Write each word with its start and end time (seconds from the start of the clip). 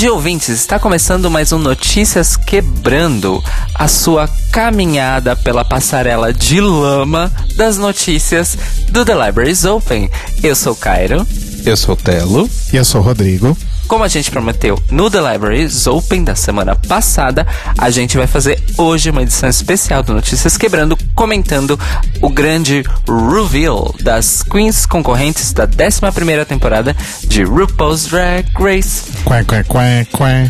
Bom 0.00 0.02
dia, 0.02 0.14
ouvintes! 0.14 0.48
Está 0.48 0.78
começando 0.78 1.30
mais 1.30 1.52
um 1.52 1.58
Notícias 1.58 2.34
Quebrando, 2.34 3.44
a 3.74 3.86
sua 3.86 4.26
caminhada 4.50 5.36
pela 5.36 5.62
passarela 5.62 6.32
de 6.32 6.58
lama 6.58 7.30
das 7.54 7.76
notícias 7.76 8.56
do 8.88 9.04
The 9.04 9.26
Libraries 9.26 9.66
Open. 9.66 10.10
Eu 10.42 10.56
sou 10.56 10.72
o 10.72 10.76
Cairo. 10.76 11.26
Eu 11.66 11.76
sou 11.76 11.92
o 11.92 11.98
Telo. 11.98 12.48
E 12.72 12.78
eu 12.78 12.84
sou 12.86 13.02
o 13.02 13.04
Rodrigo. 13.04 13.54
Como 13.90 14.04
a 14.04 14.08
gente 14.08 14.30
prometeu 14.30 14.80
no 14.88 15.10
The 15.10 15.18
Libraries 15.32 15.88
Open 15.88 16.22
da 16.22 16.36
semana 16.36 16.76
passada, 16.76 17.44
a 17.76 17.90
gente 17.90 18.16
vai 18.16 18.28
fazer 18.28 18.62
hoje 18.78 19.10
uma 19.10 19.20
edição 19.20 19.48
especial 19.48 20.00
do 20.00 20.14
Notícias 20.14 20.56
Quebrando, 20.56 20.96
comentando 21.12 21.76
o 22.22 22.30
grande 22.30 22.84
reveal 23.08 23.92
das 24.00 24.44
queens 24.44 24.86
concorrentes 24.86 25.52
da 25.52 25.66
11ª 25.66 26.46
temporada 26.46 26.94
de 27.24 27.42
RuPaul's 27.42 28.06
Drag 28.06 28.46
Race. 28.56 29.10
Quá, 29.24 29.42
quá, 29.42 29.64
quá, 29.64 30.06
quá. 30.12 30.48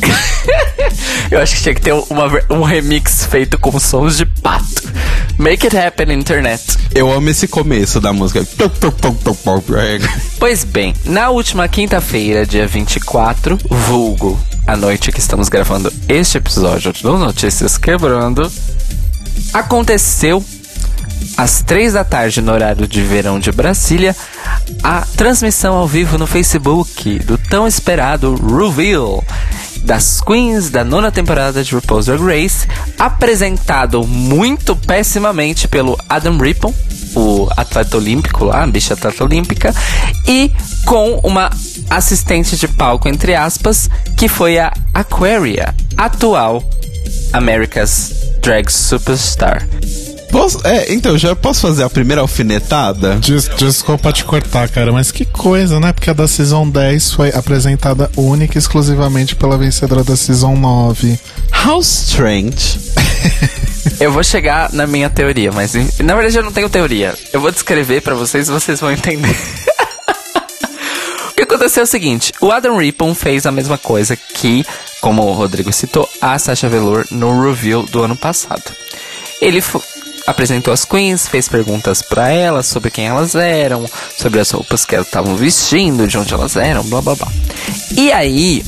Eu 1.30 1.40
acho 1.40 1.56
que 1.56 1.62
tinha 1.62 1.74
que 1.74 1.80
ter 1.80 1.92
uma, 1.92 2.30
um 2.50 2.62
remix 2.62 3.24
feito 3.24 3.58
com 3.58 3.78
sons 3.78 4.16
de 4.16 4.24
pato. 4.24 4.88
Make 5.38 5.66
it 5.66 5.76
happen, 5.76 6.12
internet. 6.12 6.64
Eu 6.94 7.12
amo 7.12 7.28
esse 7.28 7.46
começo 7.46 8.00
da 8.00 8.12
música. 8.12 8.44
Pois 10.38 10.64
bem, 10.64 10.94
na 11.04 11.30
última 11.30 11.68
quinta-feira, 11.68 12.46
dia 12.46 12.66
24, 12.66 13.58
vulgo, 13.68 14.38
a 14.66 14.76
noite 14.76 15.12
que 15.12 15.20
estamos 15.20 15.48
gravando 15.48 15.92
este 16.08 16.38
episódio 16.38 16.92
do 16.92 17.18
Notícias 17.18 17.78
Quebrando, 17.78 18.50
aconteceu 19.52 20.42
às 21.36 21.62
três 21.62 21.92
da 21.92 22.04
tarde 22.04 22.40
no 22.40 22.52
horário 22.52 22.86
de 22.86 23.02
verão 23.02 23.38
de 23.38 23.52
Brasília, 23.52 24.14
a 24.82 25.02
transmissão 25.16 25.74
ao 25.74 25.86
vivo 25.86 26.18
no 26.18 26.26
Facebook 26.26 27.18
do 27.20 27.38
tão 27.38 27.66
esperado 27.66 28.34
Reveal 28.34 29.24
das 29.84 30.20
Queens 30.20 30.70
da 30.70 30.84
nona 30.84 31.10
temporada 31.10 31.62
de 31.62 31.74
RuPaul's 31.74 32.06
Drag 32.06 32.22
Race, 32.22 32.66
apresentado 32.98 34.06
muito 34.06 34.76
pessimamente 34.76 35.68
pelo 35.68 35.96
Adam 36.08 36.36
Rippon, 36.36 36.74
o 37.14 37.48
atleta 37.56 37.96
olímpico 37.96 38.44
lá, 38.44 38.62
a 38.62 38.66
bicha 38.66 38.94
atleta 38.94 39.24
olímpica, 39.24 39.74
e 40.26 40.52
com 40.84 41.20
uma 41.22 41.50
assistente 41.88 42.56
de 42.56 42.68
palco, 42.68 43.08
entre 43.08 43.34
aspas, 43.34 43.88
que 44.16 44.28
foi 44.28 44.58
a 44.58 44.72
Aquaria, 44.92 45.74
atual 45.96 46.62
America's 47.32 48.12
Drag 48.42 48.70
Superstar. 48.70 49.66
Posso, 50.48 50.66
é, 50.66 50.94
então, 50.94 51.18
já 51.18 51.36
posso 51.36 51.60
fazer 51.60 51.82
a 51.82 51.90
primeira 51.90 52.22
alfinetada? 52.22 53.16
Des, 53.16 53.50
desculpa 53.58 54.10
te 54.14 54.24
cortar, 54.24 54.66
cara, 54.70 54.90
mas 54.90 55.12
que 55.12 55.26
coisa, 55.26 55.78
né? 55.78 55.92
Porque 55.92 56.08
a 56.08 56.14
da 56.14 56.26
Season 56.26 56.70
10 56.70 57.12
foi 57.12 57.28
apresentada 57.34 58.10
única 58.16 58.56
e 58.56 58.58
exclusivamente 58.58 59.36
pela 59.36 59.58
vencedora 59.58 60.02
da 60.02 60.16
Season 60.16 60.56
9. 60.56 61.20
How 61.66 61.80
strange. 61.80 62.80
eu 64.00 64.10
vou 64.10 64.24
chegar 64.24 64.72
na 64.72 64.86
minha 64.86 65.10
teoria, 65.10 65.52
mas 65.52 65.74
na 65.74 66.14
verdade 66.14 66.38
eu 66.38 66.42
não 66.42 66.52
tenho 66.52 66.70
teoria. 66.70 67.14
Eu 67.30 67.42
vou 67.42 67.50
descrever 67.50 68.00
para 68.00 68.14
vocês 68.14 68.48
e 68.48 68.50
vocês 68.50 68.80
vão 68.80 68.90
entender. 68.90 69.36
o 71.28 71.34
que 71.34 71.42
aconteceu 71.42 71.82
é 71.82 71.84
o 71.84 71.86
seguinte: 71.86 72.32
o 72.40 72.50
Adam 72.50 72.78
Rippon 72.78 73.14
fez 73.14 73.44
a 73.44 73.52
mesma 73.52 73.76
coisa 73.76 74.16
que, 74.16 74.64
como 75.02 75.26
o 75.26 75.34
Rodrigo 75.34 75.70
citou, 75.74 76.08
a 76.22 76.38
Sasha 76.38 76.70
Velour 76.70 77.04
no 77.10 77.38
review 77.46 77.82
do 77.82 78.02
ano 78.02 78.16
passado. 78.16 78.64
Ele 79.42 79.60
apresentou 80.28 80.74
as 80.74 80.84
queens, 80.84 81.26
fez 81.26 81.48
perguntas 81.48 82.02
para 82.02 82.30
elas 82.30 82.66
sobre 82.66 82.90
quem 82.90 83.06
elas 83.06 83.34
eram, 83.34 83.88
sobre 84.16 84.38
as 84.38 84.50
roupas 84.50 84.84
que 84.84 84.94
elas 84.94 85.06
estavam 85.06 85.34
vestindo, 85.34 86.06
de 86.06 86.18
onde 86.18 86.34
elas 86.34 86.54
eram, 86.54 86.84
blá 86.84 87.00
blá 87.00 87.14
blá. 87.14 87.28
E 87.96 88.12
aí, 88.12 88.62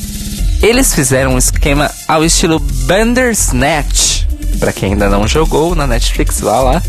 eles 0.63 0.95
fizeram 0.95 1.35
um 1.35 1.39
esquema 1.39 1.91
ao 2.09 2.25
estilo 2.25 2.59
Bandersnatch, 2.59 4.25
para 4.59 4.73
quem 4.73 4.93
ainda 4.93 5.11
não 5.11 5.29
jogou 5.29 5.75
na 5.75 5.87
Netflix, 5.87 6.41
vá 6.41 6.61
lá, 6.61 6.83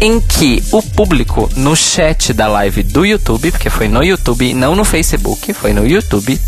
em 0.00 0.20
que 0.20 0.62
o 0.72 0.82
público 0.82 1.50
no 1.56 1.74
chat 1.74 2.32
da 2.32 2.48
live 2.48 2.82
do 2.82 3.04
YouTube, 3.04 3.50
porque 3.50 3.70
foi 3.70 3.88
no 3.88 4.02
YouTube, 4.02 4.52
não 4.52 4.74
no 4.74 4.84
Facebook, 4.84 5.52
foi 5.54 5.72
no 5.72 5.86
YouTube, 5.86 6.38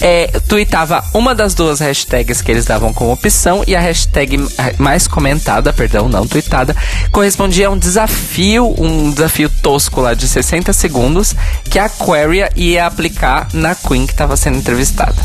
é, 0.00 0.26
tweetava 0.46 1.02
uma 1.14 1.34
das 1.34 1.54
duas 1.54 1.80
hashtags 1.80 2.42
que 2.42 2.50
eles 2.50 2.64
davam 2.64 2.92
como 2.92 3.12
opção 3.12 3.64
e 3.66 3.74
a 3.74 3.80
hashtag 3.80 4.38
mais 4.78 5.08
comentada, 5.08 5.72
perdão, 5.72 6.08
não 6.08 6.26
tweetada, 6.26 6.76
correspondia 7.10 7.68
a 7.68 7.70
um 7.70 7.78
desafio, 7.78 8.74
um 8.78 9.10
desafio 9.10 9.50
tosco 9.62 10.00
lá 10.00 10.14
de 10.14 10.28
60 10.28 10.72
segundos 10.72 11.34
que 11.70 11.78
a 11.78 11.86
Aquaria 11.86 12.50
ia 12.54 12.86
aplicar 12.86 13.48
na 13.52 13.74
Queen 13.74 14.06
que 14.06 14.12
estava 14.12 14.36
sendo 14.36 14.58
entrevistada. 14.58 15.16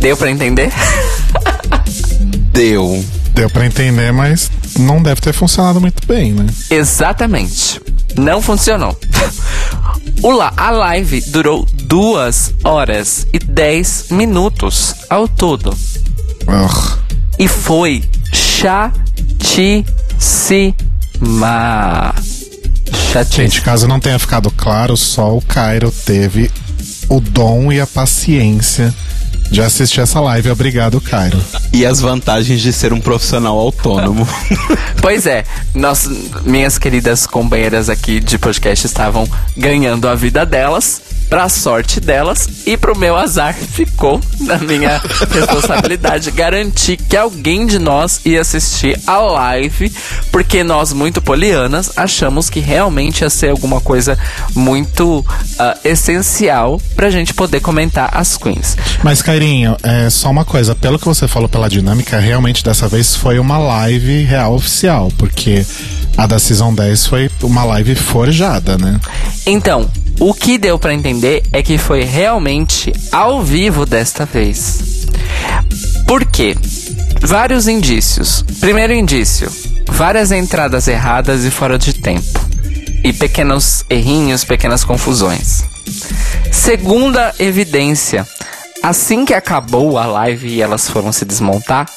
Deu 0.00 0.16
para 0.16 0.30
entender? 0.30 0.72
Deu. 2.52 3.04
Deu 3.34 3.48
para 3.48 3.64
entender, 3.64 4.12
mas 4.12 4.50
não 4.78 5.02
deve 5.02 5.20
ter 5.20 5.32
funcionado 5.32 5.80
muito 5.80 6.06
bem, 6.06 6.32
né? 6.32 6.46
Exatamente. 6.70 7.80
Não 8.16 8.40
funcionou. 8.40 8.98
O 10.22 10.30
la 10.30 10.52
a 10.56 10.70
live 10.70 11.20
durou 11.28 11.66
2 11.84 12.54
horas 12.62 13.26
e 13.32 13.40
10 13.40 14.06
minutos 14.10 14.94
ao 15.10 15.26
todo. 15.26 15.76
E 17.38 17.48
foi 17.48 18.04
chatíssima. 18.32 19.02
Chatíssima. 23.12 23.42
Gente, 23.42 23.62
caso 23.62 23.88
não 23.88 23.98
tenha 23.98 24.18
ficado 24.18 24.50
claro, 24.52 24.96
só 24.96 25.36
o 25.36 25.42
Cairo 25.42 25.90
teve 25.90 26.50
o 27.08 27.20
dom 27.20 27.72
e 27.72 27.80
a 27.80 27.86
paciência 27.86 28.94
de 29.52 29.60
assistir 29.60 30.00
essa 30.00 30.18
live. 30.18 30.50
Obrigado, 30.50 30.98
Cairo. 30.98 31.38
E 31.72 31.84
as 31.84 32.00
vantagens 32.00 32.60
de 32.60 32.72
ser 32.72 32.92
um 32.92 33.00
profissional 33.00 33.58
autônomo. 33.58 34.26
pois 35.00 35.26
é, 35.26 35.44
nós, 35.74 36.08
minhas 36.42 36.78
queridas 36.78 37.26
companheiras 37.26 37.90
aqui 37.90 38.18
de 38.18 38.38
podcast 38.38 38.86
estavam 38.86 39.28
ganhando 39.56 40.08
a 40.08 40.14
vida 40.14 40.46
delas 40.46 41.02
Pra 41.32 41.48
sorte 41.48 41.98
delas 41.98 42.46
e 42.66 42.76
pro 42.76 42.94
meu 42.94 43.16
azar, 43.16 43.54
ficou 43.54 44.20
na 44.40 44.58
minha 44.58 45.00
responsabilidade 45.30 46.30
garantir 46.30 46.98
que 46.98 47.16
alguém 47.16 47.66
de 47.66 47.78
nós 47.78 48.20
ia 48.22 48.42
assistir 48.42 49.00
a 49.06 49.16
live, 49.18 49.90
porque 50.30 50.62
nós, 50.62 50.92
muito 50.92 51.22
polianas, 51.22 51.90
achamos 51.96 52.50
que 52.50 52.60
realmente 52.60 53.22
ia 53.22 53.30
ser 53.30 53.48
alguma 53.48 53.80
coisa 53.80 54.18
muito 54.54 55.20
uh, 55.20 55.24
essencial 55.82 56.78
pra 56.94 57.08
gente 57.08 57.32
poder 57.32 57.60
comentar 57.60 58.10
as 58.12 58.36
queens. 58.36 58.76
Mas, 59.02 59.22
Cairinho, 59.22 59.74
é 59.82 60.10
só 60.10 60.30
uma 60.30 60.44
coisa, 60.44 60.74
pelo 60.74 60.98
que 60.98 61.06
você 61.06 61.26
falou 61.26 61.48
pela 61.48 61.66
dinâmica, 61.66 62.20
realmente 62.20 62.62
dessa 62.62 62.88
vez 62.88 63.16
foi 63.16 63.38
uma 63.38 63.56
live 63.56 64.22
real 64.24 64.54
oficial, 64.54 65.10
porque 65.16 65.64
a 66.14 66.26
da 66.26 66.38
Season 66.38 66.74
10 66.74 67.06
foi 67.06 67.30
uma 67.42 67.64
live 67.64 67.94
forjada, 67.94 68.76
né? 68.76 69.00
Então, 69.46 69.90
o 70.22 70.32
que 70.32 70.56
deu 70.56 70.78
para 70.78 70.94
entender 70.94 71.42
é 71.52 71.64
que 71.64 71.76
foi 71.76 72.04
realmente 72.04 72.92
ao 73.10 73.42
vivo 73.42 73.84
desta 73.84 74.24
vez. 74.24 75.08
Por 76.06 76.24
quê? 76.24 76.56
Vários 77.20 77.66
indícios. 77.66 78.44
Primeiro 78.60 78.92
indício: 78.92 79.50
várias 79.88 80.30
entradas 80.30 80.86
erradas 80.86 81.44
e 81.44 81.50
fora 81.50 81.76
de 81.76 81.94
tempo. 81.94 82.38
E 83.02 83.12
pequenos 83.12 83.84
errinhos, 83.90 84.44
pequenas 84.44 84.84
confusões. 84.84 85.64
Segunda 86.52 87.34
evidência: 87.40 88.24
assim 88.80 89.24
que 89.24 89.34
acabou 89.34 89.98
a 89.98 90.06
live 90.06 90.46
e 90.46 90.62
elas 90.62 90.88
foram 90.88 91.10
se 91.10 91.24
desmontar, 91.24 91.90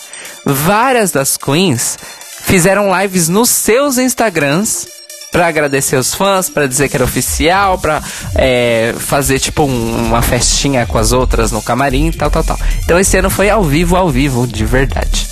várias 0.43 1.11
das 1.11 1.37
queens 1.37 1.95
fizeram 2.41 2.89
lives 2.99 3.29
nos 3.29 3.51
seus 3.51 3.99
Instagrams 3.99 4.87
para 5.35 5.47
agradecer 5.47 5.97
os 5.97 6.13
fãs, 6.13 6.49
para 6.49 6.65
dizer 6.65 6.87
que 6.87 6.95
era 6.95 7.03
oficial, 7.03 7.77
para 7.77 8.01
é, 8.35 8.95
fazer 8.97 9.37
tipo 9.37 9.63
um, 9.63 10.07
uma 10.07 10.21
festinha 10.21 10.85
com 10.85 10.97
as 10.97 11.11
outras 11.11 11.51
no 11.51 11.61
camarim, 11.61 12.09
tal, 12.09 12.31
tal, 12.31 12.41
tal. 12.41 12.57
Então 12.85 12.97
esse 12.97 13.17
ano 13.17 13.29
foi 13.29 13.49
ao 13.49 13.61
vivo, 13.61 13.97
ao 13.97 14.09
vivo, 14.09 14.47
de 14.47 14.63
verdade. 14.63 15.27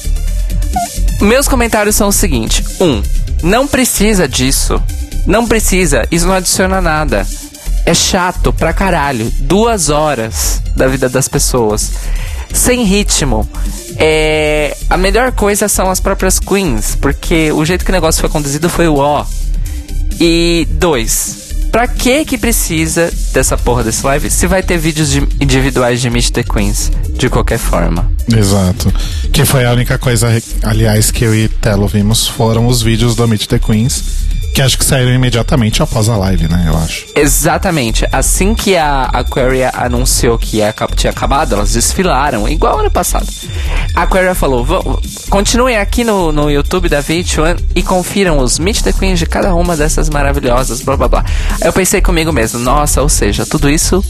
Meus 1.21 1.47
comentários 1.47 1.95
são 1.95 2.09
o 2.09 2.11
seguinte: 2.11 2.65
um, 2.81 3.01
não 3.41 3.65
precisa 3.65 4.27
disso. 4.27 4.83
Não 5.25 5.47
precisa, 5.47 6.05
isso 6.11 6.27
não 6.27 6.33
adiciona 6.33 6.81
nada. 6.81 7.25
É 7.85 7.93
chato 7.93 8.51
pra 8.51 8.73
caralho. 8.73 9.31
Duas 9.39 9.89
horas 9.89 10.61
da 10.75 10.85
vida 10.85 11.07
das 11.07 11.29
pessoas. 11.29 11.93
Sem 12.53 12.83
ritmo. 12.83 13.47
É... 13.95 14.75
A 14.89 14.97
melhor 14.97 15.31
coisa 15.31 15.69
são 15.69 15.89
as 15.89 16.01
próprias 16.01 16.39
queens, 16.39 16.93
porque 16.93 17.53
o 17.53 17.63
jeito 17.63 17.85
que 17.85 17.91
o 17.91 17.93
negócio 17.93 18.19
foi 18.19 18.29
conduzido 18.29 18.69
foi 18.69 18.89
o 18.89 18.97
ó. 18.97 19.25
E 20.19 20.67
dois, 20.71 21.53
pra 21.71 21.87
que 21.87 22.23
que 22.25 22.37
precisa 22.37 23.11
dessa 23.33 23.57
porra 23.57 23.83
desse 23.83 24.05
live 24.05 24.29
se 24.29 24.47
vai 24.47 24.61
ter 24.61 24.77
vídeos 24.77 25.09
de 25.09 25.19
individuais 25.39 26.01
de 26.01 26.09
Meet 26.09 26.31
the 26.31 26.43
Queens 26.43 26.91
de 27.17 27.29
qualquer 27.29 27.57
forma? 27.57 28.11
Exato. 28.35 28.93
Que 29.31 29.43
foi 29.45 29.65
a 29.65 29.71
única 29.71 29.97
coisa, 29.97 30.29
aliás, 30.61 31.11
que 31.11 31.25
eu 31.25 31.35
e 31.35 31.47
Telo 31.47 31.87
vimos 31.87 32.27
foram 32.27 32.67
os 32.67 32.81
vídeos 32.81 33.15
do 33.15 33.27
Meet 33.27 33.47
the 33.47 33.59
Queens. 33.59 34.22
Que 34.53 34.61
acho 34.61 34.77
que 34.77 34.85
saíram 34.85 35.11
imediatamente 35.11 35.81
após 35.81 36.07
a 36.09 36.15
live, 36.15 36.47
né? 36.47 36.65
Eu 36.67 36.77
acho. 36.77 37.07
Exatamente. 37.15 38.05
Assim 38.11 38.53
que 38.53 38.77
a 38.77 39.05
Aquaria 39.05 39.71
anunciou 39.73 40.37
que 40.37 40.59
tinha 40.95 41.11
acabado, 41.11 41.55
elas 41.55 41.73
desfilaram, 41.73 42.47
igual 42.47 42.79
ano 42.79 42.91
passado. 42.91 43.27
A 43.95 44.03
Aquaria 44.03 44.35
falou: 44.35 45.01
continuem 45.29 45.77
aqui 45.77 46.03
no, 46.03 46.31
no 46.31 46.51
YouTube 46.51 46.87
da 46.87 47.01
VH1 47.01 47.59
e 47.75 47.81
confiram 47.81 48.37
os 48.37 48.59
Meet 48.59 48.81
the 48.81 48.93
Queens 48.93 49.17
de 49.17 49.25
cada 49.25 49.55
uma 49.55 49.75
dessas 49.75 50.09
maravilhosas, 50.09 50.81
blá 50.81 50.95
blá 50.95 51.07
blá. 51.07 51.25
Aí 51.59 51.67
eu 51.67 51.73
pensei 51.73 52.01
comigo 52.01 52.31
mesmo: 52.31 52.59
nossa, 52.59 53.01
ou 53.01 53.09
seja, 53.09 53.45
tudo 53.45 53.69
isso 53.69 54.03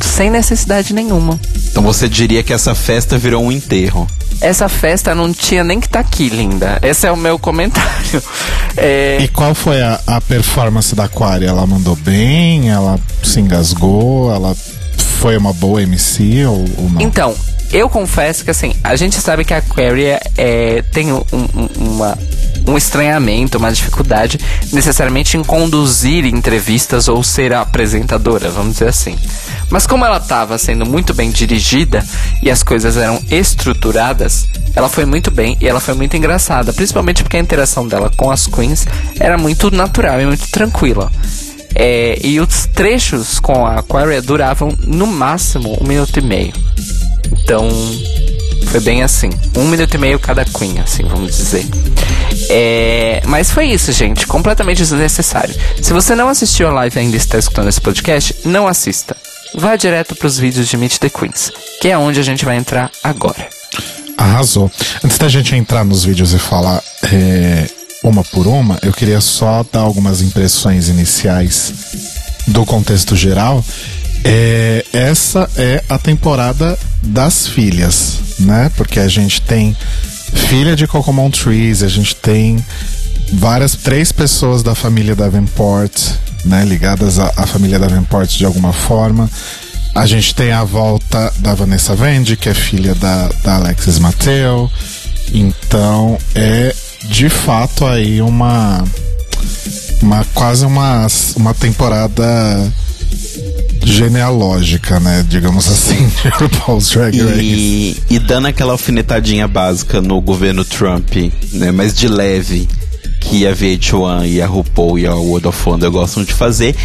sem 0.00 0.30
necessidade 0.30 0.92
nenhuma. 0.92 1.40
Então 1.70 1.82
você 1.82 2.08
diria 2.08 2.42
que 2.42 2.52
essa 2.52 2.74
festa 2.74 3.16
virou 3.16 3.42
um 3.42 3.50
enterro? 3.52 4.06
Essa 4.40 4.68
festa 4.68 5.14
não 5.14 5.32
tinha 5.32 5.64
nem 5.64 5.80
que 5.80 5.86
estar 5.86 6.02
tá 6.02 6.08
aqui, 6.08 6.28
linda. 6.28 6.78
Esse 6.82 7.06
é 7.06 7.12
o 7.12 7.16
meu 7.16 7.38
comentário. 7.38 8.22
É... 8.78 9.16
E 9.22 9.28
qual 9.28 9.54
foi 9.54 9.80
a, 9.80 9.98
a 10.06 10.20
performance 10.20 10.94
da 10.94 11.04
Aquaria? 11.04 11.48
Ela 11.48 11.66
mandou 11.66 11.96
bem? 11.96 12.68
Ela 12.68 13.00
se 13.22 13.40
engasgou? 13.40 14.30
Ela 14.30 14.54
foi 15.16 15.34
uma 15.38 15.50
boa 15.54 15.82
MC 15.82 16.44
ou, 16.44 16.62
ou 16.76 16.90
não? 16.90 17.00
Então, 17.00 17.34
eu 17.72 17.88
confesso 17.88 18.44
que 18.44 18.50
assim, 18.50 18.74
a 18.84 18.94
gente 18.94 19.16
sabe 19.16 19.44
que 19.44 19.54
a 19.54 19.58
Aquaria 19.58 20.20
é, 20.36 20.82
tem 20.92 21.12
um, 21.12 21.24
um, 21.32 21.68
uma, 21.78 22.18
um 22.66 22.76
estranhamento, 22.76 23.58
uma 23.58 23.72
dificuldade 23.72 24.38
necessariamente 24.72 25.36
em 25.36 25.44
conduzir 25.44 26.24
entrevistas 26.24 27.08
ou 27.08 27.22
ser 27.22 27.54
apresentadora, 27.54 28.50
vamos 28.50 28.74
dizer 28.74 28.88
assim. 28.88 29.16
Mas 29.70 29.86
como 29.86 30.04
ela 30.04 30.18
estava 30.18 30.58
sendo 30.58 30.86
muito 30.86 31.14
bem 31.14 31.30
dirigida 31.30 32.04
e 32.42 32.50
as 32.50 32.62
coisas 32.62 32.96
eram 32.96 33.20
estruturadas, 33.30 34.46
ela 34.74 34.88
foi 34.88 35.04
muito 35.04 35.30
bem 35.30 35.56
e 35.60 35.68
ela 35.68 35.80
foi 35.80 35.94
muito 35.94 36.16
engraçada, 36.16 36.72
principalmente 36.72 37.22
porque 37.22 37.36
a 37.36 37.40
interação 37.40 37.86
dela 37.86 38.10
com 38.16 38.30
as 38.30 38.46
queens 38.46 38.86
era 39.18 39.38
muito 39.38 39.70
natural 39.70 40.20
e 40.20 40.26
muito 40.26 40.48
tranquila. 40.50 41.10
É, 41.74 42.18
e 42.24 42.40
os 42.40 42.66
trechos 42.66 43.38
com 43.38 43.66
a 43.66 43.80
Aquaria 43.80 44.22
duravam 44.22 44.72
no 44.86 45.06
máximo 45.06 45.76
um 45.78 45.86
minuto 45.86 46.18
e 46.18 46.22
meio. 46.22 46.52
Então, 47.32 47.68
foi 48.64 48.80
bem 48.80 49.02
assim. 49.02 49.30
Um 49.56 49.66
minuto 49.66 49.94
e 49.94 49.98
meio 49.98 50.18
cada 50.18 50.44
Queen, 50.44 50.78
assim, 50.80 51.02
vamos 51.04 51.36
dizer. 51.36 51.66
É... 52.50 53.22
Mas 53.26 53.50
foi 53.50 53.66
isso, 53.66 53.92
gente. 53.92 54.26
Completamente 54.26 54.78
desnecessário. 54.78 55.54
Se 55.80 55.92
você 55.92 56.14
não 56.14 56.28
assistiu 56.28 56.68
a 56.68 56.72
live 56.72 56.98
ainda 56.98 57.16
e 57.16 57.18
está 57.18 57.38
escutando 57.38 57.68
esse 57.68 57.80
podcast, 57.80 58.34
não 58.44 58.66
assista. 58.66 59.16
Vá 59.54 59.76
direto 59.76 60.14
para 60.14 60.26
os 60.26 60.38
vídeos 60.38 60.68
de 60.68 60.76
Meet 60.76 60.98
the 60.98 61.08
Queens, 61.08 61.50
que 61.80 61.88
é 61.88 61.96
onde 61.96 62.20
a 62.20 62.22
gente 62.22 62.44
vai 62.44 62.56
entrar 62.56 62.90
agora. 63.02 63.48
Arrasou. 64.18 64.70
Antes 65.04 65.18
da 65.18 65.28
gente 65.28 65.54
entrar 65.54 65.84
nos 65.84 66.04
vídeos 66.04 66.32
e 66.32 66.38
falar 66.38 66.82
é, 67.12 67.66
uma 68.02 68.22
por 68.24 68.46
uma, 68.46 68.78
eu 68.82 68.92
queria 68.92 69.20
só 69.20 69.64
dar 69.72 69.80
algumas 69.80 70.22
impressões 70.22 70.88
iniciais 70.88 71.72
do 72.46 72.64
contexto 72.64 73.16
geral 73.16 73.64
é, 74.24 74.84
essa 74.92 75.48
é 75.56 75.82
a 75.88 75.98
temporada 75.98 76.78
das 77.02 77.46
filhas, 77.46 78.18
né? 78.38 78.70
Porque 78.76 78.98
a 78.98 79.08
gente 79.08 79.40
tem 79.40 79.76
filha 80.48 80.74
de 80.76 80.86
Cocomon 80.86 81.30
Trees, 81.30 81.82
a 81.82 81.88
gente 81.88 82.14
tem 82.16 82.64
várias, 83.34 83.74
três 83.74 84.12
pessoas 84.12 84.62
da 84.62 84.74
família 84.74 85.14
Davenport, 85.14 85.96
né? 86.44 86.64
Ligadas 86.64 87.18
à, 87.18 87.46
família 87.46 87.78
Davenport 87.78 88.30
de 88.30 88.44
alguma 88.44 88.72
forma. 88.72 89.30
A 89.94 90.06
gente 90.06 90.34
tem 90.34 90.52
a 90.52 90.62
volta 90.62 91.32
da 91.38 91.54
Vanessa 91.54 91.94
Vendi, 91.94 92.36
que 92.36 92.48
é 92.48 92.54
filha 92.54 92.94
da, 92.94 93.28
da 93.42 93.54
Alexis 93.56 93.98
Mateo. 93.98 94.70
Então 95.32 96.18
é 96.34 96.74
de 97.04 97.28
fato 97.28 97.86
aí 97.86 98.20
uma, 98.20 98.84
uma 100.02 100.24
quase 100.34 100.66
uma, 100.66 101.06
uma 101.36 101.54
temporada 101.54 102.72
genealógica, 103.92 105.00
né? 105.00 105.24
Digamos 105.28 105.68
assim, 105.68 106.06
de 106.22 106.28
RuPaul's 106.28 106.90
Drag 106.90 107.18
Race. 107.20 107.40
E, 107.40 107.96
e 108.10 108.18
dando 108.18 108.46
aquela 108.46 108.72
alfinetadinha 108.72 109.46
básica 109.46 110.00
no 110.00 110.20
governo 110.20 110.64
Trump, 110.64 111.14
né? 111.52 111.70
Mas 111.70 111.94
de 111.94 112.08
leve, 112.08 112.68
que 113.20 113.46
a 113.46 113.52
VH1 113.52 114.28
e 114.28 114.40
a 114.40 114.46
RuPaul 114.46 114.98
e 114.98 115.06
a 115.06 115.14
World 115.14 115.48
of 115.48 115.68
Wonder 115.68 115.90
gostam 115.90 116.24
de 116.24 116.32
fazer. 116.32 116.76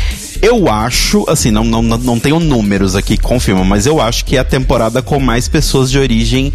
Eu 0.42 0.68
acho, 0.68 1.24
assim, 1.30 1.51
não, 1.51 1.63
não, 1.63 1.81
não 1.81 2.19
tenho 2.19 2.39
números 2.39 2.95
aqui 2.95 3.15
que 3.15 3.24
confirmam, 3.24 3.63
mas 3.63 3.86
eu 3.86 4.01
acho 4.01 4.25
que 4.25 4.36
é 4.36 4.39
a 4.39 4.44
temporada 4.44 5.01
com 5.01 5.19
mais 5.19 5.47
pessoas 5.47 5.92
de 5.92 6.00
origem 6.00 6.51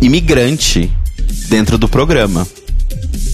imigrante 0.00 0.90
dentro 1.48 1.76
do 1.76 1.88
programa. 1.88 2.46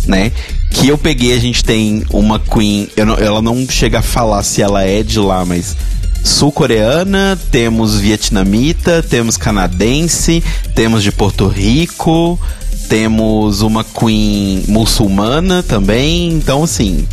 Né? 0.06 0.32
Que 0.70 0.88
eu 0.88 0.98
peguei, 0.98 1.32
a 1.32 1.38
gente 1.38 1.64
tem 1.64 2.04
uma 2.10 2.38
Queen. 2.38 2.88
Não, 2.96 3.16
ela 3.16 3.40
não 3.40 3.66
chega 3.68 4.00
a 4.00 4.02
falar 4.02 4.42
se 4.42 4.60
ela 4.60 4.82
é 4.82 5.02
de 5.02 5.18
lá, 5.18 5.44
mas 5.44 5.76
sul-coreana, 6.24 7.38
temos 7.50 7.96
vietnamita, 8.00 9.02
temos 9.02 9.36
canadense, 9.36 10.42
temos 10.74 11.02
de 11.02 11.12
Porto 11.12 11.46
Rico, 11.46 12.40
temos 12.88 13.60
uma 13.60 13.84
queen 13.84 14.64
muçulmana 14.66 15.62
também. 15.62 16.32
Então, 16.32 16.64
assim, 16.64 17.06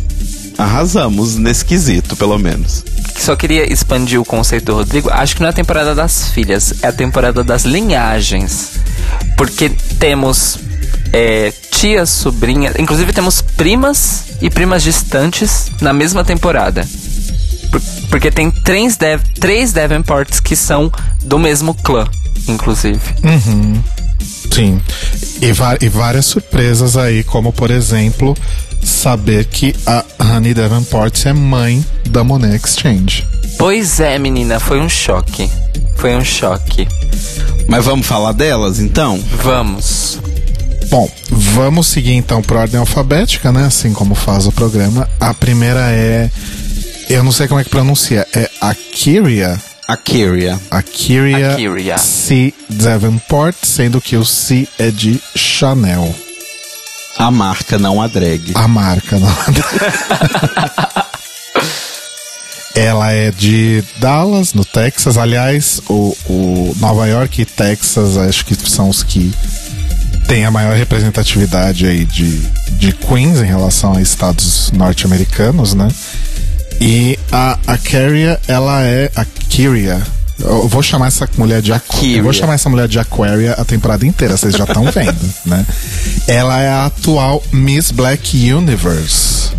arrasamos 0.57 1.35
nesse 1.35 1.65
quesito, 1.65 2.15
pelo 2.15 2.39
menos. 2.39 2.83
Só 3.17 3.35
queria 3.35 3.71
expandir 3.71 4.19
o 4.19 4.25
conceito 4.25 4.65
do 4.65 4.75
Rodrigo. 4.75 5.09
Acho 5.11 5.35
que 5.35 5.41
não 5.41 5.47
é 5.47 5.51
a 5.51 5.53
temporada 5.53 5.93
das 5.93 6.29
filhas, 6.29 6.73
é 6.81 6.87
a 6.87 6.91
temporada 6.91 7.43
das 7.43 7.65
linhagens. 7.65 8.71
Porque 9.37 9.69
temos 9.99 10.57
é, 11.13 11.53
tias, 11.71 12.09
sobrinhas, 12.09 12.75
inclusive 12.79 13.11
temos 13.11 13.41
primas 13.41 14.23
e 14.41 14.49
primas 14.49 14.81
distantes 14.81 15.71
na 15.81 15.93
mesma 15.93 16.23
temporada. 16.23 16.87
Porque 18.09 18.31
tem 18.31 18.51
três, 18.51 18.97
Dev, 18.97 19.21
três 19.39 19.71
Davenports 19.71 20.39
que 20.39 20.55
são 20.55 20.91
do 21.23 21.39
mesmo 21.39 21.73
clã, 21.73 22.07
inclusive. 22.47 22.99
Uhum. 23.23 23.81
Sim. 24.51 24.81
E, 25.41 25.85
e, 25.85 25.89
várias 25.89 26.25
surpresas 26.25 26.97
aí, 26.97 27.23
como 27.23 27.53
por 27.53 27.71
exemplo, 27.71 28.35
saber 28.83 29.45
que 29.45 29.73
a 29.85 30.03
Honey 30.19 30.53
Davenport 30.53 31.25
é 31.25 31.33
mãe 31.33 31.83
da 32.09 32.23
Monet 32.23 32.55
Exchange. 32.55 33.25
Pois 33.57 33.99
é, 33.99 34.19
menina, 34.19 34.59
foi 34.59 34.79
um 34.79 34.89
choque. 34.89 35.49
Foi 35.95 36.15
um 36.15 36.23
choque. 36.23 36.87
Mas 37.67 37.85
vamos 37.85 38.05
falar 38.05 38.33
delas 38.33 38.79
então? 38.79 39.19
Vamos. 39.43 40.19
Bom, 40.89 41.09
vamos 41.29 41.87
seguir 41.87 42.13
então 42.13 42.41
por 42.41 42.57
ordem 42.57 42.79
alfabética, 42.79 43.51
né? 43.51 43.65
Assim 43.65 43.93
como 43.93 44.13
faz 44.13 44.45
o 44.45 44.51
programa. 44.51 45.07
A 45.19 45.33
primeira 45.33 45.89
é 45.91 46.29
eu 47.13 47.23
não 47.23 47.31
sei 47.31 47.47
como 47.47 47.59
é 47.59 47.63
que 47.63 47.69
pronuncia. 47.69 48.25
É 48.33 48.49
Akiria? 48.61 49.59
Akiria. 49.87 50.57
Akiria, 50.69 51.53
Akiria. 51.53 51.97
C. 51.97 52.53
Davenport, 52.69 53.55
sendo 53.63 53.99
que 53.99 54.15
o 54.15 54.23
C 54.23 54.67
é 54.79 54.89
de 54.89 55.21
Chanel. 55.35 56.15
A 57.17 57.29
marca, 57.29 57.77
não 57.77 58.01
a 58.01 58.07
drag. 58.07 58.53
A 58.55 58.67
marca, 58.67 59.19
não 59.19 59.27
a 59.27 59.51
drag. 59.51 61.05
Ela 62.73 63.11
é 63.11 63.31
de 63.31 63.83
Dallas, 63.97 64.53
no 64.53 64.63
Texas. 64.63 65.17
Aliás, 65.17 65.81
o, 65.89 66.15
o 66.25 66.73
Nova 66.79 67.05
York 67.05 67.41
e 67.41 67.45
Texas 67.45 68.15
acho 68.15 68.45
que 68.45 68.55
são 68.55 68.87
os 68.87 69.03
que 69.03 69.33
têm 70.25 70.45
a 70.45 70.51
maior 70.51 70.77
representatividade 70.77 71.85
aí 71.85 72.05
de, 72.05 72.37
de 72.77 72.93
Queens 72.93 73.39
em 73.39 73.45
relação 73.45 73.97
a 73.97 74.01
estados 74.01 74.71
norte-americanos, 74.71 75.73
né? 75.73 75.89
E 76.81 77.17
a, 77.31 77.59
a 77.67 77.77
Carrie, 77.77 78.35
ela 78.47 78.83
é. 78.83 79.11
A 79.15 79.23
Kyria. 79.23 80.01
Eu 80.39 80.67
vou 80.67 80.81
chamar 80.81 81.07
essa 81.07 81.29
mulher 81.37 81.61
de 81.61 81.71
Aquaria. 81.71 82.17
Eu 82.17 82.23
vou 82.23 82.33
chamar 82.33 82.55
essa 82.55 82.67
mulher 82.67 82.87
de 82.87 82.97
Aquaria 82.97 83.53
a 83.53 83.63
temporada 83.63 84.03
inteira, 84.03 84.35
vocês 84.35 84.55
já 84.55 84.63
estão 84.63 84.85
vendo, 84.85 85.33
né? 85.45 85.63
Ela 86.27 86.59
é 86.59 86.69
a 86.69 86.85
atual 86.87 87.43
Miss 87.51 87.91
Black 87.91 88.51
Universe. 88.51 89.51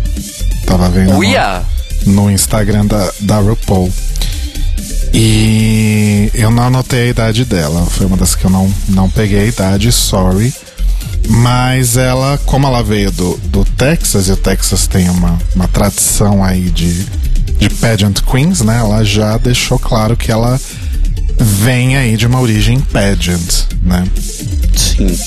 Tava 0.65 0.89
vendo 0.89 1.15
Uia. 1.15 1.61
no, 2.05 2.23
no 2.23 2.31
Instagram 2.31 2.85
da, 2.85 3.09
da 3.21 3.39
RuPaul. 3.39 3.89
E 5.13 6.29
eu 6.33 6.51
não 6.51 6.63
anotei 6.63 7.03
a 7.03 7.07
idade 7.07 7.45
dela. 7.45 7.85
Foi 7.85 8.05
uma 8.05 8.17
das 8.17 8.35
que 8.35 8.43
eu 8.43 8.49
não, 8.49 8.69
não 8.89 9.09
peguei 9.09 9.39
a 9.39 9.45
idade, 9.45 9.91
sorry. 9.93 10.53
Mas 11.27 11.97
ela, 11.97 12.37
como 12.45 12.67
ela 12.67 12.83
veio 12.83 13.11
do, 13.11 13.37
do 13.45 13.65
Texas, 13.65 14.27
e 14.27 14.31
o 14.31 14.37
Texas 14.37 14.87
tem 14.87 15.09
uma, 15.09 15.39
uma 15.55 15.67
tradição 15.67 16.43
aí 16.43 16.69
de, 16.69 17.05
de 17.57 17.69
pageant 17.69 18.21
queens, 18.21 18.61
né? 18.61 18.77
Ela 18.79 19.03
já 19.03 19.37
deixou 19.37 19.79
claro 19.79 20.17
que 20.17 20.31
ela 20.31 20.59
vem 21.39 21.97
aí 21.97 22.17
de 22.17 22.27
uma 22.27 22.39
origem 22.39 22.79
pageant, 22.79 23.65
né? 23.81 24.03
Sim. 24.75 25.17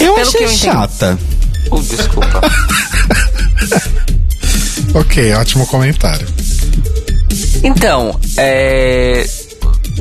Eu 0.00 0.14
Pelo 0.14 0.28
achei 0.28 0.44
eu 0.44 0.48
chata. 0.48 1.18
Oh, 1.70 1.80
desculpa. 1.80 2.40
ok, 4.94 5.32
ótimo 5.34 5.66
comentário. 5.66 6.26
Então, 7.62 8.18
é 8.36 9.26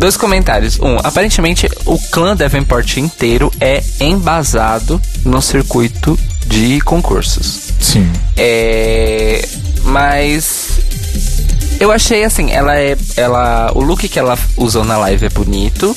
Dois 0.02 0.18
comentários. 0.18 0.80
Um, 0.80 0.98
aparentemente 1.04 1.70
o 1.86 1.96
clã 2.10 2.36
Davenport 2.36 2.98
inteiro 2.98 3.52
é 3.60 3.84
embasado 4.00 5.00
no 5.24 5.40
circuito 5.44 6.18
de 6.48 6.82
concursos. 6.82 7.72
Sim. 7.80 8.12
É, 8.36 9.48
mas 9.84 10.80
eu 11.80 11.92
achei 11.92 12.24
assim, 12.24 12.50
ela 12.50 12.76
é, 12.76 12.98
ela, 13.16 13.72
o 13.76 13.82
look 13.82 14.10
que 14.10 14.18
ela 14.18 14.36
usou 14.58 14.84
na 14.84 14.98
live 14.98 15.28
é 15.28 15.30
bonito 15.30 15.96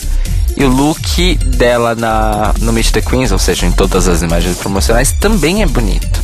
e 0.54 0.64
o 0.64 0.68
look 0.68 1.37
dela 1.37 1.94
na 1.94 2.52
no 2.61 2.75
Meet 2.75 2.90
the 2.90 3.00
Queens, 3.00 3.32
ou 3.32 3.38
seja, 3.38 3.64
em 3.64 3.73
todas 3.73 4.06
as 4.06 4.20
imagens 4.20 4.58
promocionais, 4.58 5.12
também 5.12 5.62
é 5.62 5.66
bonito. 5.66 6.20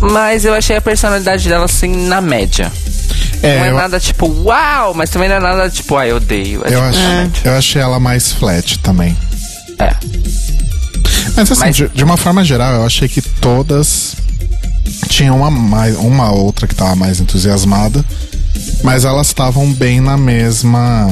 Mas 0.00 0.46
eu 0.46 0.54
achei 0.54 0.76
a 0.76 0.80
personalidade 0.80 1.46
dela 1.46 1.66
assim 1.66 2.06
na 2.06 2.22
média. 2.22 2.72
É, 3.42 3.58
não 3.58 3.64
é 3.66 3.70
eu, 3.70 3.74
nada 3.76 4.00
tipo, 4.00 4.26
uau, 4.44 4.94
mas 4.94 5.10
também 5.10 5.28
não 5.28 5.36
é 5.36 5.40
nada 5.40 5.68
tipo, 5.70 5.96
ah, 5.96 6.06
eu 6.06 6.16
odeio. 6.16 6.62
É, 6.64 6.68
eu, 6.68 6.70
tipo, 6.70 6.82
ach- 6.82 6.96
na 6.96 7.08
média. 7.22 7.40
eu 7.44 7.52
achei 7.56 7.82
ela 7.82 8.00
mais 8.00 8.32
flat 8.32 8.78
também. 8.78 9.16
É. 9.78 9.94
Mas 11.36 11.52
assim, 11.52 11.60
Mas- 11.66 11.76
De, 11.76 11.88
de 11.88 12.04
uma 12.04 12.16
forma 12.16 12.42
geral, 12.44 12.74
eu 12.74 12.84
achei 12.86 13.08
que 13.08 13.20
todas 13.20 14.14
tinham 15.08 15.36
uma, 15.36 15.50
mais, 15.50 15.96
uma 15.96 16.30
outra 16.32 16.66
que 16.66 16.74
tava 16.74 16.96
mais 16.96 17.20
entusiasmada, 17.20 18.04
mas 18.82 19.04
elas 19.04 19.26
estavam 19.28 19.70
bem 19.72 20.00
na 20.00 20.16
mesma. 20.16 21.06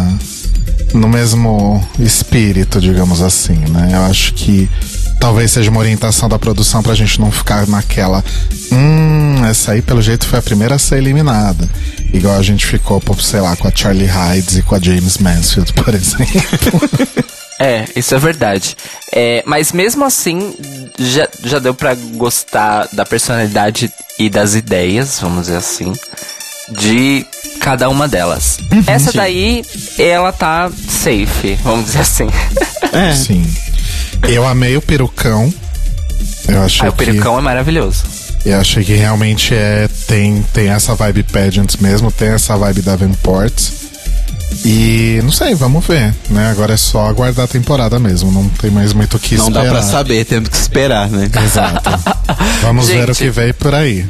no 0.94 1.08
mesmo 1.08 1.86
espírito, 1.98 2.80
digamos 2.80 3.20
assim, 3.20 3.56
né? 3.68 3.90
Eu 3.92 4.02
acho 4.04 4.32
que 4.34 4.68
talvez 5.24 5.52
seja 5.52 5.70
uma 5.70 5.80
orientação 5.80 6.28
da 6.28 6.38
produção 6.38 6.82
pra 6.82 6.94
gente 6.94 7.18
não 7.18 7.32
ficar 7.32 7.66
naquela. 7.66 8.22
Hum, 8.70 9.42
essa 9.46 9.72
aí 9.72 9.80
pelo 9.80 10.02
jeito 10.02 10.26
foi 10.26 10.38
a 10.38 10.42
primeira 10.42 10.74
a 10.74 10.78
ser 10.78 10.98
eliminada. 10.98 11.66
Igual 12.12 12.36
a 12.36 12.42
gente 12.42 12.66
ficou, 12.66 13.02
sei 13.18 13.40
lá, 13.40 13.56
com 13.56 13.66
a 13.66 13.72
Charlie 13.74 14.06
Hides 14.06 14.58
e 14.58 14.62
com 14.62 14.74
a 14.74 14.78
James 14.78 15.16
Mansfield, 15.16 15.72
por 15.82 15.94
exemplo. 15.94 16.42
É, 17.58 17.86
isso 17.96 18.14
é 18.14 18.18
verdade. 18.18 18.76
É, 19.14 19.42
mas 19.46 19.72
mesmo 19.72 20.04
assim, 20.04 20.54
já, 20.98 21.26
já 21.42 21.58
deu 21.58 21.72
pra 21.72 21.94
gostar 21.94 22.86
da 22.92 23.06
personalidade 23.06 23.90
e 24.18 24.28
das 24.28 24.54
ideias, 24.54 25.20
vamos 25.20 25.46
dizer 25.46 25.56
assim, 25.56 25.90
de 26.68 27.24
cada 27.60 27.88
uma 27.88 28.06
delas. 28.06 28.58
Essa 28.86 29.10
daí, 29.10 29.64
ela 29.98 30.32
tá 30.32 30.70
safe, 30.86 31.54
vamos 31.62 31.86
dizer 31.86 32.00
assim. 32.00 32.28
É. 32.92 33.14
Sim. 33.14 33.42
Eu 34.28 34.46
amei 34.46 34.76
o 34.76 34.82
perucão. 34.82 35.52
Eu 36.48 36.62
achei 36.62 36.86
Ah, 36.86 36.90
o 36.90 36.92
que 36.92 37.04
perucão 37.06 37.38
é 37.38 37.42
maravilhoso. 37.42 38.04
eu 38.44 38.58
achei 38.58 38.84
que 38.84 38.94
realmente 38.94 39.54
é 39.54 39.88
tem 40.06 40.42
tem 40.52 40.68
essa 40.68 40.94
vibe 40.94 41.22
pageant 41.24 41.74
mesmo, 41.80 42.10
tem 42.12 42.28
essa 42.28 42.56
vibe 42.56 42.82
Davenport. 42.82 43.52
E 44.64 45.20
não 45.24 45.32
sei, 45.32 45.54
vamos 45.54 45.84
ver, 45.84 46.14
né? 46.30 46.48
Agora 46.50 46.74
é 46.74 46.76
só 46.76 47.08
aguardar 47.08 47.44
a 47.46 47.48
temporada 47.48 47.98
mesmo, 47.98 48.30
não 48.30 48.48
tem 48.48 48.70
mais 48.70 48.92
muito 48.92 49.16
o 49.16 49.20
que 49.20 49.36
Não 49.36 49.50
dá 49.50 49.62
esperar. 49.64 49.80
pra 49.80 49.90
saber, 49.90 50.24
temos 50.24 50.48
que 50.48 50.56
esperar, 50.56 51.08
né? 51.10 51.28
Exato. 51.44 51.90
Vamos 52.62 52.86
ver 52.86 53.04
o 53.04 53.06
Gente. 53.14 53.18
que 53.18 53.30
vem 53.30 53.52
por 53.52 53.74
aí. 53.74 54.06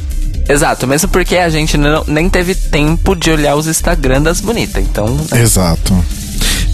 Exato, 0.47 0.87
mesmo 0.87 1.09
porque 1.09 1.37
a 1.39 1.49
gente 1.49 1.79
não, 1.79 2.05
nem 2.07 2.29
teve 2.29 2.55
tempo 2.55 3.17
de 3.17 3.31
olhar 3.31 3.57
os 3.57 3.67
Instagram 3.67 4.21
das 4.21 4.41
bonitas, 4.41 4.85
então... 4.85 5.17
Exato. 5.35 6.05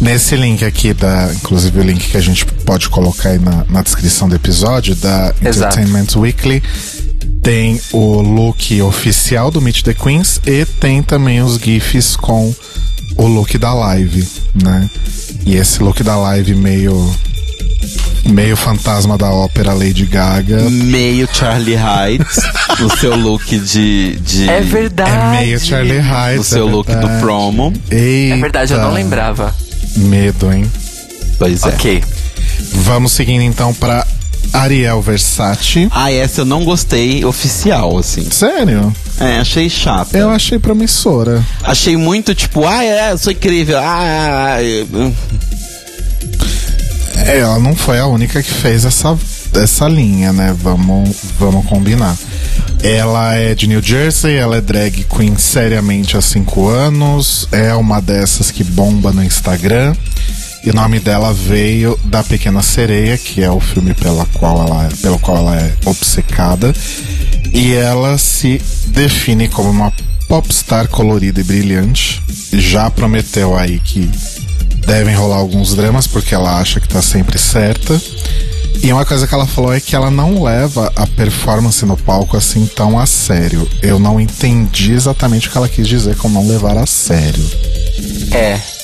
Nesse 0.00 0.34
link 0.34 0.64
aqui, 0.64 0.94
da, 0.94 1.30
inclusive 1.34 1.78
o 1.78 1.82
link 1.82 2.08
que 2.10 2.16
a 2.16 2.22
gente 2.22 2.46
pode 2.46 2.88
colocar 2.88 3.30
aí 3.30 3.38
na, 3.38 3.66
na 3.68 3.82
descrição 3.82 4.28
do 4.28 4.34
episódio, 4.34 4.94
da 4.94 5.34
Exato. 5.42 5.78
Entertainment 5.78 6.16
Weekly, 6.16 6.62
tem 7.42 7.80
o 7.92 8.20
look 8.20 8.80
oficial 8.82 9.50
do 9.50 9.60
Meet 9.60 9.82
the 9.82 9.94
Queens 9.94 10.40
e 10.46 10.64
tem 10.64 11.02
também 11.02 11.42
os 11.42 11.56
GIFs 11.56 12.16
com 12.16 12.54
o 13.16 13.26
look 13.26 13.58
da 13.58 13.74
live, 13.74 14.26
né? 14.62 14.88
E 15.44 15.56
esse 15.56 15.82
look 15.82 16.02
da 16.02 16.16
live 16.16 16.54
meio. 16.54 17.14
meio 18.26 18.56
fantasma 18.56 19.18
da 19.18 19.30
ópera 19.30 19.72
Lady 19.72 20.06
Gaga. 20.06 20.68
Meio 20.70 21.28
Charlie 21.32 21.76
Hides, 21.76 22.40
no 22.78 22.90
seu 22.96 23.16
look 23.16 23.58
de. 23.58 24.16
de 24.20 24.48
É 24.48 24.60
verdade. 24.60 25.36
É 25.36 25.40
meio 25.40 25.60
Charlie 25.60 25.98
Hides. 25.98 26.36
No 26.36 26.44
seu 26.44 26.68
é 26.68 26.70
look 26.70 26.94
do 26.94 27.08
promo. 27.20 27.72
Eita, 27.90 28.34
É 28.34 28.40
verdade, 28.40 28.72
eu 28.72 28.80
não 28.80 28.92
lembrava. 28.92 29.54
Medo, 30.00 30.52
hein? 30.52 30.70
Pois 31.38 31.62
é. 31.64 31.68
Ok. 31.68 32.04
Vamos 32.72 33.12
seguindo 33.12 33.42
então 33.42 33.72
pra 33.74 34.06
Ariel 34.52 35.00
Versace. 35.00 35.88
Ah, 35.90 36.12
essa 36.12 36.40
eu 36.42 36.44
não 36.44 36.64
gostei 36.64 37.24
oficial, 37.24 37.96
assim. 37.98 38.28
Sério? 38.30 38.94
É, 39.18 39.38
achei 39.38 39.68
chata. 39.70 40.16
Eu 40.18 40.30
achei 40.30 40.58
promissora. 40.58 41.44
Achei 41.62 41.96
muito 41.96 42.34
tipo, 42.34 42.66
ah, 42.66 42.84
é, 42.84 43.12
eu 43.12 43.18
sou 43.18 43.32
incrível. 43.32 43.78
Ah, 43.78 44.54
ah, 44.56 44.62
eu- 44.62 44.86
É, 47.26 47.38
ela 47.38 47.58
não 47.58 47.76
foi 47.76 47.98
a 47.98 48.06
única 48.06 48.42
que 48.42 48.50
fez 48.52 48.84
essa, 48.84 49.16
essa 49.54 49.88
linha, 49.88 50.32
né? 50.32 50.54
Vamos, 50.62 51.16
vamos 51.38 51.66
combinar. 51.66 52.16
Ela 52.82 53.34
é 53.34 53.54
de 53.54 53.66
New 53.66 53.82
Jersey, 53.82 54.36
ela 54.36 54.56
é 54.56 54.60
drag 54.60 55.04
queen 55.04 55.36
seriamente 55.36 56.16
há 56.16 56.20
cinco 56.22 56.68
anos, 56.68 57.46
é 57.52 57.74
uma 57.74 58.00
dessas 58.00 58.50
que 58.50 58.64
bomba 58.64 59.12
no 59.12 59.22
Instagram. 59.22 59.94
E 60.62 60.70
o 60.70 60.74
nome 60.74 61.00
dela 61.00 61.32
veio 61.32 61.98
da 62.04 62.22
Pequena 62.22 62.62
Sereia, 62.62 63.16
que 63.16 63.42
é 63.42 63.50
o 63.50 63.60
filme 63.60 63.94
pela 63.94 64.26
qual 64.26 64.66
ela, 64.66 64.88
pelo 65.00 65.18
qual 65.18 65.38
ela 65.38 65.56
é 65.56 65.74
obcecada. 65.86 66.74
E 67.52 67.72
ela 67.72 68.18
se 68.18 68.60
define 68.88 69.48
como 69.48 69.70
uma 69.70 69.92
popstar 70.28 70.86
colorida 70.88 71.40
e 71.40 71.44
brilhante. 71.44 72.22
Já 72.52 72.90
prometeu 72.90 73.56
aí 73.56 73.80
que 73.80 74.10
devem 74.86 75.14
rolar 75.14 75.36
alguns 75.36 75.74
dramas, 75.74 76.06
porque 76.06 76.34
ela 76.34 76.58
acha 76.58 76.78
que 76.78 76.88
tá 76.88 77.00
sempre 77.00 77.38
certa. 77.38 78.00
E 78.82 78.92
uma 78.92 79.04
coisa 79.04 79.26
que 79.26 79.34
ela 79.34 79.46
falou 79.46 79.72
é 79.72 79.80
que 79.80 79.94
ela 79.94 80.10
não 80.10 80.42
leva 80.42 80.92
a 80.96 81.06
performance 81.06 81.84
no 81.84 81.96
palco 81.96 82.36
assim 82.36 82.66
tão 82.66 82.98
a 82.98 83.06
sério. 83.06 83.68
Eu 83.82 83.98
não 83.98 84.20
entendi 84.20 84.92
exatamente 84.92 85.48
o 85.48 85.50
que 85.50 85.58
ela 85.58 85.68
quis 85.68 85.86
dizer 85.86 86.16
com 86.16 86.28
não 86.28 86.48
levar 86.48 86.76
a 86.78 86.86
sério. 86.86 87.44
É. 88.32 88.79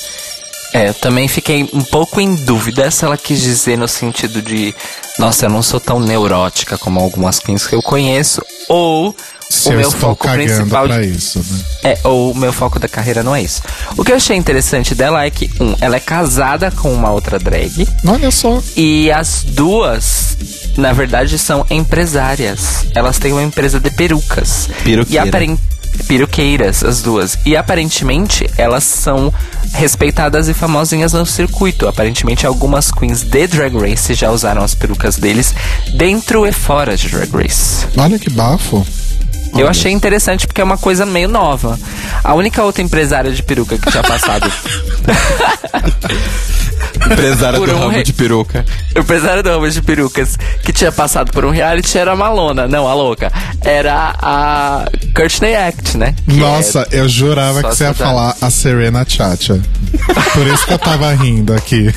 É, 0.77 0.89
eu 0.91 0.95
também 0.95 1.27
fiquei 1.27 1.63
um 1.73 1.83
pouco 1.83 2.21
em 2.21 2.35
dúvida 2.35 2.91
se 2.91 3.05
ela 3.05 3.17
quis 3.17 3.41
dizer 3.41 3.79
no 3.79 3.89
sentido 3.89 4.43
de, 4.43 4.75
nossa, 5.19 5.47
eu 5.47 5.51
não 5.51 5.63
sou 5.63 5.81
tão 5.81 5.99
neurótica 5.99 6.77
como 6.77 7.01
algumas 7.01 7.39
queens 7.39 7.67
que 7.67 7.75
eu 7.75 7.81
conheço, 7.83 8.43
ou 8.69 9.17
Se 9.49 9.69
o 9.69 9.73
eu 9.73 9.79
meu 9.79 9.91
foco 9.91 10.29
principal 10.29 10.87
pra 10.87 11.03
isso, 11.03 11.39
né? 11.39 11.61
é, 11.85 11.99
ou 12.05 12.33
o 12.33 12.37
meu 12.37 12.53
foco 12.53 12.79
da 12.79 12.89
carreira 12.89 13.23
não 13.23 13.35
é 13.35 13.41
isso. 13.43 13.63
O 13.97 14.05
que 14.05 14.13
eu 14.13 14.17
achei 14.17 14.37
interessante 14.37 14.95
dela 14.95 15.25
é 15.25 15.31
que, 15.31 15.51
um, 15.61 15.75
ela 15.81 15.97
é 15.97 16.01
casada 16.01 16.71
com 16.71 16.93
uma 16.93 17.11
outra 17.11 17.39
drag, 17.39 17.89
Olha 18.07 18.31
só. 18.31 18.63
e 18.77 19.11
as 19.11 19.45
duas, 19.45 20.37
na 20.77 20.93
verdade, 20.93 21.39
são 21.39 21.65
empresárias. 21.71 22.85
Elas 22.95 23.19
têm 23.19 23.33
uma 23.33 23.43
empresa 23.43 23.81
de 23.81 23.91
perucas. 23.91 24.69
Peruqueira. 24.85 25.25
E 25.25 25.29
aparent... 25.29 25.59
Peruqueiras, 25.97 26.85
as 26.85 27.03
duas. 27.03 27.39
E 27.45 27.57
aparentemente 27.57 28.49
elas 28.57 28.85
são 28.85 29.33
respeitadas 29.73 30.49
e 30.49 30.55
famosinhas 30.55 31.13
no 31.13 31.27
circuito. 31.27 31.89
Aparentemente 31.89 32.47
algumas 32.47 32.91
queens 32.91 33.23
de 33.23 33.47
Drag 33.47 33.77
Race 33.77 34.15
já 34.15 34.31
usaram 34.31 34.63
as 34.63 34.75
perucas 34.75 35.17
deles 35.17 35.55
dentro 35.95 36.47
e 36.47 36.53
fora 36.53 36.97
de 36.97 37.09
Drag 37.09 37.31
Race. 37.33 37.87
Olha 37.97 38.19
que 38.19 38.31
bafo. 38.31 38.87
Eu 39.59 39.69
achei 39.69 39.93
interessante 39.93 40.47
porque 40.47 40.61
é 40.61 40.65
uma 40.65 40.79
coisa 40.79 41.05
meio 41.07 41.29
nova. 41.29 41.79
A 42.23 42.35
única 42.35 42.63
outra 42.63 42.83
empresária 42.83 43.31
de 43.33 43.43
peruca 43.43 43.77
que 43.79 43.91
tinha 43.91 44.03
passado. 44.03 44.51
Empresária 47.11 47.59
Por 47.59 47.69
do 47.69 47.75
um 47.77 47.79
ramo 47.79 47.91
re- 47.91 48.03
de 48.03 48.13
peruca. 48.13 48.65
O 48.95 48.99
empresário 49.01 49.43
do 49.43 49.49
ramo 49.51 49.69
de 49.71 49.81
perucas 49.83 50.37
que 50.63 50.73
tinha 50.73 50.91
passado 50.91 51.31
por 51.31 51.45
um 51.45 51.51
reality 51.51 51.97
era 51.99 52.13
a 52.13 52.17
Malona. 52.17 52.67
Não, 52.67 52.89
a 52.89 52.95
louca. 52.95 53.31
Era 53.63 54.15
a 54.21 54.87
Courtney 55.15 55.55
Act, 55.55 55.97
né? 55.97 56.15
Que 56.29 56.35
Nossa, 56.37 56.87
eu 56.91 57.09
jurava 57.09 57.61
só 57.61 57.69
que 57.69 57.77
você 57.77 57.85
ia 57.85 57.95
falar 57.95 58.35
a 58.41 58.51
Serena 58.51 59.05
Chacha. 59.07 59.61
Por 60.33 60.47
isso 60.49 60.67
que 60.67 60.73
eu 60.73 60.79
tava 60.79 61.13
rindo 61.15 61.55
aqui. 61.55 61.93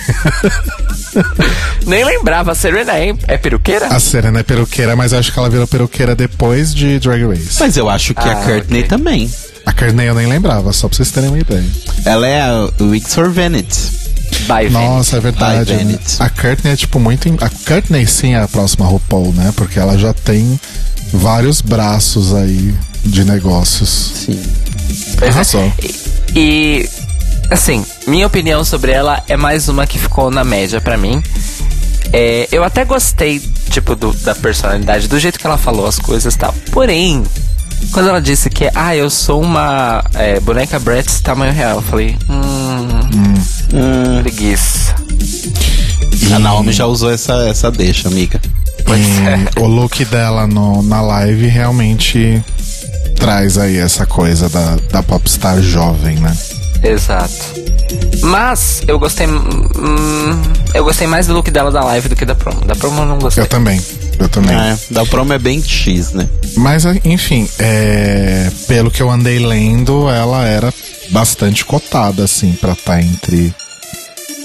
Nem 1.86 2.04
lembrava. 2.06 2.52
A 2.52 2.56
Serena 2.56 2.98
é, 2.98 3.14
é 3.28 3.38
peruqueira? 3.38 3.88
A 3.88 4.00
Serena 4.00 4.40
é 4.40 4.44
peruqueira, 4.44 4.96
mas 4.96 5.12
eu 5.14 5.20
acho 5.20 5.32
que 5.32 5.40
ela 5.40 5.50
virou 5.50 5.68
peruqueira 5.68 6.16
depois 6.16 6.74
de 6.74 7.00
Drag 7.00 7.24
Race. 7.26 7.58
Mas 7.60 7.78
eu 7.78 7.90
acho 7.90 8.14
que 8.14 8.28
a 8.28 8.32
Ah, 8.32 8.36
Courtney 8.46 8.80
ok. 8.82 8.90
também. 8.90 9.30
A 9.66 9.74
Courtney 9.74 10.08
eu 10.08 10.16
nem 10.16 10.28
lembrava, 10.28 10.72
só 10.74 10.88
pra 10.88 10.98
vocês 10.98 11.12
terem 11.12 11.30
uma 11.30 11.40
ideia. 11.40 11.66
Ela 12.06 12.28
é 12.28 12.42
a 12.42 12.70
for 13.08 13.30
Vanity. 13.32 14.00
By 14.48 14.70
Nossa, 14.70 15.18
é 15.18 15.20
verdade. 15.20 15.74
Né? 15.74 16.00
A 16.20 16.30
Courtney 16.30 16.74
é 16.74 16.76
tipo 16.76 17.00
muito. 17.00 17.28
A 17.44 17.50
Courtney 17.68 18.06
sim 18.08 18.34
é 18.34 18.42
a 18.42 18.48
próxima 18.48 18.86
RuPaul, 18.86 19.34
né? 19.34 19.52
Porque 19.56 19.80
ela 19.80 19.98
já 19.98 20.14
tem 20.14 20.60
vários 21.14 21.62
braços 21.62 22.34
aí 22.34 22.74
de 23.06 23.24
negócios. 23.26 23.90
Sim. 24.26 24.42
É. 25.22 25.28
Arrasou. 25.30 25.72
E, 25.82 25.96
e, 26.36 26.90
assim, 27.50 27.86
minha 28.08 28.28
opinião 28.28 28.64
sobre 28.64 28.92
ela 28.92 29.22
é 29.28 29.36
mais 29.38 29.68
uma 29.70 29.86
que 29.88 29.98
ficou 30.00 30.30
na 30.32 30.44
média 30.44 30.80
pra 30.82 30.98
mim. 30.98 31.22
É, 32.12 32.48
eu 32.52 32.64
até 32.64 32.84
gostei, 32.86 33.40
tipo, 33.70 33.96
do- 33.96 34.14
da 34.14 34.34
personalidade, 34.34 35.08
do 35.08 35.20
jeito 35.20 35.40
que 35.40 35.46
ela 35.46 35.58
falou 35.58 35.86
as 35.86 36.00
coisas 36.00 36.34
e 36.34 36.38
tal. 36.38 36.54
Porém, 36.72 37.24
quando 37.92 38.10
ela 38.10 38.20
disse 38.22 38.50
que, 38.50 38.70
ah, 38.74 38.96
eu 38.96 39.10
sou 39.10 39.42
uma 39.42 40.04
é, 40.16 40.40
boneca 40.40 40.80
Bratz 40.80 41.22
tamanho 41.22 41.54
real, 41.54 41.78
eu 41.78 41.82
falei, 41.84 42.18
hum, 42.30 44.22
preguiça. 44.22 44.96
A 46.34 46.40
Naomi 46.40 46.72
já 46.74 46.86
usou 46.86 47.12
essa, 47.12 47.34
essa 47.48 47.72
deixa, 47.72 48.08
amiga. 48.08 48.40
Pois 48.86 49.00
e 49.06 49.60
é. 49.60 49.62
o 49.62 49.68
look 49.68 50.04
dela 50.06 50.48
no, 50.48 50.82
na 50.82 51.02
live 51.02 51.48
realmente 51.48 52.44
traz 53.16 53.58
aí 53.58 53.78
essa 53.78 54.06
coisa 54.06 54.50
da, 54.50 54.78
da 54.92 55.04
popstar 55.04 55.62
jovem, 55.62 56.18
né? 56.18 56.36
Exato. 56.84 57.70
Mas 58.22 58.82
eu 58.88 59.00
gostei. 59.00 59.28
hum, 59.28 60.42
eu 60.74 60.84
gostei 60.84 61.08
mais 61.08 61.28
do 61.28 61.34
look 61.34 61.50
dela 61.50 61.72
da 61.72 61.84
live 61.84 62.10
do 62.10 62.16
que 62.16 62.26
da 62.26 62.36
promo. 62.36 62.62
Da 62.66 62.76
promo 62.76 63.02
eu 63.02 63.06
não 63.06 63.20
gostei. 63.20 63.44
Eu 63.44 63.48
também. 63.48 63.82
Eu 64.20 64.30
também. 64.30 64.56
É, 64.56 64.78
da 64.92 65.06
promo 65.06 65.34
é 65.34 65.40
bem 65.40 65.62
X, 65.64 66.12
né? 66.12 66.28
Mas, 66.58 66.84
enfim, 67.06 67.48
é, 67.58 68.52
pelo 68.68 68.92
que 68.92 69.02
eu 69.02 69.10
andei 69.10 69.40
lendo, 69.40 70.10
ela 70.10 70.46
era 70.46 70.74
bastante 71.10 71.64
cotada, 71.66 72.24
assim, 72.24 72.52
pra 72.54 72.74
estar 72.74 73.02
entre, 73.02 73.54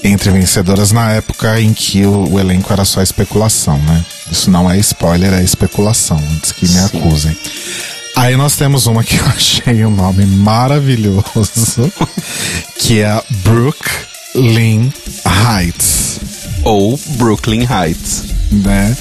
entre 0.02 0.30
vencedoras 0.30 0.92
na 0.92 1.12
época 1.12 1.60
em 1.60 1.72
que 1.74 2.06
o, 2.06 2.32
o 2.32 2.40
elenco 2.40 2.72
era 2.72 2.84
só 2.84 3.02
especulação, 3.02 3.78
né? 3.78 4.04
Isso 4.30 4.50
não 4.50 4.70
é 4.70 4.78
spoiler, 4.78 5.32
é 5.34 5.42
especulação, 5.42 6.22
antes 6.34 6.52
que 6.52 6.66
me 6.66 6.72
Sim. 6.78 6.86
acusem. 6.98 7.36
Aí 8.16 8.36
nós 8.36 8.56
temos 8.56 8.86
uma 8.86 9.02
que 9.02 9.16
eu 9.16 9.24
achei 9.26 9.84
um 9.84 9.90
nome 9.90 10.24
maravilhoso, 10.26 11.92
que 12.78 13.00
é 13.00 13.06
a 13.06 13.22
Brooklyn 13.44 14.92
Heights, 15.26 16.20
Ou 16.62 16.98
Brooklyn 17.16 17.66
Heights. 17.68 18.24
né? 18.50 18.96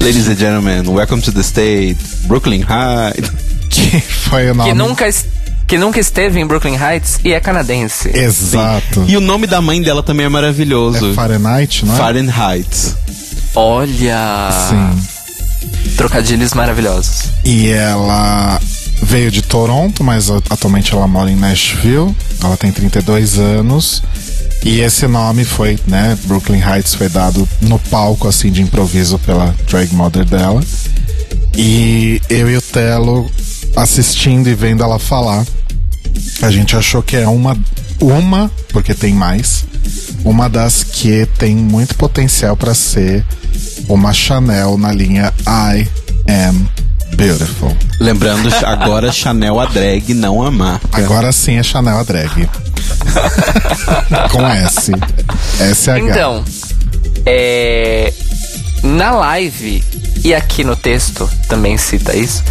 Ladies 0.00 0.26
and 0.28 0.36
gentlemen, 0.36 0.88
welcome 0.88 1.20
to 1.22 1.32
the 1.32 1.40
state, 1.42 1.96
Brooklyn 2.26 2.62
Heights. 2.62 3.30
Que 3.72 4.00
foi 4.02 4.50
o 4.50 4.54
nome... 4.54 4.68
Que 4.70 4.76
nunca, 4.76 5.06
que 5.66 5.78
nunca 5.78 5.98
esteve 5.98 6.38
em 6.38 6.46
Brooklyn 6.46 6.76
Heights 6.76 7.18
e 7.24 7.32
é 7.32 7.40
canadense. 7.40 8.10
Exato. 8.14 9.02
E 9.08 9.16
o 9.16 9.20
nome 9.20 9.46
da 9.46 9.62
mãe 9.62 9.80
dela 9.80 10.02
também 10.02 10.26
é 10.26 10.28
maravilhoso. 10.28 11.10
É 11.10 11.14
Fahrenheit, 11.14 11.86
não 11.86 11.94
é? 11.94 11.96
Fahrenheit. 11.96 12.68
Olha! 13.54 14.50
Sim. 14.68 15.08
Trocadilhos 15.96 16.54
maravilhosos. 16.54 17.30
E 17.44 17.68
ela 17.68 18.60
veio 19.02 19.30
de 19.30 19.42
Toronto, 19.42 20.02
mas 20.04 20.30
atualmente 20.30 20.92
ela 20.92 21.06
mora 21.06 21.30
em 21.30 21.36
Nashville. 21.36 22.14
Ela 22.42 22.56
tem 22.56 22.72
32 22.72 23.38
anos. 23.38 24.02
E 24.64 24.80
esse 24.80 25.06
nome 25.08 25.44
foi, 25.44 25.78
né, 25.88 26.16
Brooklyn 26.24 26.60
Heights 26.60 26.94
foi 26.94 27.08
dado 27.08 27.48
no 27.60 27.78
palco 27.78 28.28
assim 28.28 28.50
de 28.50 28.62
improviso 28.62 29.18
pela 29.18 29.54
drag 29.68 29.92
mother 29.92 30.24
dela. 30.24 30.62
E 31.56 32.20
eu 32.30 32.48
e 32.48 32.56
o 32.56 32.62
Telo 32.62 33.30
assistindo 33.74 34.48
e 34.48 34.54
vendo 34.54 34.84
ela 34.84 34.98
falar, 34.98 35.44
a 36.40 36.50
gente 36.50 36.76
achou 36.76 37.02
que 37.02 37.16
é 37.16 37.26
uma 37.26 37.58
uma, 38.02 38.50
porque 38.70 38.94
tem 38.94 39.14
mais, 39.14 39.64
uma 40.24 40.48
das 40.48 40.82
que 40.82 41.26
tem 41.38 41.54
muito 41.54 41.94
potencial 41.94 42.56
para 42.56 42.74
ser 42.74 43.24
uma 43.88 44.12
Chanel 44.12 44.76
na 44.76 44.92
linha 44.92 45.32
I 45.46 45.88
Am 46.28 46.68
Beautiful. 47.16 47.76
Lembrando, 48.00 48.48
agora 48.66 49.12
Chanel 49.12 49.60
a 49.60 49.66
drag, 49.66 50.14
não 50.14 50.42
a 50.42 50.50
marca. 50.50 50.88
Agora 50.92 51.30
sim 51.30 51.58
é 51.58 51.62
Chanel 51.62 51.98
a 51.98 52.02
drag. 52.02 52.48
Com 54.30 54.46
S. 54.46 54.92
SH. 55.74 55.88
Então, 55.98 56.44
é, 57.24 58.12
na 58.82 59.12
live 59.12 59.84
e 60.24 60.34
aqui 60.34 60.64
no 60.64 60.74
texto 60.74 61.28
também 61.48 61.76
cita 61.78 62.16
isso, 62.16 62.42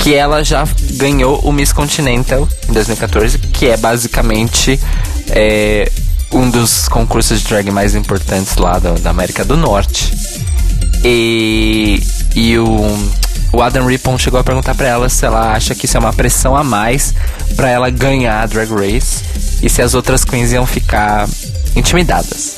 que 0.00 0.14
ela 0.14 0.44
já 0.44 0.66
ganhou 0.92 1.40
o 1.40 1.52
Miss 1.52 1.72
Continental 1.72 2.48
em 2.68 2.72
2014, 2.72 3.38
que 3.38 3.66
é 3.66 3.76
basicamente 3.76 4.78
é, 5.30 5.90
um 6.32 6.50
dos 6.50 6.88
concursos 6.88 7.40
de 7.40 7.48
drag 7.48 7.70
mais 7.70 7.94
importantes 7.94 8.56
lá 8.56 8.78
da, 8.78 8.92
da 8.92 9.10
América 9.10 9.44
do 9.44 9.56
Norte. 9.56 10.12
E, 11.04 12.02
e 12.34 12.58
o, 12.58 13.10
o 13.52 13.62
Adam 13.62 13.86
Rippon 13.86 14.18
chegou 14.18 14.40
a 14.40 14.44
perguntar 14.44 14.74
pra 14.74 14.88
ela 14.88 15.08
se 15.08 15.24
ela 15.24 15.52
acha 15.52 15.74
que 15.74 15.86
isso 15.86 15.96
é 15.96 16.00
uma 16.00 16.12
pressão 16.12 16.56
a 16.56 16.64
mais 16.64 17.14
pra 17.54 17.70
ela 17.70 17.90
ganhar 17.90 18.42
a 18.42 18.46
Drag 18.46 18.70
Race 18.70 19.24
e 19.62 19.70
se 19.70 19.80
as 19.82 19.94
outras 19.94 20.24
queens 20.24 20.52
iam 20.52 20.66
ficar 20.66 21.28
intimidadas. 21.74 22.56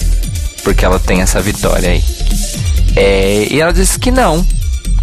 Porque 0.64 0.84
ela 0.84 0.98
tem 0.98 1.20
essa 1.20 1.40
vitória 1.40 1.90
aí. 1.90 2.04
É, 2.96 3.46
e 3.50 3.60
ela 3.60 3.72
disse 3.72 3.98
que 3.98 4.10
não. 4.10 4.44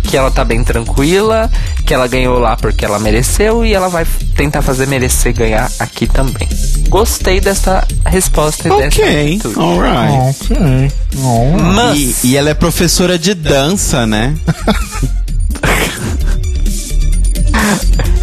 Que 0.07 0.15
ela 0.17 0.29
tá 0.31 0.45
bem 0.45 0.63
tranquila, 0.63 1.49
que 1.85 1.93
ela 1.93 2.07
ganhou 2.07 2.37
lá 2.39 2.55
porque 2.55 2.85
ela 2.85 2.99
mereceu 2.99 3.65
e 3.65 3.73
ela 3.73 3.89
vai 3.89 4.05
tentar 4.35 4.61
fazer 4.61 4.87
merecer 4.87 5.33
ganhar 5.33 5.69
aqui 5.79 6.07
também. 6.07 6.47
Gostei 6.89 7.41
dessa 7.41 7.85
resposta 8.05 8.67
e 8.67 8.71
dessa 8.77 9.01
Ok, 9.01 9.33
atitude. 9.35 9.59
alright. 9.59 10.43
Ok. 10.43 10.57
Alright. 10.57 11.63
Mas 11.75 12.23
E, 12.23 12.27
e 12.27 12.37
ela 12.37 12.49
é 12.49 12.53
professora 12.53 13.17
de 13.19 13.33
dança, 13.33 14.05
né? 14.05 14.35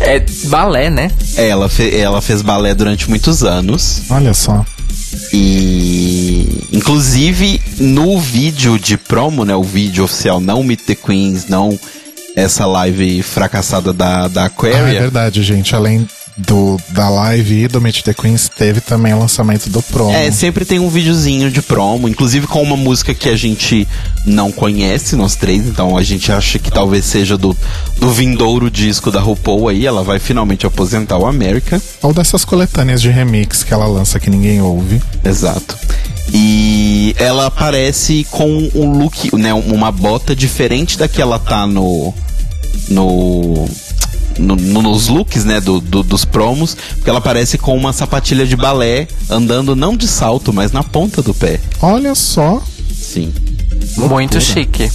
é 0.01 0.21
balé, 0.45 0.91
né? 0.91 1.11
Ela, 1.37 1.69
fe- 1.69 1.97
ela 1.97 2.21
fez 2.21 2.43
balé 2.43 2.75
durante 2.75 3.09
muitos 3.09 3.43
anos. 3.43 4.03
Olha 4.11 4.35
só. 4.35 4.65
E 5.33 6.22
inclusive 6.73 7.61
no 7.79 8.19
vídeo 8.19 8.79
de 8.79 8.97
promo, 8.97 9.45
né? 9.45 9.55
O 9.55 9.63
vídeo 9.63 10.05
oficial, 10.05 10.41
não 10.41 10.63
Meet 10.63 10.81
the 10.87 10.95
Queens, 10.95 11.47
não 11.49 11.79
essa 12.35 12.65
live 12.65 13.23
fracassada 13.23 13.93
da, 13.93 14.27
da 14.27 14.43
Ah, 14.43 14.45
é 14.45 14.47
Aquaria. 14.47 15.01
verdade, 15.01 15.43
gente. 15.43 15.75
Além 15.75 16.09
do, 16.37 16.79
da 16.91 17.09
live 17.09 17.65
e 17.65 17.69
do 17.69 17.81
Meet 17.81 18.03
the 18.03 18.15
Queens, 18.15 18.49
teve 18.49 18.81
também 18.81 19.13
o 19.13 19.19
lançamento 19.19 19.69
do 19.69 19.83
promo. 19.83 20.13
É, 20.13 20.31
sempre 20.31 20.65
tem 20.65 20.79
um 20.79 20.89
videozinho 20.89 21.51
de 21.51 21.61
promo, 21.61 22.09
inclusive 22.09 22.47
com 22.47 22.63
uma 22.63 22.77
música 22.77 23.15
que 23.15 23.29
a 23.29 23.37
gente 23.37 23.87
não 24.25 24.51
conhece, 24.51 25.17
nós 25.17 25.37
três, 25.37 25.67
então 25.67 25.97
a 25.97 26.03
gente 26.03 26.33
acha 26.33 26.59
que 26.59 26.71
talvez 26.71 27.05
seja 27.05 27.37
do, 27.37 27.57
do 27.99 28.11
vindouro 28.11 28.71
disco 28.71 29.11
da 29.11 29.21
RuPaul 29.21 29.69
aí, 29.69 29.87
ela 29.87 30.03
vai 30.03 30.19
finalmente 30.19 30.67
aposentar 30.67 31.19
o 31.19 31.27
América. 31.27 31.81
Ou 32.03 32.13
dessas 32.13 32.45
coletâneas 32.45 33.03
de 33.03 33.11
remix 33.11 33.63
que 33.63 33.75
ela 33.75 33.87
lança 33.87 34.19
que 34.19 34.31
ninguém 34.31 34.61
ouve. 34.61 35.03
Exato. 35.25 35.77
E 36.33 37.15
ela 37.19 37.47
aparece 37.47 38.27
com 38.31 38.71
um 38.75 38.99
look, 38.99 39.35
né, 39.37 39.53
uma 39.53 39.93
bota 39.93 40.35
diferente 40.35 40.97
da 40.97 41.07
que 41.09 41.21
ela 41.21 41.39
tá 41.39 41.67
no 41.67 42.15
no, 42.89 43.69
no- 44.43 44.57
no- 44.57 44.83
nos 44.83 45.09
looks, 45.09 45.45
né, 45.45 45.61
do, 45.61 45.81
do- 45.81 46.03
dos 46.03 46.25
promos, 46.25 46.77
porque 46.97 47.09
ela 47.09 47.19
aparece 47.21 47.57
com 47.59 47.77
uma 47.77 47.93
sapatilha 47.93 48.47
de 48.47 48.57
balé 48.57 49.07
andando 49.31 49.75
não 49.77 49.97
de 49.97 50.07
salto, 50.09 50.53
mas 50.53 50.73
na 50.73 50.83
ponta 50.83 51.23
do 51.23 51.33
pé. 51.33 51.61
Olha 51.81 52.15
só. 52.15 52.63
Sim. 52.95 53.33
Muito 53.97 54.41
chique. 54.41 54.91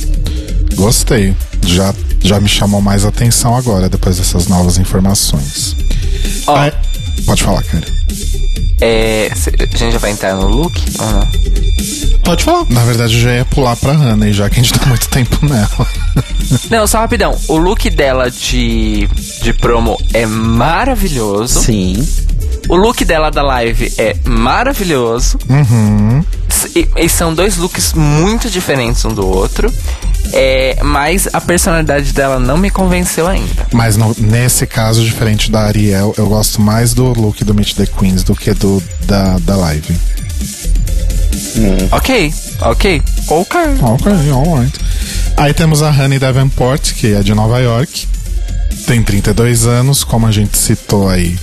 Gostei. 0.75 1.35
Já, 1.65 1.93
já 2.21 2.39
me 2.39 2.47
chamou 2.47 2.81
mais 2.81 3.03
atenção 3.05 3.55
agora, 3.55 3.89
depois 3.89 4.17
dessas 4.17 4.47
novas 4.47 4.77
informações. 4.77 5.75
Ó, 6.45 6.55
Ah, 6.55 6.71
pode 7.25 7.43
falar, 7.43 7.63
cara. 7.63 7.85
é, 8.81 9.31
cê- 9.35 9.51
a 9.59 9.77
gente 9.77 9.91
já 9.91 9.97
vai 9.99 10.11
entrar 10.11 10.35
no 10.35 10.47
look 10.47 10.81
ou 10.99 11.05
não? 11.11 11.27
Pode 12.23 12.43
falar. 12.43 12.65
Na 12.69 12.83
verdade, 12.83 13.15
eu 13.15 13.21
já 13.21 13.33
ia 13.35 13.45
pular 13.45 13.75
pra 13.77 13.93
Hannah, 13.93 14.31
já 14.31 14.49
que 14.49 14.59
a 14.59 14.63
gente 14.63 14.77
tá 14.77 14.85
muito 14.85 15.07
tempo 15.09 15.45
nela. 15.45 15.87
Não, 16.69 16.85
só 16.87 16.99
rapidão. 16.99 17.37
O 17.47 17.57
look 17.57 17.89
dela 17.89 18.29
de, 18.29 19.07
de 19.41 19.53
promo 19.53 19.97
é 20.13 20.25
maravilhoso. 20.25 21.61
Sim. 21.61 22.05
O 22.69 22.75
look 22.75 23.03
dela 23.05 23.29
da 23.31 23.41
live 23.43 23.93
é 23.97 24.15
maravilhoso. 24.25 25.37
Uhum. 25.49 26.23
E, 26.77 26.87
e 26.95 27.09
são 27.09 27.33
dois 27.33 27.57
looks 27.57 27.93
muito 27.93 28.49
diferentes 28.49 29.03
um 29.05 29.13
do 29.13 29.25
outro. 29.25 29.71
É, 30.33 30.77
mas 30.83 31.27
a 31.31 31.39
personalidade 31.39 32.11
dela 32.11 32.37
não 32.37 32.57
me 32.57 32.69
convenceu 32.69 33.27
ainda. 33.27 33.65
Mas 33.71 33.95
no- 33.95 34.13
nesse 34.19 34.67
caso, 34.67 35.03
diferente 35.03 35.49
da 35.49 35.61
Ariel, 35.61 36.13
eu 36.17 36.27
gosto 36.27 36.61
mais 36.61 36.93
do 36.93 37.05
look 37.13 37.43
do 37.45 37.53
Meet 37.53 37.73
the 37.75 37.85
Queens 37.85 38.23
do 38.23 38.35
que 38.35 38.53
do 38.53 38.83
da, 39.05 39.37
da 39.39 39.55
live. 39.55 39.95
Ok, 41.91 42.33
ok. 42.61 43.01
Ok. 43.29 43.57
Ok, 43.81 44.11
alright. 44.31 44.79
Aí 45.37 45.53
temos 45.53 45.81
a 45.81 45.89
Honey 45.89 46.19
Davenport, 46.19 46.93
que 46.93 47.13
é 47.13 47.21
de 47.23 47.33
Nova 47.33 47.59
York. 47.59 48.07
Tem 48.85 49.01
32 49.03 49.65
anos, 49.65 50.03
como 50.03 50.27
a 50.27 50.31
gente 50.31 50.57
citou 50.57 51.09
aí. 51.09 51.37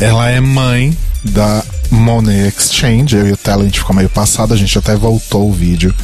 Ela 0.00 0.30
é 0.30 0.40
mãe 0.40 0.96
da 1.24 1.62
Money 1.92 2.48
Exchange. 2.48 3.16
Eu 3.16 3.28
e 3.28 3.32
o 3.32 3.36
Telo, 3.36 3.62
a 3.62 3.64
gente 3.66 3.80
ficou 3.80 3.94
meio 3.94 4.08
passado, 4.08 4.54
a 4.54 4.56
gente 4.56 4.76
até 4.78 4.96
voltou 4.96 5.48
o 5.48 5.52
vídeo 5.52 5.94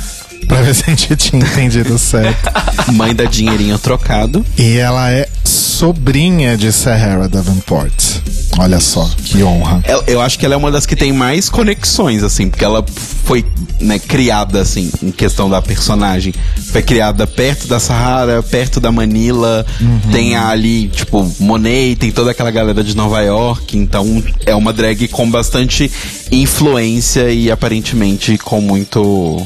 pra 0.58 0.62
ver 0.62 0.74
se 0.74 0.84
a 0.86 0.90
gente 0.90 1.14
tinha 1.16 1.42
entendido 1.42 1.98
certo. 1.98 2.50
Mãe 2.92 3.14
da 3.14 3.24
dinheirinho 3.24 3.78
trocado. 3.78 4.44
E 4.56 4.76
ela 4.78 5.10
é 5.10 5.28
sobrinha 5.44 6.56
de 6.56 6.72
Sahara 6.72 7.28
Davenport. 7.28 8.18
Olha 8.58 8.80
só, 8.80 9.08
que 9.24 9.42
honra. 9.44 9.80
Ela- 9.84 10.02
Eu 10.08 10.20
acho 10.20 10.36
que 10.38 10.44
ela 10.44 10.54
é 10.54 10.58
uma 10.58 10.70
das 10.72 10.84
que 10.84 10.96
tem 10.96 11.12
mais 11.12 11.48
conexões, 11.48 12.24
assim, 12.24 12.48
porque 12.48 12.64
ela 12.64 12.84
foi 13.24 13.46
né, 13.80 14.00
criada, 14.00 14.60
assim, 14.60 14.90
em 15.00 15.12
questão 15.12 15.48
da 15.48 15.62
personagem. 15.62 16.34
Foi 16.72 16.82
criada 16.82 17.24
perto 17.26 17.68
da 17.68 17.78
Sahara, 17.78 18.42
perto 18.42 18.80
da 18.80 18.90
Manila. 18.90 19.64
Tem 20.10 20.34
ali, 20.36 20.88
tipo, 20.88 21.30
Monet, 21.38 21.94
tem 21.96 22.10
toda 22.10 22.32
aquela 22.32 22.50
galera 22.50 22.82
de 22.82 22.96
Nova 22.96 23.20
York. 23.22 23.78
Então, 23.78 24.20
é 24.44 24.54
uma 24.56 24.72
drag 24.72 25.06
com 25.08 25.30
bastante 25.30 25.88
influência 26.32 27.30
e 27.30 27.50
aparentemente 27.50 28.36
com 28.38 28.60
muito 28.60 29.40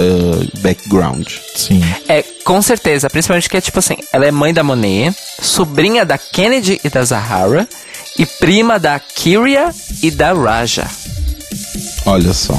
uh, 0.00 0.58
background. 0.60 1.28
Sim. 1.54 1.82
É, 2.08 2.22
com 2.44 2.60
certeza, 2.62 3.08
principalmente 3.10 3.48
que 3.48 3.56
é 3.56 3.60
tipo 3.60 3.78
assim, 3.78 3.96
ela 4.12 4.26
é 4.26 4.30
mãe 4.30 4.52
da 4.54 4.62
Monet, 4.64 5.14
sobrinha 5.40 6.04
da 6.04 6.16
Kennedy 6.18 6.80
e 6.82 6.88
da 6.88 7.02
Zahara 7.04 7.68
e 8.18 8.24
prima 8.26 8.78
da 8.78 8.98
Kyria 8.98 9.70
e 10.02 10.10
da 10.10 10.32
Raja. 10.32 10.86
Olha 12.06 12.32
só. 12.32 12.58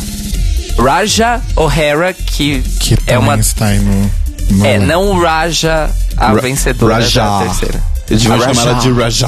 Raja 0.77 1.41
O'Hara, 1.55 2.13
que, 2.13 2.61
Que 2.79 2.97
é 3.07 3.17
uma. 3.19 3.35
está 3.37 3.69
no. 3.73 4.11
no 4.51 4.65
É, 4.65 4.79
não 4.79 5.19
Raja, 5.19 5.89
a 6.15 6.27
Ra- 6.27 6.41
vencedora 6.41 6.95
Raja. 6.95 7.21
da 7.21 7.39
terceira. 7.45 7.83
Eles 8.09 8.23
deviam 8.23 8.41
A 8.41 8.53
chamar 8.53 8.71
ela 8.71 8.79
de 8.79 8.91
Raja, 8.91 9.27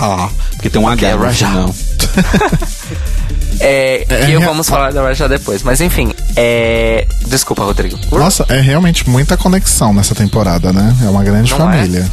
porque 0.54 0.70
tem 0.70 0.82
um 0.82 0.88
H 0.88 1.08
é 1.08 1.16
no 1.16 1.22
Raja. 1.24 1.48
final. 1.48 1.76
É, 3.64 4.06
É, 4.10 4.26
que 4.26 4.32
eu 4.34 4.42
é- 4.42 4.46
vamos 4.46 4.68
falar 4.70 4.92
da 4.92 5.02
Raja 5.02 5.28
depois. 5.30 5.64
Mas 5.64 5.80
enfim, 5.82 6.12
é. 6.36 7.08
Desculpa, 7.28 7.64
Rodrigo. 7.64 7.98
Nossa, 8.12 8.46
é 8.50 8.60
realmente 8.60 9.10
muita 9.10 9.38
conexão 9.38 9.94
nessa 9.94 10.14
temporada, 10.14 10.72
né? 10.74 10.96
É 11.04 11.10
uma 11.10 11.24
grande 11.24 11.52
Não 11.52 11.72
é? 11.72 11.78
família. 11.78 12.12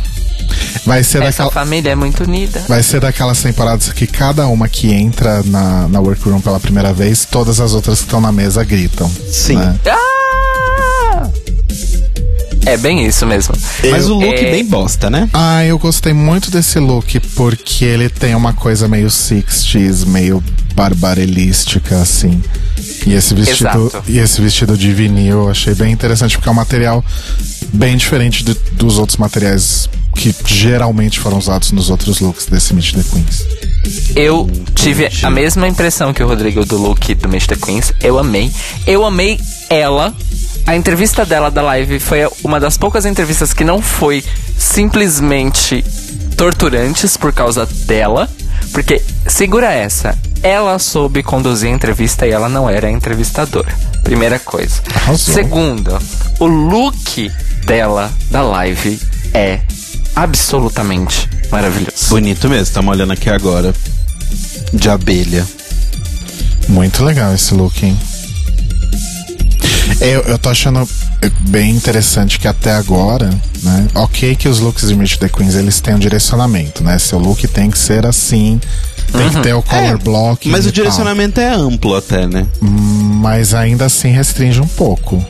Vai 0.86 1.04
ser 1.04 1.18
Essa 1.22 1.44
daquela. 1.44 1.50
família 1.50 1.90
é 1.90 1.94
muito 1.94 2.24
unida. 2.24 2.62
Vai 2.68 2.82
ser 2.82 3.00
daquelas 3.00 3.40
temporadas 3.42 3.92
que 3.92 4.06
cada 4.06 4.46
uma 4.48 4.68
que 4.68 4.92
entra 4.92 5.42
na, 5.44 5.86
na 5.88 6.00
workroom 6.00 6.40
pela 6.40 6.58
primeira 6.58 6.92
vez, 6.92 7.24
todas 7.24 7.60
as 7.60 7.72
outras 7.74 7.98
que 7.98 8.04
estão 8.06 8.20
na 8.20 8.32
mesa 8.32 8.64
gritam. 8.64 9.10
Sim. 9.30 9.56
né? 9.56 9.76
Ah! 9.86 11.28
É 12.66 12.76
bem 12.76 13.06
isso 13.06 13.26
mesmo. 13.26 13.54
Mas 13.90 14.08
o 14.08 14.14
look 14.14 14.34
É, 14.38 14.50
bem 14.50 14.64
bosta, 14.64 15.08
né? 15.08 15.28
Ah, 15.32 15.64
eu 15.64 15.78
gostei 15.78 16.12
muito 16.12 16.50
desse 16.50 16.78
look 16.78 17.18
porque 17.34 17.84
ele 17.84 18.08
tem 18.08 18.34
uma 18.34 18.52
coisa 18.52 18.86
meio 18.86 19.08
60s, 19.08 20.04
meio 20.06 20.42
barbarelística, 20.74 21.96
assim. 22.00 22.40
E 23.06 23.14
esse 23.14 23.34
vestido, 23.34 23.86
Exato. 23.86 24.02
e 24.06 24.18
esse 24.18 24.40
vestido 24.40 24.76
de 24.76 24.92
vinil 24.92 25.44
eu 25.44 25.50
achei 25.50 25.74
bem 25.74 25.90
interessante 25.92 26.36
porque 26.36 26.48
é 26.48 26.52
um 26.52 26.54
material 26.54 27.04
bem 27.72 27.96
diferente 27.96 28.44
de- 28.44 28.54
dos 28.72 28.98
outros 28.98 29.16
materiais 29.16 29.88
que 30.14 30.34
geralmente 30.46 31.18
foram 31.18 31.38
usados 31.38 31.72
nos 31.72 31.88
outros 31.88 32.20
looks 32.20 32.46
desse 32.46 32.74
Meet 32.74 32.94
the 32.94 33.02
Queens. 33.10 33.44
Eu 34.14 34.50
tive 34.74 35.08
a 35.22 35.30
mesma 35.30 35.66
impressão 35.66 36.12
que 36.12 36.22
o 36.22 36.26
Rodrigo 36.26 36.64
do 36.66 36.76
look 36.76 37.14
do 37.14 37.28
Mr. 37.28 37.56
Queens. 37.56 37.92
Eu 38.02 38.18
amei. 38.18 38.50
Eu 38.86 39.04
amei 39.06 39.40
ela. 39.70 40.14
A 40.66 40.76
entrevista 40.76 41.24
dela 41.24 41.50
da 41.50 41.62
live 41.62 41.98
foi 41.98 42.28
uma 42.44 42.60
das 42.60 42.76
poucas 42.76 43.04
entrevistas 43.04 43.52
que 43.52 43.64
não 43.64 43.82
foi 43.82 44.24
simplesmente 44.56 45.84
torturantes 46.36 47.16
por 47.16 47.32
causa 47.32 47.66
dela. 47.86 48.28
Porque, 48.72 49.02
segura 49.26 49.72
essa, 49.72 50.16
ela 50.42 50.78
soube 50.78 51.22
conduzir 51.22 51.70
a 51.70 51.74
entrevista 51.74 52.26
e 52.26 52.30
ela 52.30 52.48
não 52.48 52.68
era 52.68 52.86
a 52.86 52.90
entrevistadora. 52.90 53.74
Primeira 54.04 54.38
coisa. 54.38 54.80
Arrasou. 54.94 55.34
Segunda, 55.34 55.98
o 56.38 56.46
look 56.46 57.30
dela 57.64 58.10
da 58.30 58.42
live 58.42 58.98
é 59.34 59.60
absolutamente 60.14 61.28
maravilhoso. 61.50 62.08
Bonito 62.08 62.48
mesmo, 62.48 62.62
estamos 62.62 62.94
olhando 62.94 63.12
aqui 63.12 63.28
agora. 63.28 63.74
De 64.72 64.88
abelha. 64.88 65.46
Muito 66.68 67.04
legal 67.04 67.34
esse 67.34 67.52
look, 67.54 67.84
hein? 67.84 67.98
Eu, 70.00 70.22
eu 70.22 70.38
tô 70.38 70.48
achando 70.48 70.88
bem 71.48 71.70
interessante 71.70 72.38
que 72.38 72.48
até 72.48 72.72
agora, 72.72 73.30
né? 73.62 73.86
Ok 73.94 74.34
que 74.36 74.48
os 74.48 74.58
looks 74.60 74.88
de 74.88 74.94
Meet 74.94 75.16
the 75.18 75.28
Queens, 75.28 75.54
eles 75.54 75.80
têm 75.80 75.94
um 75.94 75.98
direcionamento, 75.98 76.82
né? 76.82 76.98
Seu 76.98 77.18
look 77.18 77.46
tem 77.48 77.70
que 77.70 77.78
ser 77.78 78.06
assim, 78.06 78.58
tem 79.12 79.28
que 79.30 79.40
ter 79.42 79.54
o 79.54 79.62
color 79.62 79.98
block. 79.98 80.48
Mas 80.48 80.64
o 80.66 80.72
direcionamento 80.72 81.40
é 81.40 81.50
amplo 81.52 81.94
até, 81.96 82.26
né? 82.26 82.46
Mas 82.60 83.52
ainda 83.52 83.86
assim 83.86 84.08
restringe 84.10 84.60
um 84.60 84.66
pouco. 84.66 85.22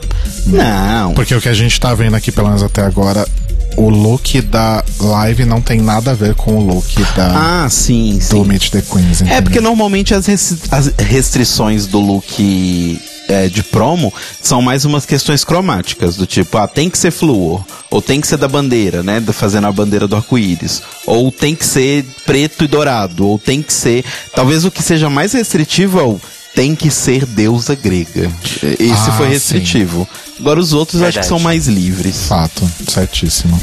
Não. 0.45 1.13
Porque 1.13 1.35
o 1.35 1.41
que 1.41 1.49
a 1.49 1.53
gente 1.53 1.77
tá 1.79 1.93
vendo 1.93 2.15
aqui, 2.15 2.31
pelo 2.31 2.47
menos 2.47 2.63
até 2.63 2.81
agora, 2.83 3.27
o 3.75 3.89
look 3.89 4.41
da 4.41 4.83
live 4.99 5.43
não 5.45 5.59
tem 5.61 5.81
nada 5.81 6.11
a 6.11 6.13
ver 6.13 6.33
com 6.35 6.55
o 6.57 6.65
look 6.65 6.95
da, 7.15 7.63
Ah, 7.65 7.69
sim, 7.69 8.17
do 8.17 8.23
sim. 8.23 8.43
Meet 8.45 8.69
the 8.71 8.81
Queens. 8.81 9.21
É, 9.21 9.25
entendeu? 9.25 9.41
porque 9.43 9.59
normalmente 9.61 10.13
as, 10.13 10.25
res- 10.27 10.55
as 10.71 10.87
restrições 10.97 11.85
do 11.85 11.99
look 11.99 13.01
é, 13.31 13.47
de 13.49 13.63
promo 13.63 14.13
são 14.41 14.61
mais 14.61 14.85
umas 14.85 15.05
questões 15.05 15.43
cromáticas, 15.43 16.15
do 16.15 16.25
tipo, 16.25 16.57
ah, 16.57 16.67
tem 16.67 16.89
que 16.89 16.97
ser 16.97 17.11
flúor, 17.11 17.63
ou 17.89 18.01
tem 18.01 18.19
que 18.21 18.27
ser 18.27 18.37
da 18.37 18.47
bandeira, 18.47 19.01
né, 19.01 19.19
da- 19.19 19.33
fazendo 19.33 19.67
a 19.67 19.71
bandeira 19.71 20.07
do 20.07 20.15
arco-íris, 20.15 20.81
ou 21.05 21.31
tem 21.31 21.55
que 21.55 21.65
ser 21.65 22.05
preto 22.25 22.63
e 22.63 22.67
dourado, 22.67 23.25
ou 23.27 23.39
tem 23.39 23.61
que 23.61 23.73
ser... 23.73 24.03
Talvez 24.35 24.65
o 24.65 24.71
que 24.71 24.83
seja 24.83 25.09
mais 25.09 25.33
restritivo 25.33 25.99
é 25.99 26.03
o 26.03 26.19
tem 26.53 26.75
que 26.75 26.91
ser 26.91 27.25
deusa 27.25 27.75
grega. 27.75 28.29
Esse 28.77 28.91
Ah, 29.09 29.13
foi 29.15 29.27
sim. 29.27 29.31
restritivo. 29.33 30.05
Agora 30.37 30.59
os 30.59 30.73
outros 30.73 31.01
acho 31.01 31.11
que 31.11 31.13
Verdade. 31.19 31.27
são 31.29 31.39
mais 31.39 31.65
livres. 31.67 32.23
Fato, 32.27 32.69
certíssimo. 32.89 33.57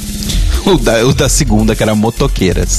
O 0.64 0.78
da, 0.78 1.06
o 1.06 1.12
da 1.12 1.28
segunda, 1.28 1.76
que 1.76 1.82
era 1.82 1.94
motoqueiras. 1.94 2.78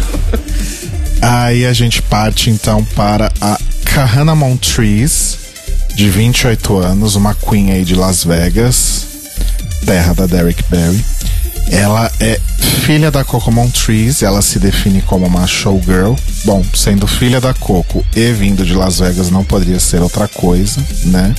Aí 1.22 1.66
a 1.66 1.72
gente 1.72 2.00
parte 2.02 2.50
então 2.50 2.84
para 2.94 3.32
a 3.40 3.58
Kahana 3.84 4.34
Montrese, 4.34 5.36
de 5.94 6.08
28 6.08 6.78
anos, 6.78 7.14
uma 7.14 7.34
queen 7.34 7.72
aí 7.72 7.84
de 7.84 7.94
Las 7.94 8.24
Vegas, 8.24 9.06
terra 9.84 10.14
da 10.14 10.26
Derek 10.26 10.62
Barry. 10.70 11.04
Ela 11.70 12.10
é 12.18 12.40
filha 12.58 13.10
da 13.10 13.24
Coco 13.24 13.52
Montrese, 13.52 14.24
ela 14.24 14.42
se 14.42 14.58
define 14.58 15.02
como 15.02 15.26
uma 15.26 15.46
showgirl. 15.46 16.14
Bom, 16.44 16.64
sendo 16.74 17.06
filha 17.06 17.40
da 17.40 17.54
Coco 17.54 18.04
e 18.14 18.32
vindo 18.32 18.64
de 18.64 18.74
Las 18.74 18.98
Vegas 18.98 19.30
não 19.30 19.44
poderia 19.44 19.78
ser 19.78 20.02
outra 20.02 20.26
coisa, 20.26 20.84
né? 21.04 21.34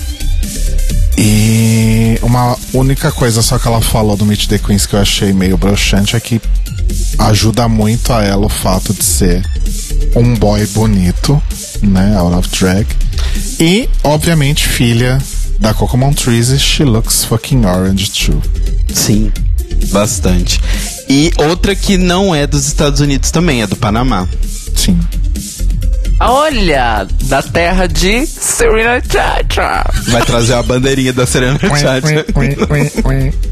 E 1.18 2.18
uma 2.22 2.58
única 2.74 3.12
coisa 3.12 3.42
só 3.42 3.60
que 3.60 3.68
ela 3.68 3.82
falou 3.82 4.16
do 4.16 4.26
Meet 4.26 4.48
the 4.48 4.58
Queens 4.58 4.86
que 4.86 4.96
eu 4.96 5.02
achei 5.02 5.34
meio 5.34 5.58
broxante 5.58 6.16
é 6.16 6.20
que 6.20 6.42
ajuda 7.18 7.68
muito 7.68 8.14
a 8.14 8.24
ela 8.24 8.46
o 8.46 8.50
fato 8.50 8.94
de 8.94 9.04
ser 9.04 9.44
um 10.16 10.34
boy 10.36 10.66
bonito, 10.68 11.42
né? 11.82 12.15
Out 12.17 12.36
of 12.36 12.50
drag. 12.50 12.88
E, 13.60 13.89
obviamente, 14.04 14.67
filha 14.67 15.17
da 15.60 15.74
Coco 15.74 15.98
Montrese, 15.98 16.58
she 16.60 16.84
looks 16.84 17.24
fucking 17.24 17.65
orange 17.65 18.12
too. 18.12 18.41
Sim, 18.94 19.32
bastante. 19.91 20.60
E 21.08 21.32
outra 21.38 21.76
que 21.76 21.98
não 21.98 22.34
é 22.34 22.48
dos 22.48 22.65
Estados 22.67 23.00
Unidos 23.00 23.32
também, 23.32 23.62
é 23.62 23.67
do 23.67 23.76
Panamá. 23.76 24.28
Sim. 24.76 25.00
Olha, 26.20 27.08
da 27.24 27.41
terra 27.41 27.88
de 27.88 28.26
Serena 28.28 29.02
Chacha. 29.02 29.84
Vai 30.10 30.22
trazer 30.24 30.54
a 30.54 30.63
bandeirinha 30.63 31.12
da 31.13 31.26
Serena 31.26 31.60
Chacha. 31.60 32.26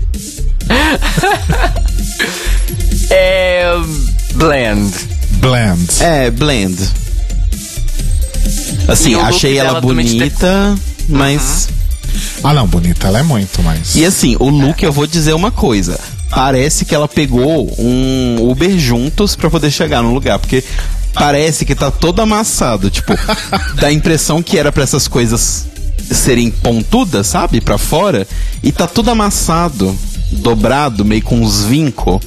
É. 3.12 3.72
Blend. 4.36 4.94
Blend. 5.40 6.04
É, 6.04 6.30
blend. 6.30 6.78
Assim, 8.92 9.12
E 9.12 9.16
achei 9.16 9.58
ela 9.58 9.80
bonita, 9.82 10.76
mas. 11.08 11.70
Ah, 12.44 12.54
não, 12.54 12.66
bonita, 12.68 13.08
ela 13.08 13.20
é 13.20 13.24
muito, 13.24 13.62
mas. 13.62 13.96
E 13.96 14.06
assim, 14.06 14.36
o 14.40 14.50
look, 14.50 14.82
eu 14.84 14.92
vou 14.92 15.06
dizer 15.06 15.34
uma 15.34 15.52
coisa. 15.52 16.00
Parece 16.32 16.86
que 16.86 16.94
ela 16.94 17.08
pegou 17.08 17.74
um 17.80 18.38
Uber 18.50 18.78
juntos 18.78 19.36
pra 19.36 19.50
poder 19.50 19.72
chegar 19.72 20.02
no 20.02 20.14
lugar, 20.14 20.38
porque 20.40 20.64
parece 21.14 21.66
que 21.66 21.76
tá 21.76 21.90
todo 21.92 22.20
amassado. 22.22 22.90
Tipo, 22.90 23.14
dá 23.80 23.88
a 23.88 23.92
impressão 23.94 24.42
que 24.42 24.58
era 24.58 24.72
pra 24.72 24.84
essas 24.84 25.08
coisas 25.08 25.66
serem 26.12 26.50
pontudas, 26.50 27.28
sabe? 27.28 27.62
Pra 27.62 27.78
fora. 27.78 28.28
E 28.64 28.72
tá 28.72 28.88
tudo 28.88 29.10
amassado, 29.12 29.96
dobrado, 30.32 31.04
meio 31.06 31.22
com 31.22 31.40
uns 31.40 31.64
vincos. 31.64 32.20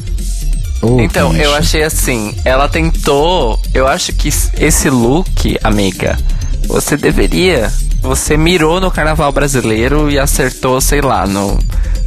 Oh, 0.81 0.99
Então, 1.01 1.31
bicho. 1.31 1.43
eu 1.45 1.55
achei 1.55 1.83
assim, 1.85 2.35
ela 2.45 2.69
tentou. 2.69 3.61
Eu 3.73 3.87
acho 3.87 4.13
que 4.13 4.29
esse 4.59 4.91
look, 4.91 5.57
amiga, 5.63 6.19
você 6.67 6.97
deveria. 6.97 7.73
Você 8.01 8.37
mirou 8.37 8.81
no 8.81 8.91
carnaval 8.91 9.31
brasileiro 9.31 10.11
e 10.11 10.19
acertou, 10.19 10.81
sei 10.81 11.01
lá, 11.01 11.27
no, 11.27 11.59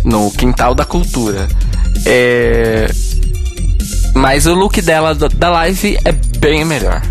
no 0.03 0.29
quintal 0.31 0.75
da 0.75 0.83
cultura. 0.83 1.47
É. 2.05 2.89
Mas 4.13 4.45
o 4.45 4.53
look 4.53 4.81
dela 4.81 5.15
da 5.15 5.49
live 5.49 5.97
é 6.03 6.11
bem 6.11 6.65
melhor. 6.65 7.01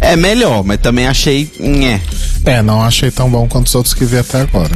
É 0.00 0.16
melhor, 0.16 0.64
mas 0.64 0.80
também 0.80 1.06
achei. 1.06 1.50
Nhé. 1.58 2.00
É, 2.44 2.62
não 2.62 2.82
achei 2.82 3.10
tão 3.10 3.30
bom 3.30 3.46
quanto 3.46 3.66
os 3.66 3.74
outros 3.74 3.94
que 3.94 4.04
vi 4.04 4.18
até 4.18 4.40
agora. 4.40 4.74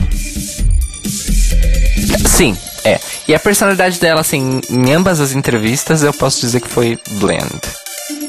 Sim, 2.26 2.56
é. 2.84 3.00
E 3.26 3.34
a 3.34 3.40
personalidade 3.40 3.98
dela, 3.98 4.20
assim, 4.20 4.60
em 4.68 4.92
ambas 4.92 5.20
as 5.20 5.32
entrevistas, 5.32 6.02
eu 6.02 6.12
posso 6.12 6.40
dizer 6.40 6.60
que 6.60 6.68
foi 6.68 6.98
blend. 7.18 7.60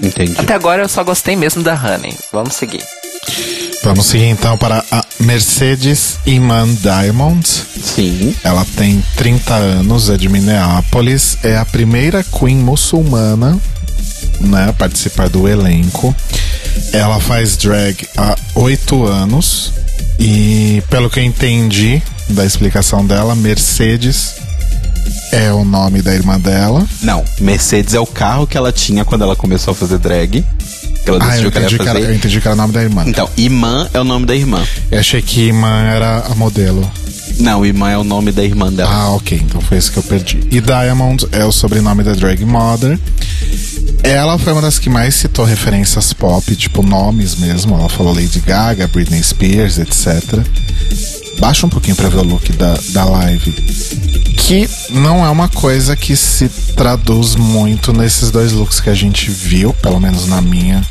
Entendi. 0.01 0.35
Até 0.37 0.53
agora 0.53 0.83
eu 0.83 0.89
só 0.89 1.03
gostei 1.03 1.35
mesmo 1.35 1.63
da 1.63 1.73
Honey. 1.73 2.17
Vamos 2.31 2.55
seguir. 2.55 2.83
Vamos 3.83 4.07
seguir 4.07 4.25
então 4.25 4.57
para 4.57 4.83
a 4.89 5.05
Mercedes 5.19 6.17
Iman 6.25 6.67
Diamond. 6.75 7.47
Sim. 7.47 8.35
Ela 8.43 8.65
tem 8.75 9.03
30 9.15 9.53
anos, 9.53 10.09
é 10.09 10.17
de 10.17 10.27
Minneapolis, 10.27 11.37
é 11.43 11.55
a 11.55 11.65
primeira 11.65 12.23
queen 12.23 12.57
muçulmana 12.57 13.59
né, 14.39 14.69
a 14.69 14.73
participar 14.73 15.29
do 15.29 15.47
elenco. 15.47 16.15
Ela 16.91 17.19
faz 17.19 17.57
drag 17.57 18.07
há 18.17 18.35
8 18.55 19.05
anos 19.05 19.71
e, 20.19 20.81
pelo 20.89 21.09
que 21.09 21.19
eu 21.19 21.23
entendi 21.23 22.01
da 22.29 22.45
explicação 22.45 23.05
dela, 23.05 23.35
Mercedes 23.35 24.35
é 25.31 25.51
o 25.51 25.63
nome 25.63 26.01
da 26.01 26.13
irmã 26.13 26.39
dela. 26.39 26.85
Não, 27.01 27.23
Mercedes 27.39 27.93
é 27.93 27.99
o 27.99 28.05
carro 28.05 28.47
que 28.47 28.57
ela 28.57 28.71
tinha 28.71 29.05
quando 29.05 29.23
ela 29.23 29.35
começou 29.35 29.73
a 29.73 29.75
fazer 29.75 29.97
drag. 29.97 30.43
Que 31.05 31.11
ela 31.11 31.19
Ah, 31.21 31.37
eu 31.37 31.49
decidiu 31.49 31.51
que 31.51 31.57
ela 31.57 31.65
entendi 31.67 31.75
ia 31.75 31.77
que, 31.79 31.89
era, 31.89 31.99
fazer. 31.99 32.11
eu 32.11 32.15
entendi 32.15 32.41
que 32.41 32.47
era 32.47 32.55
o 32.55 32.57
nome 32.57 32.73
da 32.73 32.81
irmã. 32.83 33.03
Então, 33.07 33.29
Imã 33.37 33.87
é 33.93 33.99
o 33.99 34.03
nome 34.03 34.25
da 34.25 34.35
irmã. 34.35 34.61
Eu 34.91 34.99
achei 34.99 35.21
que 35.21 35.41
irmã 35.41 35.81
era 35.83 36.19
a 36.29 36.35
modelo. 36.35 36.91
Não, 37.39 37.65
Imã 37.65 37.91
é 37.91 37.97
o 37.97 38.03
nome 38.03 38.31
da 38.31 38.43
irmã 38.43 38.71
dela. 38.73 38.89
Ah, 38.91 39.09
ok. 39.11 39.39
Então 39.45 39.61
foi 39.61 39.77
isso 39.77 39.91
que 39.91 39.97
eu 39.97 40.03
perdi. 40.03 40.39
E 40.51 40.59
Diamond 40.61 41.27
é 41.31 41.45
o 41.45 41.51
sobrenome 41.51 42.01
da 42.03 42.13
drag 42.13 42.43
mother. 42.45 42.97
Ela 44.03 44.37
foi 44.37 44.53
uma 44.53 44.61
das 44.61 44.77
que 44.79 44.89
mais 44.89 45.15
citou 45.15 45.45
referências 45.45 46.13
pop, 46.13 46.55
tipo 46.55 46.81
nomes 46.83 47.35
mesmo. 47.35 47.75
Ela 47.75 47.89
falou 47.89 48.13
Lady 48.13 48.39
Gaga, 48.39 48.87
Britney 48.87 49.21
Spears, 49.23 49.77
etc. 49.79 50.39
Baixa 51.39 51.65
um 51.65 51.69
pouquinho 51.69 51.95
pra 51.95 52.09
ver 52.09 52.17
o 52.17 52.23
look 52.23 52.51
da, 52.53 52.77
da 52.89 53.05
live. 53.05 53.51
Que 54.37 54.69
não 54.89 55.25
é 55.25 55.29
uma 55.29 55.47
coisa 55.49 55.95
que 55.95 56.15
se 56.15 56.47
traduz 56.75 57.35
muito 57.35 57.91
nesses 57.91 58.31
dois 58.31 58.51
looks 58.51 58.79
que 58.79 58.89
a 58.89 58.93
gente 58.93 59.29
viu, 59.29 59.73
pelo 59.73 59.99
menos 59.99 60.27
na 60.27 60.41
minha 60.41 60.81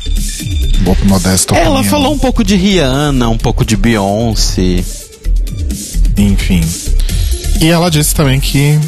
boa 0.81 0.97
modesta 1.05 1.53
opinião. 1.53 1.75
Ela 1.77 1.83
falou 1.83 2.13
um 2.13 2.19
pouco 2.19 2.43
de 2.43 2.55
Rihanna, 2.55 3.29
um 3.29 3.37
pouco 3.37 3.63
de 3.65 3.75
Beyoncé. 3.75 4.83
Enfim. 6.17 6.63
E 7.61 7.67
ela 7.67 7.89
disse 7.89 8.13
também 8.13 8.39
que 8.39 8.79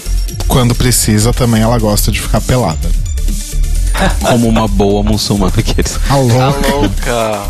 quando 0.47 0.75
precisa 0.75 1.33
também 1.33 1.61
ela 1.61 1.77
gosta 1.79 2.11
de 2.11 2.19
ficar 2.19 2.41
pelada. 2.41 2.89
como 4.21 4.47
uma 4.47 4.67
boa 4.67 5.03
muçulmana. 5.03 5.53
Aqueles. 5.57 5.99
Alô? 6.09 6.27
Tá 6.29 6.69
louca. 6.69 7.49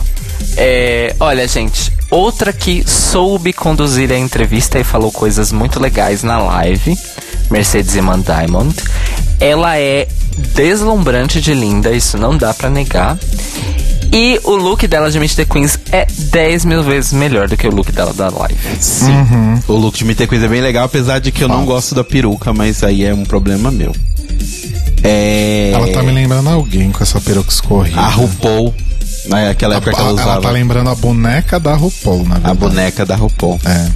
É, 0.56 1.16
olha, 1.20 1.48
gente, 1.48 1.92
outra 2.10 2.54
que 2.54 2.84
soube 2.88 3.54
conduzir 3.54 4.12
a 4.12 4.18
entrevista 4.18 4.80
e 4.80 4.84
falou 4.84 5.12
coisas 5.12 5.52
muito 5.52 5.80
legais 5.80 6.24
na 6.24 6.38
live, 6.40 6.98
Mercedes 7.50 7.96
Iman 7.96 8.22
Diamond. 8.22 8.76
Ela 9.40 9.78
é 9.78 10.08
deslumbrante 10.56 11.42
de 11.42 11.54
linda, 11.54 11.92
isso 11.92 12.18
não 12.18 12.38
dá 12.38 12.54
pra 12.54 12.70
negar. 12.70 13.18
E 14.12 14.40
o 14.44 14.56
look 14.56 14.88
dela 14.88 15.12
de 15.12 15.20
Meet 15.20 15.36
the 15.36 15.46
Queens 15.46 15.78
é 15.92 16.08
10 16.32 16.66
mil 16.66 16.82
vezes 16.84 17.12
melhor 17.12 17.48
do 17.48 17.58
que 17.58 17.68
o 17.68 17.72
look 17.72 17.92
dela 17.92 18.14
da 18.14 18.30
live. 18.30 18.58
Sim. 18.80 19.12
O 19.68 19.74
look 19.74 19.98
de 19.98 20.06
Me 20.06 20.16
Ter 20.16 20.28
Coisa 20.28 20.46
é 20.46 20.50
bem 20.50 20.62
legal, 20.62 20.86
apesar 20.86 21.20
de 21.20 21.32
que 21.32 21.44
eu 21.44 21.48
não 21.48 21.66
gosto 21.66 21.94
da 21.94 22.04
peruca, 22.04 22.54
mas 22.54 22.84
aí 22.84 23.04
é 23.04 23.14
um 23.14 23.26
problema 23.26 23.70
meu. 23.70 23.94
É. 25.04 25.72
Ela 25.74 25.88
tá 25.90 26.02
me 26.02 26.12
lembrando 26.12 26.50
alguém 26.50 26.92
com 26.92 27.04
essa 27.04 27.20
peruca 27.20 27.50
escorrida. 27.50 28.00
A 28.00 28.10
RuPaul. 28.10 28.74
Naquela 29.28 29.76
época 29.76 29.92
que 29.94 30.00
ela 30.00 30.10
ela 30.10 30.22
usava. 30.22 30.42
tá 30.42 30.50
lembrando 30.52 30.90
a 30.90 30.96
boneca 30.96 31.60
da 31.60 31.76
RuPaul, 31.76 32.24
na 32.26 32.36
A 32.36 32.40
verdade. 32.40 32.58
boneca 32.60 33.06
da 33.06 33.16
RuPaul. 33.16 33.60
É. 33.66 33.88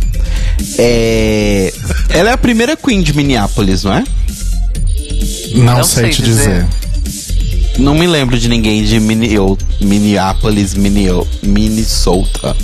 É. 0.78 1.74
Ela 2.10 2.30
é 2.30 2.34
a 2.34 2.38
primeira 2.38 2.76
Queen 2.76 3.02
de 3.02 3.14
Minneapolis, 3.14 3.84
não 3.84 3.94
é? 3.94 4.04
Não, 5.56 5.78
Não 5.78 5.84
sei, 5.84 6.04
sei 6.06 6.12
te 6.14 6.22
dizer. 6.24 6.66
dizer. 6.66 7.80
Não 7.80 7.96
me 7.96 8.06
lembro 8.06 8.38
de 8.38 8.48
ninguém 8.50 8.84
de 8.84 9.00
Minne- 9.00 9.38
Minneapolis, 9.80 10.74
Minne- 10.74 11.26
Minnesota. 11.42 12.56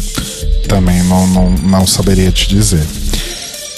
Também 0.67 1.01
não, 1.03 1.25
não, 1.27 1.49
não 1.51 1.87
saberia 1.87 2.31
te 2.31 2.47
dizer. 2.49 2.83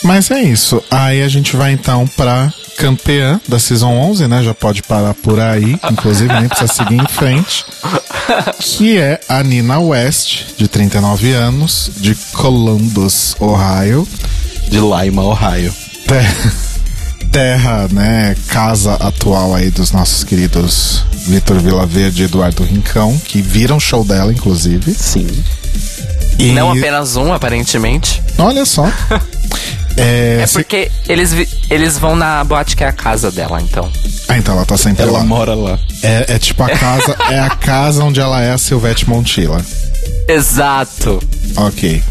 Mas 0.04 0.32
é 0.32 0.42
isso. 0.42 0.82
Aí 0.90 1.22
a 1.22 1.28
gente 1.28 1.56
vai 1.56 1.72
então 1.72 2.08
pra 2.18 2.52
campeã 2.78 3.40
da 3.48 3.60
Season 3.60 3.92
11, 3.92 4.28
né? 4.28 4.42
Já 4.44 4.54
pode 4.54 4.82
parar 4.84 5.14
por 5.14 5.40
aí. 5.40 5.78
Inclusive, 5.92 6.34
nem 6.34 6.48
precisa 6.48 6.74
seguir 6.74 6.96
em 6.96 7.08
frente. 7.08 7.66
Que 8.60 8.98
é 8.98 9.20
a 9.28 9.42
Nina 9.44 9.80
West, 9.80 10.56
de 10.58 10.68
39 10.68 11.32
anos, 11.34 11.92
de 11.98 12.16
Columbus, 12.34 13.36
Ohio. 13.40 14.08
De 14.70 14.78
Lima, 14.80 15.24
Ohio. 15.24 15.74
Te- 16.08 17.28
Terra, 17.32 17.88
né? 17.92 18.36
Casa 18.48 18.94
atual 18.96 19.54
aí 19.56 19.70
dos 19.70 19.92
nossos 19.92 20.24
queridos 20.24 21.04
Vitor 21.28 21.60
Vilaverde 21.60 22.24
e 22.24 22.26
Eduardo 22.26 22.64
Rincão, 22.64 23.16
que 23.24 23.42
viram 23.42 23.80
show 23.80 24.04
dela, 24.04 24.32
inclusive. 24.34 24.94
Sim. 24.94 25.28
E 26.40 26.52
Não 26.54 26.72
apenas 26.72 27.16
um, 27.18 27.32
aparentemente. 27.34 28.22
olha 28.38 28.66
só. 28.66 28.88
É, 30.02 30.40
É 30.42 30.48
se- 30.48 30.54
porque 30.54 30.92
eles, 31.08 31.34
vi- 31.34 31.48
eles 31.70 31.98
vão 31.98 32.16
na 32.16 32.44
boate 32.44 32.76
que 32.76 32.84
é 32.84 32.88
a 32.88 32.92
casa 32.92 33.30
dela, 33.32 33.62
então. 33.62 33.90
Ah, 34.28 34.38
então 34.38 34.56
ela 34.56 34.66
tá 34.66 34.78
sempre 34.78 35.04
Ela 35.04 35.12
lá. 35.20 35.24
mora 35.24 35.54
lá. 35.56 35.78
É, 36.02 36.36
é 36.36 36.40
tipo 36.40 36.64
a 36.64 36.70
casa, 36.70 37.16
é 37.30 37.40
a 37.40 37.50
casa 37.50 38.04
onde 38.04 38.20
ela 38.20 38.42
é 38.42 38.52
a 38.52 38.58
Silvete 38.58 39.08
Montilla. 39.10 39.64
Exato. 40.28 41.22
Ok. 41.58 42.04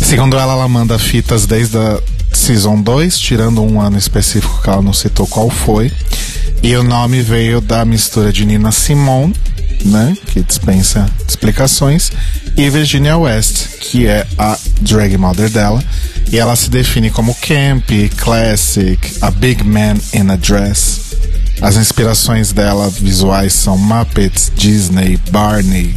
Segundo 0.00 0.38
ela, 0.38 0.52
ela 0.52 0.68
manda 0.68 0.98
fitas 0.98 1.44
desde 1.44 1.76
a 1.76 2.00
Season 2.32 2.80
2, 2.80 3.18
tirando 3.18 3.62
um 3.62 3.80
ano 3.80 3.98
específico 3.98 4.60
que 4.62 4.70
ela 4.70 4.80
não 4.82 4.92
citou 4.92 5.26
qual 5.26 5.50
foi. 5.50 5.92
E 6.62 6.74
o 6.76 6.82
nome 6.82 7.20
veio 7.20 7.60
da 7.60 7.84
mistura 7.84 8.32
de 8.32 8.44
Nina 8.46 8.70
Simone, 8.72 9.34
né? 9.84 10.16
Que 10.26 10.42
dispensa 10.42 11.08
explicações. 11.26 12.10
E 12.56 12.68
Virginia 12.70 13.16
West, 13.16 13.78
que 13.80 14.06
é 14.06 14.26
a 14.38 14.58
drag 14.80 15.16
mother 15.16 15.48
dela. 15.48 15.82
E 16.30 16.38
ela 16.38 16.56
se 16.56 16.68
define 16.68 17.10
como 17.10 17.34
camp, 17.34 17.88
classic, 18.16 18.98
a 19.20 19.30
big 19.30 19.64
man 19.64 19.96
in 20.12 20.30
a 20.30 20.36
dress. 20.36 21.00
As 21.60 21.76
inspirações 21.76 22.52
dela 22.52 22.88
visuais 22.88 23.52
são 23.52 23.76
Muppets, 23.76 24.52
Disney, 24.54 25.18
Barney. 25.30 25.94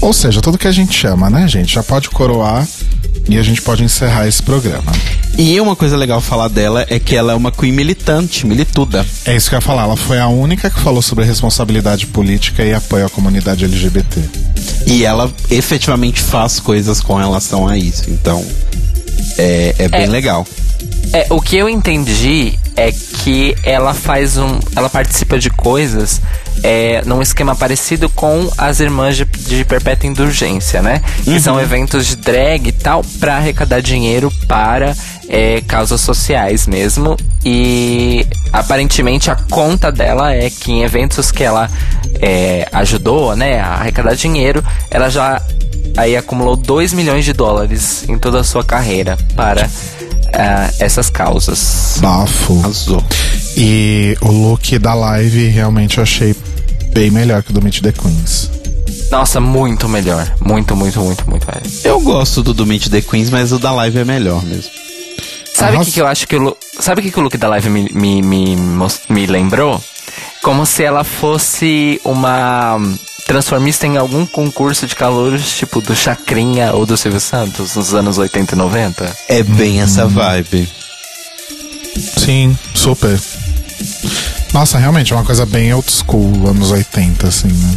Ou 0.00 0.12
seja, 0.12 0.40
tudo 0.40 0.56
que 0.56 0.68
a 0.68 0.72
gente 0.72 0.96
chama, 0.96 1.28
né, 1.28 1.46
gente? 1.46 1.74
Já 1.74 1.82
pode 1.82 2.08
coroar 2.10 2.66
e 3.28 3.36
a 3.36 3.42
gente 3.42 3.60
pode 3.60 3.82
encerrar 3.84 4.26
esse 4.26 4.42
programa. 4.42 4.92
E 5.38 5.60
uma 5.60 5.76
coisa 5.76 5.96
legal 5.98 6.20
falar 6.20 6.48
dela 6.48 6.86
é 6.88 6.98
que 6.98 7.14
ela 7.14 7.32
é 7.32 7.34
uma 7.34 7.52
Queen 7.52 7.70
militante, 7.72 8.46
milituda. 8.46 9.04
É 9.26 9.36
isso 9.36 9.50
que 9.50 9.54
eu 9.54 9.58
ia 9.58 9.60
falar. 9.60 9.82
Ela 9.82 9.96
foi 9.96 10.18
a 10.18 10.28
única 10.28 10.70
que 10.70 10.80
falou 10.80 11.02
sobre 11.02 11.24
responsabilidade 11.24 12.06
política 12.06 12.64
e 12.64 12.72
apoio 12.72 13.04
à 13.04 13.10
comunidade 13.10 13.64
LGBT. 13.64 14.20
E 14.86 15.04
ela 15.04 15.30
efetivamente 15.50 16.22
faz 16.22 16.58
coisas 16.58 17.00
com 17.02 17.14
relação 17.16 17.68
a 17.68 17.76
isso. 17.76 18.04
Então, 18.08 18.42
é, 19.36 19.74
é 19.78 19.88
bem 19.88 20.04
É. 20.04 20.06
legal. 20.06 20.46
É, 21.12 21.26
o 21.30 21.40
que 21.40 21.56
eu 21.56 21.68
entendi 21.68 22.58
é 22.74 22.90
que 22.92 23.54
ela 23.62 23.94
faz 23.94 24.36
um. 24.36 24.58
Ela 24.74 24.88
participa 24.90 25.38
de 25.38 25.48
coisas 25.50 26.20
é, 26.62 27.02
num 27.06 27.22
esquema 27.22 27.54
parecido 27.54 28.08
com 28.08 28.50
as 28.58 28.80
irmãs 28.80 29.16
de, 29.16 29.24
de 29.24 29.64
perpétua 29.64 30.08
indulgência, 30.10 30.82
né? 30.82 31.00
Que 31.24 31.40
são 31.40 31.60
eventos 31.60 32.06
de 32.06 32.16
drag 32.16 32.68
e 32.68 32.72
tal, 32.72 33.04
pra 33.20 33.36
arrecadar 33.36 33.80
dinheiro 33.80 34.32
para 34.48 34.96
é, 35.28 35.60
causas 35.62 36.00
sociais 36.00 36.66
mesmo. 36.66 37.16
E 37.44 38.26
aparentemente 38.52 39.30
a 39.30 39.36
conta 39.36 39.90
dela 39.92 40.32
é 40.32 40.50
que 40.50 40.72
em 40.72 40.82
eventos 40.82 41.30
que 41.30 41.42
ela 41.42 41.70
é, 42.20 42.68
ajudou, 42.72 43.36
né, 43.36 43.60
a 43.60 43.74
arrecadar 43.74 44.14
dinheiro, 44.14 44.64
ela 44.90 45.08
já 45.08 45.40
aí 45.96 46.16
acumulou 46.16 46.56
2 46.56 46.92
milhões 46.92 47.24
de 47.24 47.32
dólares 47.32 48.04
em 48.08 48.18
toda 48.18 48.40
a 48.40 48.44
sua 48.44 48.62
carreira 48.62 49.16
para 49.34 49.68
ah, 50.34 50.70
essas 50.78 51.08
causas. 51.08 51.98
Bafo. 52.00 52.58
Arrasou. 52.60 53.02
E 53.56 54.16
o 54.20 54.30
look 54.30 54.78
da 54.78 54.94
live 54.94 55.48
realmente 55.48 55.98
eu 55.98 56.02
achei 56.02 56.34
bem 56.92 57.10
melhor 57.10 57.42
que 57.42 57.50
o 57.50 57.54
do 57.54 57.62
Meet 57.62 57.80
the 57.80 57.92
Queens. 57.92 58.50
Nossa, 59.10 59.40
muito 59.40 59.88
melhor. 59.88 60.30
Muito, 60.40 60.76
muito, 60.76 61.00
muito, 61.00 61.28
muito 61.28 61.46
melhor. 61.46 61.62
Eu 61.84 62.00
gosto 62.00 62.42
do 62.42 62.52
do 62.52 62.66
Meet 62.66 62.88
the 62.88 63.00
Queens, 63.00 63.30
mas 63.30 63.52
o 63.52 63.58
da 63.58 63.72
live 63.72 63.98
é 63.98 64.04
melhor 64.04 64.42
mesmo. 64.44 64.70
Sabe 65.56 65.76
o 65.78 65.80
que, 65.80 65.90
que 65.90 66.00
eu 66.00 66.06
acho 66.06 66.28
que 66.28 66.36
o 66.36 66.40
look, 66.40 66.58
Sabe 66.78 67.00
o 67.00 67.04
que, 67.04 67.10
que 67.10 67.18
o 67.18 67.22
look 67.22 67.36
da 67.38 67.48
live 67.48 67.70
me, 67.70 67.90
me, 67.92 68.22
me, 68.22 68.56
me 69.08 69.26
lembrou? 69.26 69.82
Como 70.42 70.66
se 70.66 70.84
ela 70.84 71.02
fosse 71.02 72.00
uma 72.04 72.78
transformista 73.26 73.86
em 73.86 73.96
algum 73.96 74.24
concurso 74.26 74.86
de 74.86 74.94
calouros, 74.94 75.56
tipo 75.56 75.80
do 75.80 75.96
Chacrinha 75.96 76.72
ou 76.72 76.86
do 76.86 76.96
Silvio 76.96 77.20
Santos, 77.20 77.74
nos 77.74 77.94
anos 77.94 78.18
80 78.18 78.54
e 78.54 78.58
90. 78.58 79.16
É 79.28 79.42
bem 79.42 79.80
essa 79.80 80.06
vibe. 80.06 80.68
Sim, 82.18 82.56
super. 82.74 83.18
Nossa, 84.52 84.78
realmente 84.78 85.12
é 85.12 85.16
uma 85.16 85.24
coisa 85.24 85.44
bem 85.44 85.72
old 85.74 85.90
school, 85.90 86.48
anos 86.48 86.70
80, 86.70 87.26
assim, 87.28 87.48
né? 87.48 87.74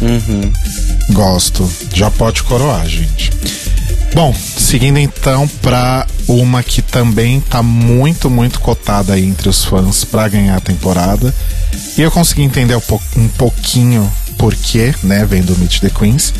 Gosto. 1.12 1.68
Já 1.92 2.10
pode 2.10 2.42
coroar, 2.42 2.86
gente. 2.86 3.30
Bom, 4.14 4.34
seguindo 4.34 4.98
então 4.98 5.46
pra 5.62 6.06
uma 6.26 6.62
que 6.62 6.82
também 6.82 7.40
tá 7.40 7.62
muito, 7.62 8.28
muito 8.28 8.60
cotada 8.60 9.14
aí 9.14 9.24
entre 9.24 9.48
os 9.48 9.64
fãs 9.64 10.04
pra 10.04 10.28
ganhar 10.28 10.56
a 10.56 10.60
temporada. 10.60 11.32
E 11.96 12.02
eu 12.02 12.10
consegui 12.10 12.42
entender 12.42 12.74
um, 12.74 12.80
po- 12.80 13.00
pouquinho 13.38 14.10
porquê, 14.36 14.94
né, 15.02 15.24
vendo 15.24 15.56
Meet 15.58 15.80
the 15.80 15.90
Queens, 15.90 16.32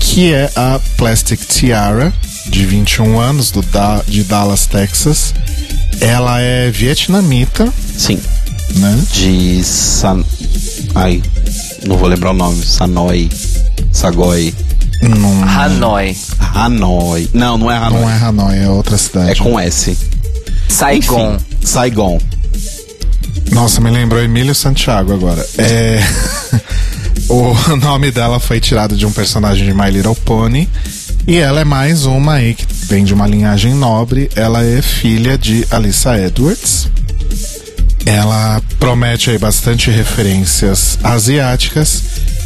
que 0.00 0.32
é 0.32 0.50
a 0.56 0.80
Plastic 0.96 1.40
Tiara, 1.46 2.12
de 2.46 2.64
21 2.66 3.20
anos, 3.20 3.50
do 3.50 3.62
da 3.62 4.02
de 4.06 4.24
Dallas, 4.24 4.66
Texas. 4.66 5.32
Ela 6.00 6.40
é 6.40 6.70
vietnamita, 6.70 7.72
Sim. 7.96 8.18
né? 8.76 8.98
De 9.12 9.62
San... 9.62 10.24
Ai, 10.94 11.22
não 11.86 11.96
vou 11.96 12.08
lembrar 12.08 12.30
o 12.30 12.34
nome. 12.34 12.64
Sanoi. 12.64 13.30
Sagoi. 13.92 14.52
Não, 15.02 15.42
Hanoi. 15.44 16.16
Hanoi. 16.54 17.30
Não, 17.34 17.58
não 17.58 17.70
é 17.70 17.76
Hanoi. 17.76 18.00
não 18.00 18.10
é 18.10 18.18
Hanoi, 18.18 18.58
é 18.58 18.68
outra 18.68 18.96
cidade. 18.96 19.30
É 19.30 19.34
com 19.34 19.58
S. 19.58 19.96
Saigon. 20.68 21.34
Enfim, 21.34 21.66
Saigon. 21.66 22.20
Nossa, 23.50 23.80
me 23.80 23.90
lembrou 23.90 24.22
Emílio 24.22 24.54
Santiago 24.54 25.12
agora. 25.12 25.44
É. 25.58 25.98
o 27.28 27.54
nome 27.76 28.10
dela 28.10 28.38
foi 28.38 28.60
tirado 28.60 28.96
de 28.96 29.04
um 29.04 29.12
personagem 29.12 29.66
de 29.66 29.74
My 29.74 29.90
Little 29.90 30.14
Pony. 30.14 30.68
E 31.26 31.36
ela 31.36 31.60
é 31.60 31.64
mais 31.64 32.04
uma 32.04 32.34
aí 32.34 32.54
que 32.54 32.66
vem 32.86 33.04
de 33.04 33.12
uma 33.12 33.26
linhagem 33.26 33.74
nobre. 33.74 34.30
Ela 34.34 34.64
é 34.64 34.80
filha 34.80 35.36
de 35.36 35.66
Alyssa 35.70 36.18
Edwards. 36.18 36.88
Ela 38.06 38.60
promete 38.78 39.30
aí 39.30 39.38
bastante 39.38 39.90
referências 39.90 40.98
asiáticas 41.02 42.02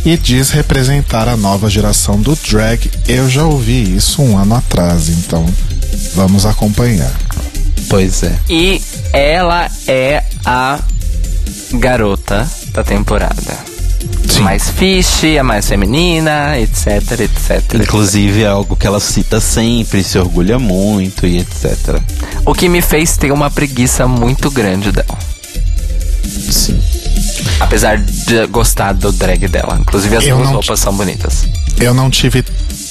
e 0.07 0.17
diz 0.17 0.51
representar 0.51 1.27
a 1.27 1.37
nova 1.37 1.69
geração 1.69 2.21
do 2.21 2.37
drag. 2.37 2.89
Eu 3.09 3.29
já 3.29 3.45
ouvi 3.45 3.97
isso 3.97 4.23
um 4.23 4.39
ano 4.39 4.55
atrás, 4.55 5.09
então 5.09 5.45
vamos 6.15 6.47
acompanhar. 6.47 7.13
Pois 7.89 8.23
é. 8.23 8.39
E 8.49 8.81
ela 9.13 9.69
é 9.89 10.23
a 10.45 10.79
garota 11.73 12.49
da 12.73 12.85
temporada. 12.85 13.59
Sim. 14.29 14.43
Mais 14.43 14.71
fish, 14.71 15.25
a 15.41 15.43
mais 15.43 15.67
feminina, 15.67 16.57
etc, 16.57 17.21
etc. 17.23 17.75
Inclusive 17.75 18.45
é 18.45 18.47
algo 18.47 18.77
que 18.77 18.87
ela 18.87 19.01
cita 19.01 19.41
sempre, 19.41 20.05
se 20.05 20.17
orgulha 20.19 20.57
muito 20.57 21.27
e 21.27 21.39
etc. 21.39 22.01
O 22.45 22.55
que 22.55 22.69
me 22.69 22.81
fez 22.81 23.17
ter 23.17 23.33
uma 23.33 23.51
preguiça 23.51 24.07
muito 24.07 24.53
grande 24.53 24.93
dela. 24.93 25.19
Sim. 26.25 26.81
Apesar 27.61 27.99
de 27.99 28.47
gostar 28.49 28.93
do 28.93 29.11
drag 29.13 29.49
dela. 29.49 29.77
Inclusive 29.81 30.17
as 30.17 30.25
Eu 30.25 30.37
duas 30.37 30.49
roupas 30.51 30.81
são 30.81 30.95
bonitas. 30.95 31.47
Eu 31.79 31.93
não 31.95 32.11
tive. 32.11 32.45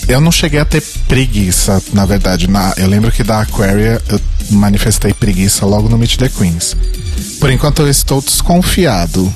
Eu 0.08 0.22
não 0.22 0.32
cheguei 0.32 0.60
a 0.60 0.66
ter 0.66 0.82
preguiça, 1.08 1.82
na 1.94 2.06
verdade. 2.06 2.48
Na, 2.50 2.74
eu 2.78 2.88
lembro 2.88 3.12
que 3.12 3.24
da 3.24 3.42
Aquaria 3.42 4.02
eu 4.10 4.20
manifestei 4.52 5.14
preguiça 5.14 5.66
logo 5.66 5.90
no 5.90 5.98
Meet 5.98 6.18
the 6.18 6.30
Queens. 6.30 6.76
Por 7.40 7.50
enquanto 7.52 7.82
eu 7.82 7.90
estou 7.90 8.22
desconfiado. 8.22 9.32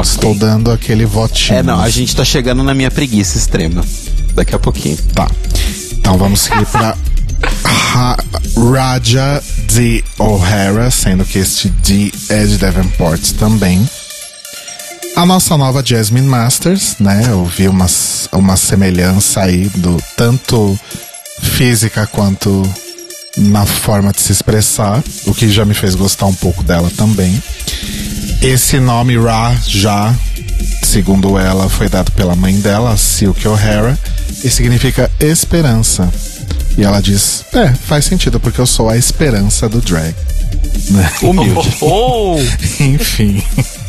Estou 0.00 0.34
dando 0.34 0.72
aquele 0.72 1.06
votinho. 1.06 1.58
É, 1.58 1.62
não, 1.62 1.80
a 1.80 1.88
gente 1.88 2.16
tá 2.16 2.24
chegando 2.24 2.62
na 2.64 2.74
minha 2.74 2.90
preguiça 2.90 3.38
extrema. 3.38 3.84
Daqui 4.34 4.54
a 4.54 4.58
pouquinho. 4.58 4.96
Tá. 5.14 5.30
Então 5.92 6.18
vamos 6.18 6.40
seguir 6.40 6.66
pra 6.66 6.96
Ra- 7.64 8.16
Raja 8.72 9.42
D. 9.72 10.02
O'Hara, 10.18 10.90
sendo 10.90 11.24
que 11.24 11.38
este 11.38 11.68
D 11.68 12.10
é 12.28 12.44
de 12.44 12.56
Davenport 12.58 13.20
também. 13.38 13.88
A 15.16 15.24
nossa 15.24 15.56
nova 15.56 15.80
Jasmine 15.84 16.26
Masters, 16.26 16.96
né? 16.98 17.26
Eu 17.28 17.44
vi 17.44 17.68
uma, 17.68 17.86
uma 18.32 18.56
semelhança 18.56 19.42
aí 19.42 19.68
do 19.76 19.96
tanto 20.16 20.78
física 21.40 22.04
quanto 22.04 22.68
na 23.36 23.64
forma 23.64 24.12
de 24.12 24.20
se 24.20 24.32
expressar, 24.32 25.02
o 25.26 25.32
que 25.32 25.48
já 25.48 25.64
me 25.64 25.72
fez 25.72 25.94
gostar 25.94 26.26
um 26.26 26.34
pouco 26.34 26.64
dela 26.64 26.90
também. 26.96 27.40
Esse 28.42 28.80
nome 28.80 29.16
Ra 29.16 29.56
já, 29.64 30.12
segundo 30.82 31.38
ela, 31.38 31.68
foi 31.68 31.88
dado 31.88 32.10
pela 32.12 32.34
mãe 32.34 32.58
dela, 32.58 32.96
Silk 32.96 33.46
O'Hara, 33.46 33.96
e 34.42 34.50
significa 34.50 35.08
esperança. 35.20 36.12
E 36.76 36.82
ela 36.82 37.00
diz: 37.00 37.44
É, 37.52 37.72
faz 37.72 38.04
sentido, 38.04 38.40
porque 38.40 38.60
eu 38.60 38.66
sou 38.66 38.88
a 38.88 38.96
esperança 38.96 39.68
do 39.68 39.80
drag. 39.80 40.14
Humilde. 41.22 41.76
Oh! 41.80 42.36
Enfim. 42.82 43.42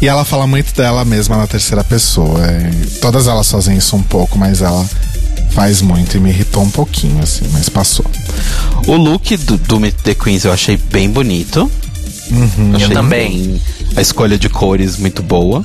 E 0.00 0.06
ela 0.08 0.24
fala 0.24 0.46
muito 0.46 0.74
dela 0.74 1.04
mesma 1.04 1.36
na 1.36 1.46
terceira 1.46 1.82
pessoa. 1.82 2.44
É, 2.46 2.70
todas 3.00 3.26
elas 3.26 3.50
fazem 3.50 3.76
isso 3.78 3.96
um 3.96 4.02
pouco, 4.02 4.38
mas 4.38 4.60
ela 4.62 4.86
faz 5.50 5.80
muito 5.80 6.16
e 6.16 6.20
me 6.20 6.28
irritou 6.30 6.62
um 6.62 6.70
pouquinho, 6.70 7.22
assim, 7.22 7.46
mas 7.52 7.68
passou. 7.68 8.04
O 8.86 8.94
look 8.96 9.36
do, 9.38 9.56
do 9.56 9.80
Meet 9.80 9.96
the 10.02 10.14
Queens 10.14 10.44
eu 10.44 10.52
achei 10.52 10.76
bem 10.76 11.10
bonito. 11.10 11.70
Achei 12.74 12.86
Eu 12.86 12.90
também. 12.92 13.60
a 13.96 14.02
escolha 14.02 14.38
de 14.38 14.48
cores 14.50 14.98
muito 14.98 15.22
boa. 15.22 15.64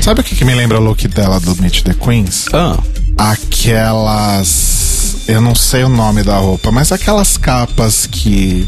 Sabe 0.00 0.20
o 0.20 0.24
que, 0.24 0.36
que 0.36 0.44
me 0.44 0.54
lembra 0.54 0.80
o 0.80 0.84
look 0.84 1.06
dela 1.08 1.40
do 1.40 1.56
Meet 1.60 1.82
the 1.82 1.94
Queens? 1.94 2.46
Ah, 2.52 2.78
Aquelas. 3.16 5.16
Eu 5.26 5.40
não 5.40 5.54
sei 5.54 5.82
o 5.84 5.88
nome 5.88 6.22
da 6.22 6.38
roupa, 6.38 6.70
mas 6.70 6.92
aquelas 6.92 7.36
capas 7.36 8.06
que. 8.06 8.66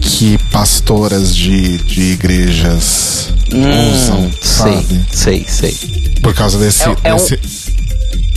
Que 0.00 0.38
pastoras 0.50 1.34
de, 1.34 1.78
de 1.78 2.02
igrejas 2.12 3.28
usam, 3.48 4.20
hum, 4.20 4.30
sei, 4.42 4.72
sabe? 4.72 5.06
sei, 5.12 5.46
sei. 5.48 5.76
Por 6.22 6.34
causa 6.34 6.58
desse. 6.58 6.82
É- 6.88 6.96
é 7.04 7.14
um- 7.14 7.18
desse 7.18 7.38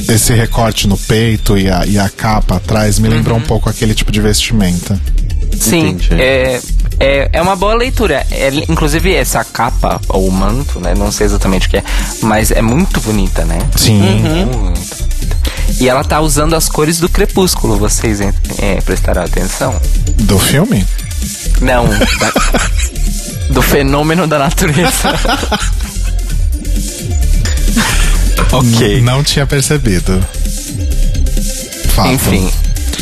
Esse 0.10 0.34
recorte 0.34 0.88
no 0.88 0.98
peito 0.98 1.58
e 1.58 1.70
a, 1.70 1.86
e 1.86 1.98
a 2.00 2.10
capa 2.10 2.56
atrás 2.58 2.98
me 3.00 3.08
lembrou 3.08 3.38
Uhum. 3.38 3.44
um 3.44 3.48
pouco 3.48 3.70
aquele 3.70 3.94
tipo 3.94 4.12
de 4.12 4.20
vestimenta. 4.20 5.00
Sim, 5.60 5.90
Entendi. 5.90 6.20
é, 6.22 6.60
é, 7.00 7.30
é 7.34 7.42
uma 7.42 7.56
boa 7.56 7.76
leitura. 7.76 8.26
É, 8.32 8.50
inclusive, 8.68 9.14
essa 9.14 9.44
capa, 9.44 10.02
ou 10.10 10.30
manto, 10.32 10.80
né? 10.80 10.96
Não 10.96 11.12
sei 11.12 11.28
exatamente 11.28 11.68
o 11.68 11.70
que 11.70 11.78
é, 11.78 11.84
mas 12.22 12.50
é 12.52 12.62
muito 12.64 13.00
bonita, 13.02 13.46
né? 13.46 13.60
Sim. 13.78 14.00
Muito 14.02 14.58
bonita. 14.58 15.12
E 15.80 15.88
ela 15.88 16.04
tá 16.04 16.20
usando 16.20 16.56
as 16.56 16.68
cores 16.68 17.00
do 17.00 17.08
crepúsculo, 17.08 17.78
vocês 17.78 18.20
é, 18.22 18.82
prestaram 18.82 19.22
atenção? 19.24 19.80
Do 20.20 20.38
filme? 20.40 20.86
Não, 21.62 21.88
da- 21.88 22.34
do 23.54 23.62
fenômeno 23.62 24.28
da 24.28 24.40
natureza. 24.40 25.10
Ok. 28.52 29.02
Não 29.02 29.24
tinha 29.24 29.46
percebido. 29.48 30.20
Fato. 31.96 32.10
Enfim. 32.10 32.52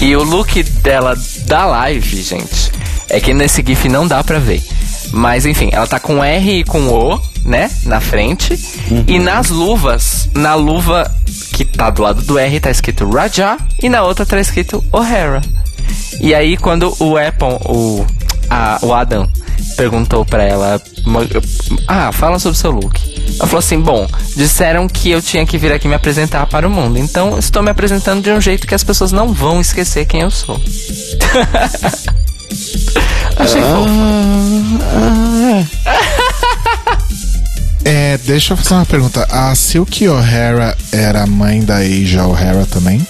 E 0.02 0.16
o 0.16 0.24
look 0.24 0.62
dela 0.84 1.18
da 1.48 1.66
live, 1.66 2.22
gente, 2.22 2.72
é 3.10 3.20
que 3.20 3.34
nesse 3.34 3.64
GIF 3.66 3.90
não 3.90 4.08
dá 4.08 4.24
pra 4.24 4.40
ver. 4.40 4.62
Mas 5.12 5.46
enfim, 5.46 5.70
ela 5.72 5.88
tá 5.88 6.00
com 6.00 6.24
R 6.24 6.60
e 6.60 6.64
com 6.64 6.88
O, 6.88 7.20
né? 7.44 7.70
Na 7.84 8.00
frente. 8.00 8.60
E 9.08 9.18
nas 9.18 9.50
luvas, 9.50 10.30
na 10.36 10.54
luva 10.54 11.10
que 11.54 11.66
tá 11.66 11.90
do 11.90 12.04
lado 12.04 12.22
do 12.22 12.38
R 12.38 12.60
tá 12.60 12.70
escrito 12.70 13.10
Raja 13.10 13.58
e 13.82 13.90
na 13.90 14.04
outra 14.04 14.26
tá 14.26 14.40
escrito 14.40 14.84
O'Hara. 14.92 15.42
E 16.20 16.34
aí 16.34 16.58
quando 16.58 16.96
o 17.00 17.18
Apple, 17.18 17.58
o, 17.66 18.06
a- 18.50 18.80
o 18.82 18.94
Adam, 18.94 19.30
perguntou 19.78 20.26
pra 20.26 20.44
ela: 20.44 20.82
"Mo- 21.06 21.20
Ah, 21.88 22.12
fala 22.12 22.40
sobre 22.40 22.58
o 22.58 22.60
seu 22.60 22.72
look. 22.72 23.00
Ela 23.40 23.48
falou 23.48 23.60
assim: 23.60 23.80
Bom, 23.80 24.08
disseram 24.36 24.88
que 24.88 25.10
eu 25.12 25.22
tinha 25.22 25.46
que 25.46 25.58
vir 25.58 25.72
aqui 25.72 25.88
me 25.88 25.96
apresentar 25.96 26.46
para 26.48 26.68
o 26.68 26.70
mundo. 26.70 26.98
Então 27.00 27.38
estou 27.40 27.62
me 27.64 27.70
apresentando 27.72 28.22
de 28.22 28.32
um 28.32 28.42
jeito 28.42 28.68
que 28.68 28.76
as 28.76 28.84
pessoas 28.84 29.12
não 29.12 29.32
vão 29.34 29.62
esquecer 29.62 30.06
quem 30.06 30.22
eu 30.22 30.32
sou. 30.32 30.60
Achei 33.38 33.62
fofo. 33.62 33.90
É, 37.86 38.18
deixa 38.26 38.54
eu 38.54 38.58
fazer 38.58 38.74
uma 38.74 38.86
pergunta. 38.86 39.26
A 39.32 39.56
Silky 39.56 40.08
O'Hara 40.08 40.78
era 40.92 41.26
mãe 41.26 41.62
da 41.64 41.78
Asia 41.78 42.26
O'Hara 42.26 42.66
também? 42.66 43.06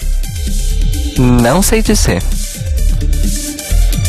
Não 1.18 1.62
sei 1.62 1.82
dizer. 1.82 2.22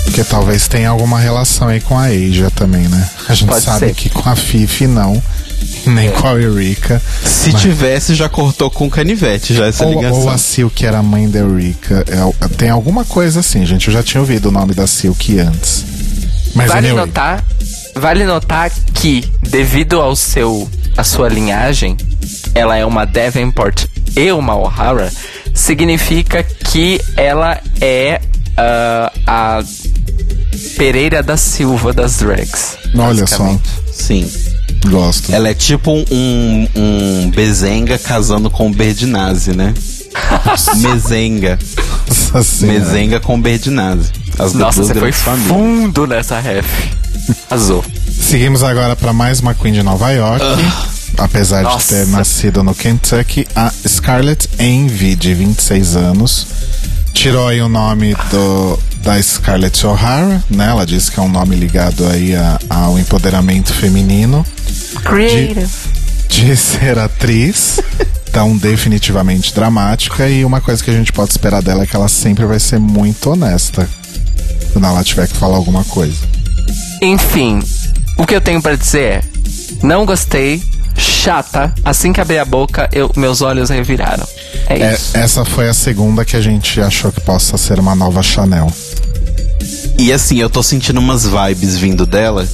Porque 0.05 0.25
talvez 0.25 0.67
tenha 0.67 0.91
alguma 0.91 1.19
relação 1.19 1.69
aí 1.69 1.81
com 1.81 1.97
a 1.99 2.07
Asia 2.07 2.51
também, 2.51 2.89
né? 2.89 3.09
A 3.29 3.35
gente 3.35 3.49
Pode 3.49 3.65
sabe 3.65 3.87
ser. 3.89 3.95
que 3.95 4.09
com 4.11 4.29
a 4.29 4.35
Fifi 4.37 4.87
não. 4.87 5.23
Nem 5.87 6.11
com 6.11 6.27
a 6.27 6.33
Eureka. 6.33 7.01
Se 7.25 7.53
Mas- 7.53 7.61
tivesse, 7.63 8.15
já 8.15 8.29
cortou 8.29 8.71
com 8.71 8.91
canivete 8.91 9.55
já 9.55 9.67
essa 9.67 9.85
Ou, 9.85 9.95
ligação. 9.95 10.21
ou 10.23 10.31
a 10.31 10.37
Silk 10.37 10.85
era 10.85 11.03
mãe 11.03 11.29
da 11.31 11.39
Eureka. 11.41 12.05
É, 12.09 12.49
tem 12.57 12.71
alguma 12.71 13.05
coisa 13.05 13.41
assim, 13.41 13.65
gente. 13.65 13.87
Eu 13.89 13.95
já 13.95 14.03
tinha 14.03 14.21
ouvido 14.21 14.49
o 14.49 14.53
nome 14.53 14.75
da 14.75 14.87
Silk 14.87 15.39
antes. 15.39 15.85
Mas 16.55 16.69
Vale 16.69 16.89
anyway, 16.89 17.07
notar, 17.07 17.45
vale 17.95 18.25
notar 18.25 18.71
que 18.95 19.25
devido 19.49 20.01
ao 20.01 20.17
seu 20.17 20.69
a 20.97 21.05
sua 21.05 21.29
linhagem, 21.29 21.97
ela 22.55 22.77
é 22.77 22.85
uma 22.85 23.05
Davenport 23.05 23.85
e 24.17 24.33
uma 24.33 24.57
O'Hara, 24.57 25.11
significa 25.55 26.43
que 26.43 27.01
ela 27.17 27.61
é 27.81 28.21
ah, 28.61 29.13
a 29.27 29.65
Pereira 30.77 31.23
da 31.23 31.37
Silva 31.37 31.93
das 31.93 32.19
drags. 32.19 32.77
olha 32.97 33.27
só. 33.27 33.59
Sim. 33.93 34.31
gosto. 34.89 35.33
Ela 35.33 35.49
é 35.49 35.55
tipo 35.55 35.93
um, 35.93 36.69
um 36.77 37.31
Bezenga 37.31 37.99
casando 37.99 38.51
com 38.51 38.71
Berdinazzi, 38.73 39.53
né? 39.53 39.75
Mezenga. 40.77 41.59
Nossa 42.33 42.43
Senhora. 42.43 42.79
Mezenga 42.81 43.21
com 43.21 43.41
Berdinazzi. 43.41 44.11
As 44.39 44.53
Nossa, 44.55 44.83
você 44.83 44.95
foi 44.95 45.13
famílias. 45.13 45.49
fundo 45.49 46.07
nessa 46.07 46.39
ref. 46.41 46.67
Azul. 47.51 47.85
Seguimos 48.21 48.63
agora 48.63 48.97
para 48.97 49.13
mais 49.13 49.41
uma 49.41 49.55
Queen 49.55 49.73
de 49.73 49.83
Nova 49.83 50.11
York. 50.11 50.45
Apesar 51.19 51.63
Nossa. 51.63 51.95
de 51.95 52.01
ter 52.01 52.07
nascido 52.11 52.63
no 52.63 52.75
Kentucky, 52.75 53.47
a 53.55 53.71
Scarlett 53.87 54.49
Envy, 54.59 55.15
de 55.15 55.35
26 55.35 55.97
anos, 55.97 56.47
tirou 57.13 57.49
aí 57.49 57.61
o 57.61 57.69
nome 57.69 58.15
do, 58.31 58.79
da 59.03 59.21
Scarlett 59.23 59.87
O'Hara, 59.87 60.43
né? 60.51 60.69
Ela 60.69 60.87
disse 60.87 61.11
que 61.11 61.19
é 61.19 61.23
um 61.23 61.29
nome 61.29 61.57
ligado 61.57 62.07
aí 62.07 62.35
a- 62.35 62.59
ao 62.69 62.99
empoderamento 62.99 63.73
feminino. 63.73 64.45
Creative. 65.05 65.67
de 66.29 66.57
ser 66.57 66.99
atriz, 66.99 67.81
tão 68.33 68.57
definitivamente 68.57 69.53
dramática. 69.55 70.29
E 70.29 70.45
uma 70.45 70.61
coisa 70.61 70.83
que 70.83 70.91
a 70.91 70.95
gente 70.95 71.13
pode 71.13 71.33
esperar 71.33 71.61
dela 71.63 71.83
é 71.83 71.87
que 71.87 71.97
ela 71.97 72.09
sempre 72.09 72.45
vai 72.47 72.59
ser 72.61 72.79
muito 72.79 73.31
honesta 73.31 73.89
quando 74.73 74.87
ela 74.87 75.03
tiver 75.03 75.27
que 75.29 75.37
falar 75.37 75.57
alguma 75.57 75.85
coisa. 75.85 76.17
Enfim, 77.03 77.61
o 78.17 78.25
que 78.27 78.35
eu 78.35 78.41
tenho 78.41 78.63
pra 78.63 78.77
dizer 78.77 79.03
é: 79.03 79.23
não 79.83 80.07
gostei, 80.07 80.63
chata. 80.97 81.73
Assim 81.85 82.13
que 82.13 82.21
abri 82.21 82.39
a 82.39 82.45
boca, 82.45 82.89
eu, 82.93 83.11
meus 83.17 83.41
olhos 83.43 83.71
reviraram. 83.71 84.27
É, 84.69 84.81
É, 84.81 84.95
isso. 84.95 85.17
essa 85.17 85.45
foi 85.45 85.69
a 85.69 85.75
segunda 85.75 86.25
que 86.25 86.37
a 86.37 86.41
gente 86.41 86.81
achou 86.81 87.11
que 87.13 87.21
possa 87.21 87.57
ser 87.57 87.79
uma 87.79 87.95
nova 87.95 88.23
Chanel. 88.23 88.73
E 89.99 90.13
assim, 90.13 90.39
eu 90.39 90.49
tô 90.49 90.63
sentindo 90.63 90.99
umas 90.99 91.27
vibes 91.27 91.77
vindo 91.77 92.07
dela 92.07 92.47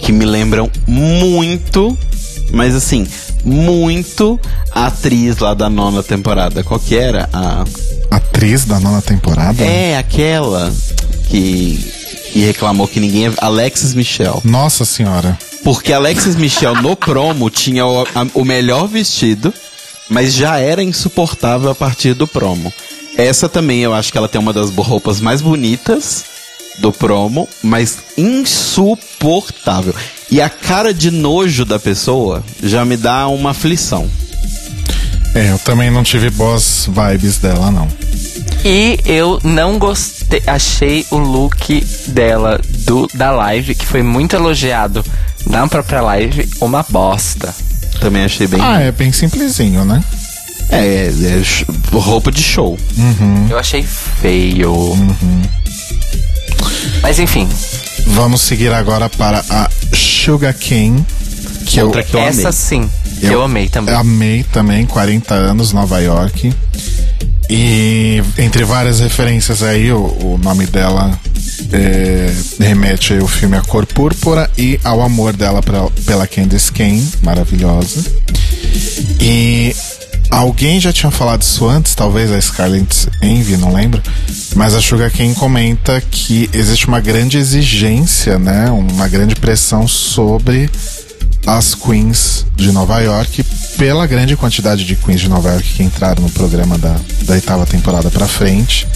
que 0.00 0.12
me 0.12 0.24
lembram 0.24 0.70
muito, 0.86 1.96
mas 2.52 2.74
assim, 2.74 3.06
muito 3.44 4.38
a 4.72 4.86
atriz 4.86 5.38
lá 5.38 5.54
da 5.54 5.68
nona 5.68 6.02
temporada. 6.02 6.62
Qual 6.64 6.78
que 6.78 6.96
era? 6.96 7.28
A... 7.32 7.64
Atriz 8.10 8.64
da 8.64 8.80
nona 8.80 9.02
temporada? 9.02 9.62
É, 9.62 9.96
aquela 9.96 10.72
que, 11.28 11.78
que 12.32 12.40
reclamou 12.40 12.88
que 12.88 13.00
ninguém. 13.00 13.32
Alexis 13.38 13.94
Michel. 13.94 14.40
Nossa 14.44 14.84
senhora. 14.84 15.38
Porque 15.68 15.92
Alexis 15.92 16.34
Michel 16.34 16.76
no 16.76 16.96
promo 16.96 17.50
tinha 17.50 17.84
o, 17.86 18.00
a- 18.00 18.26
o 18.32 18.42
melhor 18.42 18.88
vestido, 18.88 19.52
mas 20.08 20.32
já 20.32 20.58
era 20.58 20.82
insuportável 20.82 21.68
a 21.70 21.74
partir 21.74 22.14
do 22.14 22.26
promo. 22.26 22.72
Essa 23.18 23.50
também 23.50 23.80
eu 23.80 23.92
acho 23.92 24.10
que 24.10 24.16
ela 24.16 24.30
tem 24.30 24.40
uma 24.40 24.54
das 24.54 24.70
roupas 24.74 25.20
mais 25.20 25.42
bonitas 25.42 26.24
do 26.78 26.90
promo, 26.90 27.46
mas 27.62 27.98
insuportável. 28.16 29.94
E 30.30 30.40
a 30.40 30.48
cara 30.48 30.94
de 30.94 31.10
nojo 31.10 31.66
da 31.66 31.78
pessoa 31.78 32.42
já 32.62 32.82
me 32.82 32.96
dá 32.96 33.28
uma 33.28 33.50
aflição. 33.50 34.10
É, 35.34 35.50
eu 35.50 35.58
também 35.58 35.90
não 35.90 36.02
tive 36.02 36.30
boas 36.30 36.88
vibes 36.88 37.36
dela, 37.36 37.70
não. 37.70 37.86
E 38.64 38.98
eu 39.04 39.38
não 39.44 39.78
gostei, 39.78 40.42
achei 40.46 41.04
o 41.10 41.18
look 41.18 41.84
dela 42.06 42.58
do 42.86 43.06
da 43.12 43.30
live, 43.32 43.74
que 43.74 43.84
foi 43.84 44.02
muito 44.02 44.34
elogiado 44.34 45.04
na 45.48 45.66
própria 45.66 46.00
live, 46.02 46.48
uma 46.60 46.84
bosta. 46.88 47.54
Também 48.00 48.24
achei 48.24 48.46
bem. 48.46 48.60
Ah, 48.62 48.80
é 48.80 48.92
bem 48.92 49.12
simplesinho, 49.12 49.84
né? 49.84 50.02
É, 50.70 50.78
é, 50.78 51.08
é 51.08 51.96
roupa 51.98 52.30
de 52.30 52.42
show. 52.42 52.78
Eu 53.50 53.58
achei 53.58 53.82
feio. 53.82 54.94
Mas 57.02 57.18
enfim, 57.18 57.48
Vamos 58.08 58.40
seguir 58.40 58.72
agora 58.72 59.08
para 59.08 59.44
a 59.48 59.70
Sugar 59.94 60.54
Cane, 60.54 61.04
que 61.66 61.80
Outra 61.80 62.00
eu 62.00 62.04
que 62.04 62.16
eu 62.16 62.20
essa 62.20 62.40
amei. 62.48 62.52
sim, 62.52 62.90
eu, 63.22 63.42
amei 63.42 63.68
também. 63.68 63.94
amei 63.94 64.42
também, 64.44 64.86
40 64.86 65.34
anos, 65.34 65.72
Nova 65.72 65.98
York. 66.00 66.52
E 67.50 68.22
entre 68.36 68.64
várias 68.64 69.00
referências 69.00 69.62
aí, 69.62 69.92
o, 69.92 69.98
o 69.98 70.38
nome 70.42 70.66
dela 70.66 71.18
é, 71.72 72.32
remete 72.58 73.14
ao 73.18 73.26
filme 73.28 73.56
A 73.56 73.62
Cor 73.62 73.84
Púrpura 73.86 74.50
e 74.56 74.78
ao 74.84 75.00
amor 75.02 75.32
dela 75.36 75.62
pra- 75.62 75.88
pela 76.06 76.26
Candice 76.26 76.72
Kane, 76.72 77.06
maravilhosa. 77.22 78.04
E 79.20 79.74
alguém 80.30 80.80
já 80.80 80.92
tinha 80.92 81.10
falado 81.10 81.42
isso 81.42 81.66
antes, 81.68 81.94
talvez 81.94 82.30
a 82.30 82.40
Scarlett 82.40 83.08
Envy, 83.22 83.56
não 83.56 83.72
lembro. 83.72 84.02
Mas 84.54 84.74
a 84.74 84.80
Sugar 84.80 85.10
Cane 85.10 85.34
comenta 85.34 86.00
que 86.10 86.48
existe 86.52 86.86
uma 86.88 87.00
grande 87.00 87.36
exigência, 87.38 88.38
né? 88.38 88.70
Uma 88.70 89.08
grande 89.08 89.34
pressão 89.36 89.86
sobre 89.86 90.70
as 91.46 91.74
queens 91.74 92.44
de 92.56 92.70
Nova 92.72 92.98
York 93.00 93.42
pela 93.78 94.06
grande 94.06 94.36
quantidade 94.36 94.84
de 94.84 94.96
queens 94.96 95.20
de 95.20 95.28
Nova 95.28 95.50
York 95.50 95.74
que 95.74 95.82
entraram 95.82 96.22
no 96.22 96.30
programa 96.30 96.76
da, 96.76 96.96
da 97.22 97.34
oitava 97.34 97.64
temporada 97.64 98.10
pra 98.10 98.26
frente. 98.26 98.86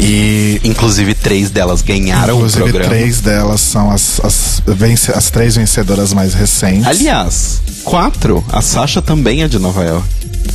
E 0.00 0.60
Inclusive, 0.64 1.14
três 1.14 1.50
delas 1.50 1.82
ganharam 1.82 2.36
inclusive 2.36 2.62
o 2.62 2.68
programa. 2.68 2.88
três 2.94 3.20
delas 3.20 3.60
são 3.60 3.90
as, 3.90 4.20
as, 4.24 4.62
vence, 4.66 5.12
as 5.12 5.30
três 5.30 5.56
vencedoras 5.56 6.12
mais 6.12 6.32
recentes. 6.34 6.86
Aliás, 6.86 7.60
quatro. 7.84 8.44
A 8.50 8.62
Sasha 8.62 9.02
também 9.02 9.42
é 9.42 9.48
de 9.48 9.58
Nova 9.58 9.84
York. 9.84 10.08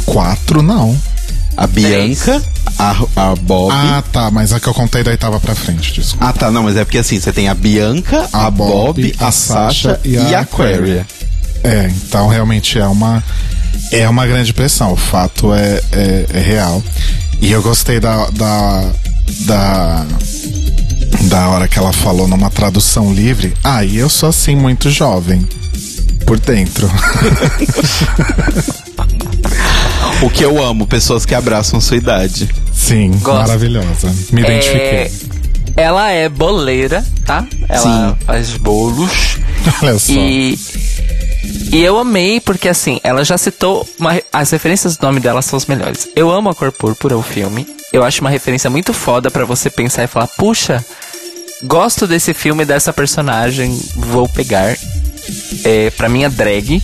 Quatro 0.05 0.61
não. 0.61 0.97
A 1.57 1.67
Bianca, 1.67 2.41
a, 2.77 2.95
a 3.15 3.35
Bob. 3.35 3.71
Ah, 3.71 4.03
tá, 4.11 4.29
mas 4.29 4.51
a 4.51 4.59
que 4.59 4.67
eu 4.67 4.73
contei 4.73 5.03
da 5.03 5.11
oitava 5.11 5.39
pra 5.39 5.55
frente, 5.55 5.93
desculpa. 5.93 6.25
Ah, 6.27 6.33
tá, 6.33 6.51
não, 6.51 6.63
mas 6.63 6.75
é 6.75 6.83
porque 6.83 6.97
assim, 6.97 7.17
você 7.17 7.31
tem 7.31 7.47
a 7.47 7.53
Bianca, 7.53 8.27
a, 8.33 8.47
A 8.47 8.51
Bob, 8.51 9.01
Bob, 9.01 9.15
a, 9.19 9.27
a 9.27 9.31
Sasha 9.31 9.89
Sasha 9.91 9.99
e 10.03 10.15
e 10.15 10.35
a 10.35 10.39
a 10.39 10.41
Aquaria. 10.41 11.05
É, 11.63 11.89
então 11.95 12.27
realmente 12.27 12.77
é 12.77 12.85
uma 12.85 13.23
é 13.91 14.07
uma 14.09 14.25
grande 14.27 14.53
pressão. 14.53 14.91
O 14.91 14.97
fato 14.97 15.53
é, 15.53 15.81
é, 15.91 16.25
é 16.33 16.39
real. 16.39 16.83
E 17.41 17.51
eu 17.51 17.61
gostei 17.61 17.99
da, 17.99 18.29
da 18.31 18.91
da 19.45 20.05
da 21.21 21.49
hora 21.49 21.67
que 21.67 21.77
ela 21.79 21.91
falou 21.91 22.27
numa 22.27 22.49
tradução 22.49 23.13
livre. 23.13 23.53
Ah, 23.63 23.83
e 23.83 23.97
eu 23.97 24.09
sou 24.09 24.29
assim 24.29 24.55
muito 24.55 24.89
jovem 24.89 25.47
por 26.25 26.39
dentro. 26.39 26.89
O 30.21 30.29
que 30.29 30.43
eu 30.43 30.63
amo, 30.63 30.87
pessoas 30.87 31.25
que 31.25 31.35
abraçam 31.35 31.81
sua 31.81 31.97
idade. 31.97 32.49
Sim, 32.73 33.11
Gosto. 33.21 33.39
maravilhosa. 33.47 34.13
Me 34.31 34.41
identifiquei. 34.41 34.79
É, 34.81 35.11
ela 35.75 36.09
é 36.09 36.29
boleira, 36.29 37.05
tá? 37.25 37.45
Ela 37.67 38.11
Sim. 38.11 38.25
faz 38.25 38.57
bolos. 38.57 39.37
Olha 39.83 39.99
só. 39.99 40.13
E, 40.13 40.57
e 41.71 41.83
eu 41.83 41.97
amei, 41.99 42.39
porque 42.39 42.69
assim, 42.69 42.99
ela 43.03 43.23
já 43.23 43.37
citou. 43.37 43.87
uma- 43.99 44.21
as 44.31 44.49
referências 44.51 44.95
do 44.97 45.05
nome 45.05 45.19
dela 45.19 45.41
são 45.41 45.57
as 45.57 45.65
melhores. 45.65 46.07
Eu 46.15 46.31
amo 46.31 46.49
a 46.49 46.55
cor 46.55 46.71
púrpura, 46.71 47.17
o 47.17 47.21
filme. 47.23 47.67
Eu 47.93 48.03
acho 48.03 48.21
uma 48.21 48.29
referência 48.29 48.69
muito 48.69 48.93
foda 48.93 49.29
pra 49.31 49.45
você 49.45 49.69
pensar 49.69 50.03
e 50.03 50.07
falar: 50.07 50.27
puxa, 50.27 50.83
gosto 51.63 52.05
desse 52.07 52.33
filme, 52.33 52.65
dessa 52.65 52.91
personagem, 52.93 53.77
vou 53.95 54.27
pegar. 54.29 54.75
É, 55.63 55.89
pra 55.91 56.07
minha 56.07 56.29
drag. 56.29 56.81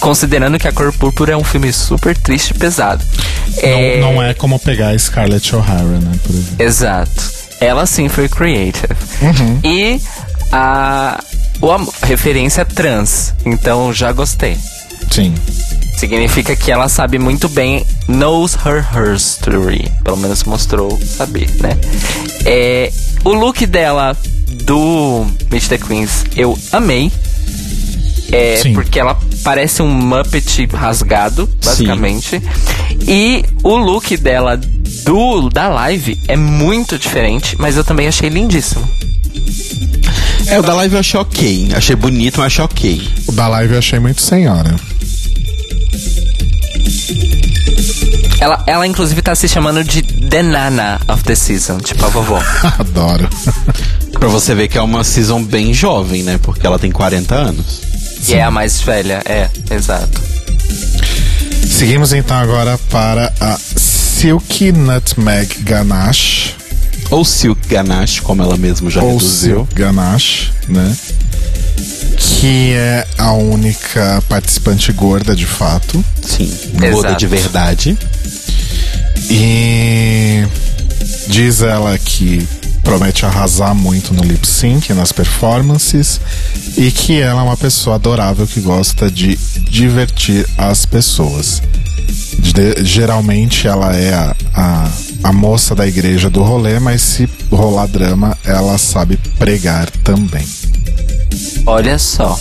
Considerando 0.00 0.58
que 0.58 0.66
a 0.68 0.72
cor 0.72 0.92
púrpura 0.92 1.32
é 1.32 1.36
um 1.36 1.44
filme 1.44 1.72
super 1.72 2.16
triste 2.16 2.50
e 2.50 2.54
pesado. 2.54 3.04
É, 3.58 4.00
Não, 4.00 4.14
não 4.14 4.22
é 4.22 4.34
como 4.34 4.58
pegar 4.58 4.88
a 4.90 4.98
Scarlett 4.98 5.54
O'Hara, 5.54 5.82
né? 5.98 6.12
Por 6.24 6.34
exemplo. 6.34 6.56
Exato. 6.58 7.22
Ela 7.60 7.86
sim 7.86 8.08
foi 8.08 8.28
creative. 8.28 8.86
E 9.64 10.00
a, 10.52 11.22
o 11.60 11.70
am- 11.70 11.88
referência 12.02 12.64
trans. 12.64 13.34
Então 13.44 13.92
já 13.92 14.12
gostei. 14.12 14.56
Sim. 15.10 15.34
Significa 15.98 16.54
que 16.54 16.70
ela 16.70 16.88
sabe 16.88 17.18
muito 17.18 17.48
bem, 17.48 17.84
knows 18.06 18.54
her 18.64 18.84
history. 19.14 19.90
Pelo 20.04 20.16
menos 20.16 20.44
mostrou 20.44 20.98
saber, 21.16 21.50
né? 21.60 21.76
É, 22.44 22.92
o 23.24 23.32
look 23.32 23.66
dela 23.66 24.16
do 24.64 25.26
Meet 25.50 25.66
the 25.68 25.78
Queens 25.78 26.24
eu 26.36 26.56
amei. 26.72 27.10
É, 28.30 28.58
Sim. 28.62 28.74
porque 28.74 29.00
ela 29.00 29.18
parece 29.42 29.80
um 29.82 29.88
Muppet 29.88 30.66
rasgado, 30.66 31.48
basicamente. 31.64 32.40
E 33.08 33.42
o 33.64 33.74
look 33.76 34.16
dela 34.18 34.56
do 35.04 35.48
da 35.48 35.68
live 35.68 36.16
é 36.28 36.36
muito 36.36 36.98
diferente, 36.98 37.56
mas 37.58 37.76
eu 37.76 37.82
também 37.84 38.06
achei 38.06 38.28
lindíssimo. 38.28 38.86
É, 40.50 40.58
o 40.58 40.62
da 40.62 40.74
live 40.74 40.94
eu 40.94 41.00
achei 41.00 41.20
ok. 41.20 41.68
Achei 41.76 41.94
bonito, 41.96 42.38
mas 42.38 42.46
achei 42.46 42.64
ok. 42.64 43.08
O 43.26 43.32
da 43.32 43.48
live 43.48 43.72
eu 43.74 43.78
achei 43.78 43.98
muito 43.98 44.20
senhora. 44.22 44.74
Ela, 48.40 48.62
ela 48.66 48.86
inclusive 48.86 49.20
tá 49.20 49.34
se 49.34 49.48
chamando 49.48 49.82
de 49.82 50.00
The 50.02 50.42
Nana 50.42 51.00
of 51.08 51.22
the 51.24 51.34
Season, 51.34 51.78
tipo 51.78 52.04
a 52.04 52.08
vovó. 52.08 52.40
Adoro. 52.78 53.28
Pra 54.12 54.28
você 54.28 54.54
ver 54.54 54.68
que 54.68 54.78
é 54.78 54.82
uma 54.82 55.02
season 55.04 55.42
bem 55.42 55.74
jovem, 55.74 56.22
né? 56.22 56.38
Porque 56.40 56.66
ela 56.66 56.78
tem 56.78 56.90
40 56.90 57.34
anos. 57.34 57.80
e 58.26 58.34
é 58.34 58.42
a 58.42 58.50
mais 58.50 58.80
velha, 58.80 59.22
é, 59.24 59.48
exato. 59.70 60.20
Seguimos 61.68 62.12
então 62.12 62.36
agora 62.36 62.78
para 62.90 63.32
a 63.40 63.58
Silky 63.76 64.72
Nutmeg 64.72 65.62
Ganache. 65.62 66.54
Ou 67.10 67.24
Silk 67.24 67.66
Ganache, 67.68 68.20
como 68.20 68.42
ela 68.42 68.56
mesma 68.56 68.90
já 68.90 69.02
ou 69.02 69.12
reduziu. 69.14 69.56
Silk 69.56 69.74
Ganache, 69.74 70.50
né? 70.68 70.96
Que 72.16 72.72
é 72.72 73.06
a 73.16 73.32
única 73.32 74.22
participante 74.28 74.92
gorda 74.92 75.34
de 75.34 75.46
fato. 75.46 76.04
Sim, 76.22 76.52
Exato. 76.74 76.92
boda 76.92 77.14
de 77.14 77.26
verdade. 77.26 77.98
E 79.30 80.46
diz 81.28 81.62
ela 81.62 81.96
que 81.98 82.46
promete 82.82 83.26
arrasar 83.26 83.74
muito 83.74 84.14
no 84.14 84.22
lip 84.22 84.46
sync, 84.46 84.92
nas 84.94 85.12
performances, 85.12 86.20
e 86.76 86.90
que 86.90 87.20
ela 87.20 87.40
é 87.40 87.44
uma 87.44 87.56
pessoa 87.56 87.96
adorável 87.96 88.46
que 88.46 88.60
gosta 88.60 89.10
de 89.10 89.36
divertir 89.70 90.46
as 90.56 90.86
pessoas. 90.86 91.60
Geralmente 92.82 93.68
ela 93.68 93.94
é 93.94 94.12
a, 94.14 94.36
a, 94.54 94.90
a 95.24 95.32
moça 95.32 95.74
da 95.74 95.86
igreja 95.86 96.28
do 96.28 96.42
rolê, 96.42 96.80
mas 96.80 97.02
se 97.02 97.28
rolar 97.50 97.86
drama, 97.86 98.36
ela 98.44 98.76
sabe 98.78 99.16
pregar 99.38 99.88
também. 100.02 100.44
Olha 101.66 101.98
só. 101.98 102.38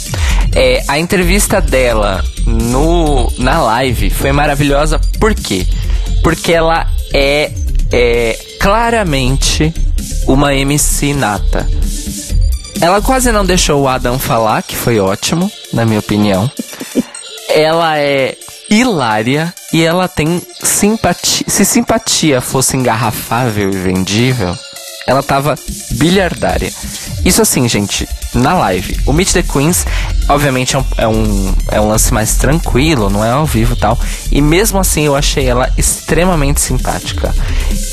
É, 0.56 0.84
a 0.88 0.98
entrevista 0.98 1.62
dela 1.62 2.24
no, 2.46 3.32
na 3.38 3.62
live 3.62 4.10
foi 4.10 4.32
maravilhosa, 4.32 5.00
por 5.20 5.36
quê? 5.36 5.68
Porque 6.24 6.54
ela 6.54 6.88
é, 7.14 7.52
é 7.92 8.40
claramente 8.60 9.74
uma 10.28 10.56
MC 10.56 11.14
nata. 11.14 11.68
Ela 12.80 13.02
quase 13.02 13.32
não 13.32 13.46
deixou 13.46 13.82
o 13.82 13.88
Adam 13.88 14.18
falar, 14.20 14.64
que 14.64 14.76
foi 14.76 15.00
ótimo, 15.00 15.52
na 15.74 15.86
minha 15.86 16.00
opinião. 16.00 16.50
ela 17.50 17.98
é 17.98 18.38
hilária 18.70 19.54
e 19.72 19.84
ela 19.84 20.08
tem 20.08 20.42
simpatia. 20.62 21.46
Se 21.48 21.66
simpatia 21.66 22.42
fosse 22.42 22.76
engarrafável 22.76 23.72
e 23.72 23.78
vendível, 23.78 24.58
ela 25.08 25.24
tava 25.24 25.56
bilhardária. 25.92 26.72
Isso 27.24 27.42
assim, 27.42 27.68
gente, 27.68 28.08
na 28.34 28.54
live. 28.54 29.00
O 29.06 29.14
Meet 29.14 29.32
the 29.32 29.44
Queens, 29.44 29.86
obviamente, 30.28 30.76
é 30.76 30.80
um, 30.80 30.86
é 30.98 31.08
um, 31.08 31.56
é 31.72 31.82
um 31.82 31.88
lance 31.88 32.14
mais 32.14 32.36
tranquilo, 32.36 33.10
não 33.10 33.24
é 33.24 33.32
ao 33.32 33.46
vivo 33.46 33.76
tal. 33.76 33.98
E 34.32 34.42
mesmo 34.42 34.80
assim, 34.80 35.04
eu 35.04 35.16
achei 35.16 35.46
ela 35.46 35.72
extremamente 35.78 36.62
simpática. 36.62 37.34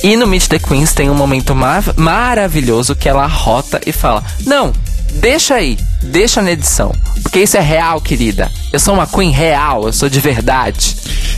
E 0.03 0.17
no 0.17 0.27
Meet 0.27 0.49
the 0.49 0.59
Queens 0.59 0.93
tem 0.93 1.09
um 1.09 1.15
momento 1.15 1.55
mar 1.55 1.83
maravilhoso 1.97 2.97
que 2.97 3.09
ela 3.09 3.27
rota 3.27 3.81
e 3.87 3.93
fala: 3.93 4.23
Não, 4.45 4.73
deixa 5.15 5.55
aí, 5.55 5.79
deixa 6.03 6.43
na 6.43 6.53
edição. 6.53 6.93
Porque 7.23 7.41
isso 7.41 7.57
é 7.57 7.61
real, 7.61 8.01
querida. 8.01 8.51
Eu 8.73 8.79
sou 8.81 8.95
uma 8.95 9.07
queen 9.07 9.31
real, 9.31 9.87
eu 9.87 9.93
sou 9.93 10.09
de 10.09 10.21
verdade. 10.21 10.97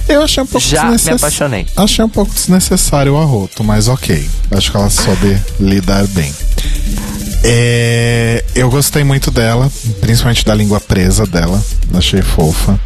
Eu 0.08 0.22
achei 0.22 0.42
um 0.42 0.46
pouco 0.46 0.66
Já 0.66 0.84
me 0.84 0.92
desnecess- 0.92 1.22
apaixonei. 1.22 1.66
Achei 1.76 2.04
um 2.04 2.08
pouco 2.08 2.32
desnecessário 2.32 3.14
o 3.14 3.18
arroto, 3.18 3.62
mas 3.64 3.88
ok. 3.88 4.28
Acho 4.50 4.70
que 4.70 4.76
ela 4.76 4.90
soube 4.90 5.40
lidar 5.60 6.06
bem. 6.08 6.32
É, 7.44 8.44
eu 8.54 8.68
gostei 8.70 9.04
muito 9.04 9.30
dela, 9.30 9.70
principalmente 10.00 10.44
da 10.44 10.54
língua 10.54 10.80
presa 10.80 11.26
dela. 11.26 11.62
Achei 11.94 12.22
fofa. 12.22 12.78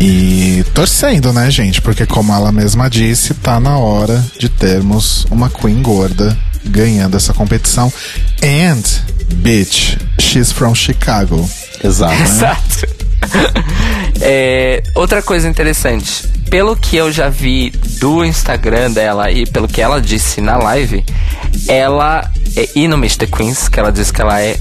E 0.00 0.64
torcendo, 0.74 1.32
né, 1.32 1.50
gente? 1.50 1.80
Porque 1.80 2.06
como 2.06 2.32
ela 2.32 2.50
mesma 2.50 2.88
disse, 2.88 3.34
tá 3.34 3.60
na 3.60 3.78
hora 3.78 4.24
de 4.38 4.48
termos 4.48 5.26
uma 5.30 5.48
Queen 5.50 5.80
gorda 5.82 6.36
ganhando 6.64 7.16
essa 7.16 7.32
competição. 7.34 7.92
And, 8.42 8.82
bitch, 9.32 9.98
she's 10.20 10.52
from 10.52 10.74
Chicago. 10.74 11.48
Exato. 11.82 12.22
Exato. 12.22 13.02
É, 14.24 14.84
outra 14.94 15.20
coisa 15.20 15.48
interessante, 15.48 16.28
pelo 16.48 16.76
que 16.76 16.96
eu 16.96 17.10
já 17.10 17.28
vi 17.28 17.70
do 17.98 18.24
Instagram 18.24 18.92
dela 18.92 19.32
e 19.32 19.44
pelo 19.46 19.66
que 19.66 19.80
ela 19.80 20.00
disse 20.00 20.40
na 20.40 20.56
live, 20.58 21.04
ela 21.66 22.30
é, 22.54 22.68
e 22.76 22.86
no 22.86 23.00
the 23.00 23.26
Queens, 23.26 23.68
que 23.68 23.80
ela 23.80 23.90
diz 23.90 24.12
que 24.12 24.20
ela 24.20 24.40
é 24.40 24.56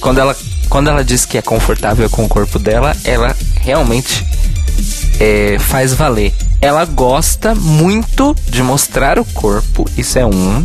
quando 0.00 0.18
ela 0.18 0.36
quando 0.68 0.90
ela 0.90 1.04
diz 1.04 1.24
que 1.24 1.38
é 1.38 1.42
confortável 1.42 2.10
com 2.10 2.24
o 2.24 2.28
corpo 2.28 2.58
dela, 2.58 2.94
ela 3.04 3.34
realmente 3.60 4.26
é, 5.20 5.56
faz 5.58 5.94
valer. 5.94 6.34
Ela 6.60 6.84
gosta 6.84 7.54
muito 7.54 8.36
de 8.48 8.62
mostrar 8.62 9.18
o 9.18 9.24
corpo, 9.24 9.88
isso 9.96 10.18
é 10.18 10.26
um. 10.26 10.64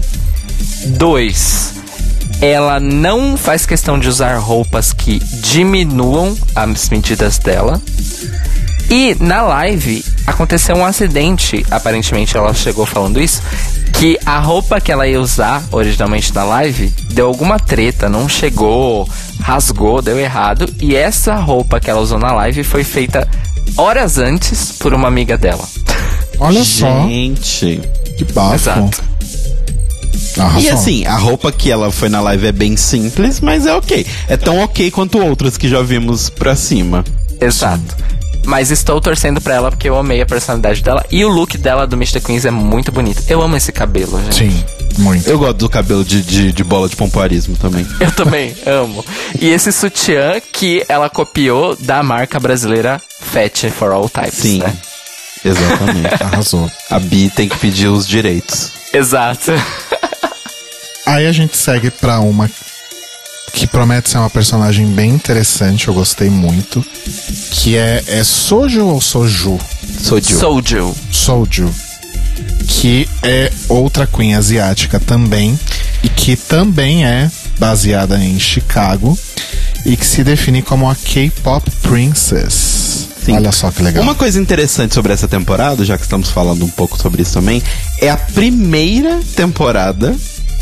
Dois, 0.97 1.75
ela 2.41 2.79
não 2.79 3.37
faz 3.37 3.67
questão 3.67 3.99
de 3.99 4.09
usar 4.09 4.35
roupas 4.37 4.91
que 4.91 5.19
diminuam 5.19 6.35
as 6.55 6.89
medidas 6.89 7.37
dela. 7.37 7.79
E 8.89 9.15
na 9.19 9.43
live 9.43 10.03
aconteceu 10.25 10.75
um 10.75 10.85
acidente, 10.85 11.65
aparentemente 11.69 12.35
ela 12.35 12.53
chegou 12.53 12.85
falando 12.85 13.21
isso, 13.21 13.41
que 13.93 14.19
a 14.25 14.39
roupa 14.39 14.81
que 14.81 14.91
ela 14.91 15.07
ia 15.07 15.21
usar 15.21 15.63
originalmente 15.71 16.33
na 16.33 16.43
live 16.43 16.87
deu 17.11 17.27
alguma 17.27 17.59
treta, 17.59 18.09
não 18.09 18.27
chegou, 18.27 19.07
rasgou, 19.39 20.01
deu 20.01 20.19
errado, 20.19 20.67
e 20.81 20.95
essa 20.95 21.35
roupa 21.35 21.79
que 21.79 21.89
ela 21.89 22.01
usou 22.01 22.17
na 22.17 22.33
live 22.33 22.63
foi 22.63 22.83
feita 22.83 23.27
horas 23.77 24.17
antes 24.17 24.73
por 24.73 24.93
uma 24.93 25.07
amiga 25.07 25.37
dela. 25.37 25.63
Olha 26.39 26.63
só, 26.63 27.07
Gente. 27.07 27.79
que 28.17 28.25
bafo. 28.25 28.55
Exato. 28.55 29.10
Arrasou. 30.37 30.61
E 30.61 30.69
assim, 30.69 31.05
a 31.05 31.17
roupa 31.17 31.51
que 31.51 31.71
ela 31.71 31.91
foi 31.91 32.09
na 32.09 32.21
live 32.21 32.47
é 32.47 32.51
bem 32.51 32.75
simples, 32.77 33.39
mas 33.39 33.65
é 33.65 33.73
ok. 33.73 34.05
É 34.27 34.37
tão 34.37 34.59
ok 34.59 34.89
quanto 34.91 35.19
outras 35.19 35.57
que 35.57 35.67
já 35.69 35.81
vimos 35.81 36.29
pra 36.29 36.55
cima. 36.55 37.03
Exato. 37.39 37.95
Mas 38.45 38.71
estou 38.71 38.99
torcendo 38.99 39.39
pra 39.39 39.53
ela 39.55 39.69
porque 39.69 39.87
eu 39.87 39.97
amei 39.97 40.19
a 40.21 40.25
personalidade 40.25 40.81
dela 40.81 41.05
e 41.11 41.23
o 41.23 41.29
look 41.29 41.57
dela 41.57 41.85
do 41.85 41.95
Mr. 41.95 42.19
Queens 42.19 42.43
é 42.45 42.51
muito 42.51 42.91
bonito. 42.91 43.21
Eu 43.27 43.41
amo 43.41 43.55
esse 43.55 43.71
cabelo, 43.71 44.19
gente. 44.23 44.35
Sim, 44.51 44.63
muito. 44.97 45.27
Eu 45.29 45.37
gosto 45.37 45.57
do 45.57 45.69
cabelo 45.69 46.03
de, 46.03 46.21
de, 46.23 46.51
de 46.51 46.63
bola 46.63 46.89
de 46.89 46.95
pompoarismo 46.95 47.55
também. 47.57 47.85
Eu 47.99 48.11
também 48.11 48.55
amo. 48.65 49.05
E 49.39 49.47
esse 49.49 49.71
sutiã 49.71 50.41
que 50.51 50.83
ela 50.89 51.07
copiou 51.09 51.75
da 51.75 52.01
marca 52.01 52.39
brasileira 52.39 52.99
Fat 53.21 53.69
for 53.69 53.91
All 53.91 54.09
Types, 54.09 54.33
Sim. 54.39 54.59
né? 54.59 54.73
Exatamente. 55.45 56.07
Arrasou. 56.23 56.69
A 56.89 56.99
Bi 56.99 57.29
tem 57.29 57.47
que 57.47 57.57
pedir 57.57 57.87
os 57.87 58.07
direitos. 58.07 58.71
Exato. 58.91 59.51
Aí 61.11 61.27
a 61.27 61.31
gente 61.33 61.57
segue 61.57 61.91
pra 61.91 62.21
uma 62.21 62.49
que 63.51 63.67
promete 63.67 64.09
ser 64.09 64.17
uma 64.17 64.29
personagem 64.29 64.87
bem 64.87 65.09
interessante, 65.09 65.89
eu 65.89 65.93
gostei 65.93 66.29
muito. 66.29 66.81
Que 67.51 67.75
é, 67.75 68.01
é 68.07 68.23
Soju 68.23 68.87
ou 68.87 69.01
Soju? 69.01 69.59
Soju. 69.99 70.39
Soju. 70.39 70.95
Soju. 71.11 71.69
Que 72.65 73.09
é 73.21 73.51
outra 73.67 74.07
queen 74.07 74.35
asiática 74.35 75.01
também. 75.01 75.59
E 76.01 76.07
que 76.07 76.37
também 76.37 77.05
é 77.05 77.29
baseada 77.59 78.17
em 78.17 78.39
Chicago. 78.39 79.19
E 79.85 79.97
que 79.97 80.05
se 80.05 80.23
define 80.23 80.61
como 80.61 80.89
a 80.89 80.95
K-pop 80.95 81.69
Princess. 81.81 83.09
Sim. 83.25 83.33
Olha 83.33 83.51
só 83.51 83.69
que 83.69 83.83
legal. 83.83 84.01
Uma 84.01 84.15
coisa 84.15 84.39
interessante 84.39 84.93
sobre 84.93 85.11
essa 85.11 85.27
temporada, 85.27 85.83
já 85.83 85.97
que 85.97 86.03
estamos 86.03 86.29
falando 86.29 86.63
um 86.63 86.69
pouco 86.69 86.97
sobre 86.97 87.21
isso 87.21 87.33
também, 87.33 87.61
é 87.99 88.09
a 88.09 88.15
primeira 88.15 89.19
temporada 89.35 90.15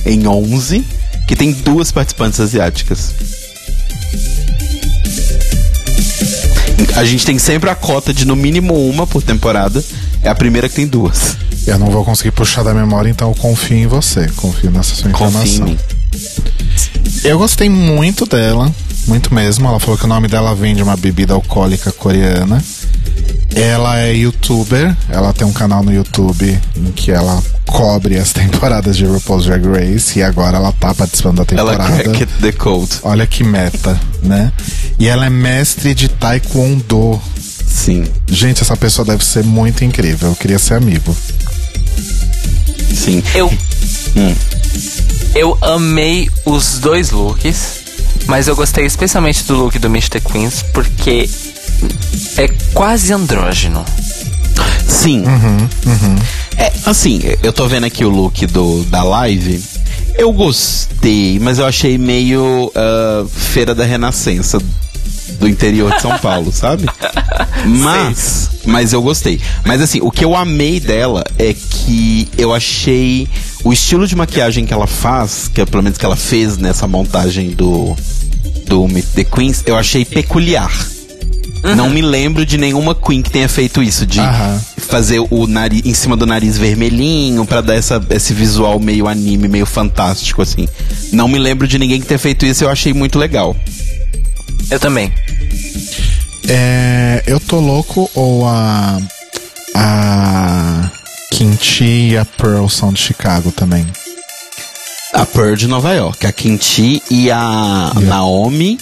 em 0.06 0.28
11 0.28 0.86
que 1.28 1.36
tem 1.36 1.52
duas 1.52 1.91
participantes 1.91 2.39
asiáticas. 2.39 3.14
A 6.95 7.04
gente 7.04 7.26
tem 7.26 7.38
sempre 7.38 7.70
a 7.70 7.76
cota 7.76 8.14
de 8.14 8.26
no 8.26 8.36
mínimo 8.36 8.74
uma 8.89 9.06
por 9.06 9.22
temporada. 9.22 9.84
É 10.24 10.30
a 10.30 10.36
primeira 10.36 10.68
que 10.68 10.76
tem 10.76 10.88
duas. 10.88 11.38
Eu 11.68 11.78
não 11.78 11.91
vou 11.91 12.04
conseguir 12.04 12.32
puxar 12.32 12.64
da 12.64 12.74
memória, 12.74 13.10
então 13.10 13.30
eu 13.30 13.36
confio 13.36 13.78
em 13.78 13.88
você. 13.88 14.28
Confio 14.36 14.72
nessa 14.72 14.95
sua 14.95 15.12
informação. 15.12 15.66
Mim. 15.66 15.78
Eu 17.24 17.38
gostei 17.38 17.70
muito 17.70 18.26
dela, 18.26 18.74
muito 19.08 19.34
mesmo. 19.34 19.68
Ela 19.68 19.80
falou 19.80 19.97
que 19.97 20.06
o 20.06 20.08
nome 20.08 20.28
dela 20.28 20.56
vem 20.56 20.76
de 20.76 20.82
uma 20.82 20.97
bebida 20.97 21.34
alcoólica 21.34 21.91
coreana. 21.91 22.64
Ela 23.56 24.00
é 24.00 24.14
youtuber, 24.14 24.95
ela 25.10 25.34
tem 25.34 25.45
um 25.45 25.52
canal 25.52 25.84
no 25.84 25.91
YouTube 25.91 26.58
em 26.76 26.91
que 26.91 27.12
ela 27.12 27.41
cobre 27.66 28.18
as 28.18 28.32
temporadas 28.34 28.95
de 28.95 29.06
RuPaul's 29.06 29.45
Drag 29.45 29.64
Race 29.68 30.18
e 30.20 30.24
agora 30.24 30.58
ela 30.58 30.72
tá 30.72 30.93
participando 30.93 31.43
da 31.43 31.56
Ela 31.58 31.72
temporada. 31.72 32.04
cracked 32.04 32.28
the 32.41 32.52
code. 32.52 32.91
Olha 33.04 33.26
que 33.26 33.43
meta, 33.43 34.00
né? 34.24 34.52
E 35.00 35.08
ela 35.08 35.26
é 35.26 35.30
mestre 35.30 35.93
de 35.95 36.08
Taekwondo. 36.10 37.20
Sim, 37.68 38.06
Gente, 38.28 38.62
essa 38.64 38.76
pessoa 38.78 39.06
deve 39.06 39.24
ser 39.24 39.43
muito 39.43 39.84
incrível. 39.84 40.30
Eu 40.30 40.36
queria 40.36 40.60
ser 40.60 40.76
amigo. 40.76 41.16
sim. 42.93 43.22
Eu. 43.36 43.47
Hum. 44.16 44.36
Eu 45.36 45.58
amei 45.62 46.30
os 46.45 46.80
dois 46.80 47.12
looks, 47.12 47.82
mas 48.30 48.47
eu 48.47 48.55
gostei 48.55 48.86
especialmente 48.86 49.43
do 49.43 49.55
look 49.55 49.77
do 49.80 49.88
Mr. 49.88 50.21
Queens 50.21 50.63
porque 50.71 51.27
é 52.38 52.47
quase 52.73 53.11
andrógeno. 53.11 53.84
Sim. 54.88 55.23
É, 56.55 56.71
assim, 56.86 57.19
eu 57.41 57.51
tô 57.51 57.67
vendo 57.67 57.86
aqui 57.86 58.05
o 58.05 58.09
look 58.09 58.45
do, 58.45 58.84
da 58.84 59.01
live. 59.01 59.61
Eu 60.15 60.32
gostei, 60.32 61.39
mas 61.39 61.57
eu 61.57 61.65
achei 61.65 61.97
meio 61.97 62.71
ah, 62.75 63.25
Feira 63.27 63.73
da 63.73 63.84
Renascença 63.84 64.59
do 65.39 65.47
interior 65.47 65.91
de 65.95 66.01
São 66.01 66.15
Paulo, 66.19 66.51
sabe? 66.51 66.86
Mas, 67.65 68.49
mas 68.65 68.93
eu 68.93 69.01
gostei. 69.01 69.41
Mas 69.65 69.82
assim, 69.82 70.01
o 70.01 70.11
que 70.11 70.23
eu 70.23 70.36
amei 70.36 70.80
dela 70.80 71.23
é 71.38 71.53
que 71.53 72.27
eu 72.38 72.53
achei 72.53 73.27
o 73.63 73.73
estilo 73.73 74.05
de 74.05 74.15
maquiagem 74.15 74.65
que 74.65 74.73
ela 74.73 74.88
faz, 74.88 75.49
que 75.51 75.61
é 75.61 75.65
pelo 75.65 75.82
menos 75.82 75.97
que 75.97 76.05
ela 76.05 76.15
fez 76.15 76.57
nessa 76.57 76.88
montagem 76.88 77.51
do 77.51 77.95
do 78.70 78.88
Meet 78.88 79.07
the 79.15 79.24
Queens, 79.24 79.63
eu 79.65 79.76
achei 79.76 80.05
peculiar. 80.05 80.72
Não 81.76 81.89
me 81.89 82.01
lembro 82.01 82.45
de 82.45 82.57
nenhuma 82.57 82.95
Queen 82.95 83.22
que 83.22 83.30
tenha 83.30 83.49
feito 83.49 83.84
isso, 83.84 84.05
de 84.05 84.20
Aham. 84.22 84.61
fazer 84.78 85.20
o 85.30 85.45
nariz 85.45 85.82
em 85.84 85.93
cima 85.93 86.15
do 86.15 86.26
nariz 86.26 86.57
vermelhinho 86.57 87.43
pra 87.45 87.59
dar 87.59 87.76
essa, 87.76 88.01
esse 88.11 88.34
visual 88.34 88.80
meio 88.80 89.07
anime, 89.09 89.47
meio 89.49 89.65
fantástico 89.65 90.41
assim. 90.41 90.70
Não 91.11 91.28
me 91.28 91.38
lembro 91.38 91.67
de 91.67 91.78
ninguém 91.78 91.99
que 91.99 92.05
tenha 92.07 92.20
feito 92.20 92.45
isso, 92.45 92.63
eu 92.63 92.70
achei 92.70 92.93
muito 92.93 93.20
legal. 93.20 93.55
Eu 94.72 94.80
também. 94.80 95.11
É, 96.47 97.24
eu 97.26 97.39
tô 97.39 97.59
louco 97.59 98.09
ou 98.13 98.47
a. 98.47 99.01
A. 99.76 100.91
Kimchi 101.32 102.11
e 102.11 102.17
a 102.17 102.24
Pearl 102.26 102.67
são 102.67 102.93
de 102.93 103.01
Chicago 103.01 103.51
também. 103.51 103.86
A 105.14 105.26
Pearl 105.26 105.55
de 105.55 105.68
Nova 105.68 105.93
York, 105.93 106.26
a 106.28 106.32
Kinti 106.32 107.01
e 107.10 107.32
a 107.32 107.91
Naomi 108.01 108.78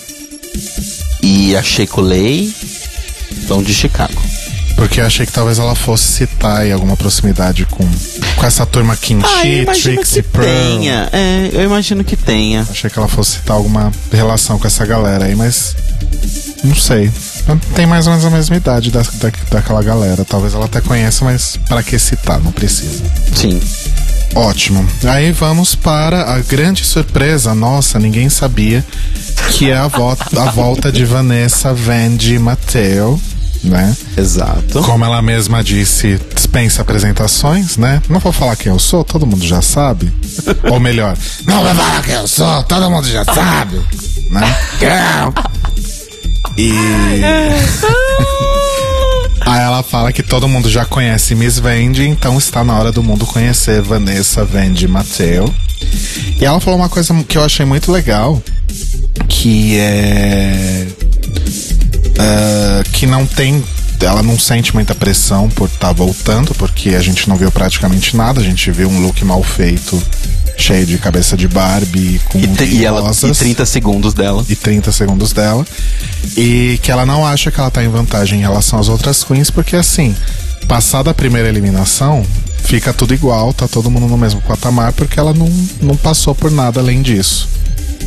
e 1.24 1.56
a 1.56 1.64
Sheiko 1.64 2.02
Lei 2.02 2.54
são 3.48 3.64
de 3.64 3.74
Chicago. 3.74 4.22
Porque 4.76 5.02
eu 5.02 5.06
achei 5.06 5.26
que 5.26 5.32
talvez 5.32 5.58
ela 5.58 5.74
fosse 5.74 6.04
citar 6.12 6.58
aí 6.62 6.72
alguma 6.72 6.96
proximidade 6.96 7.66
com. 7.66 7.84
Com 8.36 8.46
essa 8.46 8.64
turma 8.66 8.96
Kimchi, 8.96 9.26
Ah, 9.68 9.72
Trixie, 9.74 10.22
que 10.22 10.30
Pearl. 10.30 10.46
tenha. 10.46 11.10
É, 11.12 11.50
eu 11.52 11.64
imagino 11.64 12.04
que 12.04 12.16
tenha. 12.16 12.62
Achei 12.70 12.88
que 12.90 13.00
ela 13.00 13.08
fosse 13.08 13.38
citar 13.38 13.58
alguma 13.58 13.92
relação 14.12 14.60
com 14.60 14.68
essa 14.68 14.86
galera 14.86 15.26
aí, 15.26 15.36
mas. 15.36 15.76
Não 16.64 16.76
sei. 16.76 17.10
Tem 17.74 17.88
mais 17.88 18.06
ou 18.06 18.12
menos 18.14 18.26
a 18.26 18.30
mesma 18.30 18.56
idade 18.56 18.92
da, 18.92 19.02
da, 19.02 19.32
daquela 19.50 19.82
galera. 19.82 20.24
Talvez 20.24 20.54
ela 20.54 20.66
até 20.66 20.80
conheça, 20.82 21.26
mas 21.26 21.58
para 21.68 21.82
que 21.82 21.98
citar? 21.98 22.40
Não 22.40 22.52
precisa. 22.52 23.04
Sim. 23.34 23.60
Ótimo. 24.36 24.88
Aí 25.06 25.32
vamos 25.32 25.76
para 25.76 26.34
a 26.34 26.40
grande 26.40 26.84
surpresa. 26.84 27.56
Nossa, 27.56 27.98
ninguém 28.00 28.30
sabia. 28.30 28.86
Que 29.52 29.72
é 29.72 29.78
a, 29.78 29.88
vo 29.88 30.16
a 30.38 30.52
volta 30.52 30.92
de 30.92 31.06
Vanessa 31.06 31.74
Vandy 31.74 32.38
Matteo, 32.38 33.20
né? 33.64 33.96
Exato. 34.18 34.82
Como 34.84 35.06
ela 35.06 35.22
mesma 35.22 35.64
disse, 35.64 36.20
dispensa 36.34 36.82
apresentações, 36.82 37.78
né? 37.78 38.02
Não 38.10 38.20
vou 38.20 38.32
falar 38.32 38.56
quem 38.56 38.72
eu 38.72 38.80
sou, 38.80 39.04
todo 39.04 39.26
mundo 39.26 39.46
já 39.46 39.62
sabe. 39.62 40.12
Ou 40.70 40.80
melhor, 40.80 41.18
não 41.46 41.64
vou 41.64 41.76
falar 41.76 42.04
quem 42.04 42.16
eu 42.16 42.28
sou, 42.28 42.64
todo 42.64 42.90
mundo 42.90 43.08
já 43.08 43.24
sabe, 43.26 43.82
né? 44.30 44.56
E 46.60 46.74
aí 49.48 49.62
ela 49.62 49.82
fala 49.84 50.12
que 50.12 50.22
todo 50.22 50.48
mundo 50.48 50.70
já 50.70 50.86
conhece 50.86 51.34
Miss 51.36 51.60
Vandy, 51.60 52.08
então 52.08 52.38
está 52.38 52.64
na 52.64 52.78
hora 52.78 52.92
do 52.92 53.02
mundo 53.02 53.26
conhecer 53.26 53.82
Vanessa 53.82 54.44
Vandy 54.44 54.88
Matteo. 54.88 55.54
E 56.40 56.46
ela 56.46 56.60
falou 56.60 56.80
uma 56.80 56.90
coisa 56.90 57.14
que 57.24 57.38
eu 57.38 57.44
achei 57.44 57.66
muito 57.66 57.92
legal, 57.92 58.42
que 59.28 59.78
é 59.80 60.88
ah, 62.18 62.84
que 62.92 63.06
não 63.06 63.26
tem. 63.26 63.64
Ela 64.00 64.22
não 64.22 64.38
sente 64.38 64.76
muita 64.76 64.94
pressão 64.94 65.50
por 65.50 65.68
estar 65.68 65.92
voltando, 65.92 66.54
porque 66.54 66.90
a 66.90 67.02
gente 67.02 67.28
não 67.28 67.36
viu 67.36 67.52
praticamente 67.52 68.16
nada. 68.16 68.40
A 68.40 68.44
gente 68.44 68.70
viu 68.70 68.88
um 68.90 69.02
look 69.02 69.24
mal 69.26 69.42
feito, 69.42 70.02
cheio 70.58 70.86
de 70.86 70.98
cabeça 70.98 71.38
de 71.38 71.48
Barbie, 71.48 72.20
com 72.30 72.40
E, 72.40 72.46
e 72.80 72.86
ela, 72.86 73.00
e 73.00 73.04
rosas, 73.04 73.38
30 73.38 73.66
segundos 73.66 74.14
dela. 74.14 74.44
e 74.50 74.56
30 74.56 74.92
segundos 74.92 75.32
dela. 75.32 75.66
E 76.36 76.80
que 76.82 76.92
ela 76.92 77.06
não 77.06 77.26
acha 77.26 77.52
que 77.52 77.60
ela 77.60 77.70
tá 77.72 77.84
em 77.84 77.90
vantagem 77.90 78.40
em 78.40 78.42
relação 78.42 78.80
às 78.80 78.90
outras 78.90 79.24
queens, 79.24 79.50
porque 79.50 79.76
assim, 79.76 80.16
passada 80.68 81.12
a 81.12 81.14
primeira 81.14 81.48
eliminação, 81.48 82.26
fica 82.64 82.92
tudo 82.92 83.14
igual, 83.14 83.54
tá 83.54 83.68
todo 83.68 83.90
mundo 83.92 84.08
no 84.08 84.18
mesmo 84.18 84.42
patamar, 84.42 84.92
porque 84.94 85.20
ela 85.20 85.34
não, 85.34 85.50
não 85.82 85.96
passou 85.96 86.34
por 86.34 86.52
nada 86.52 86.80
além 86.80 87.02
disso 87.02 87.48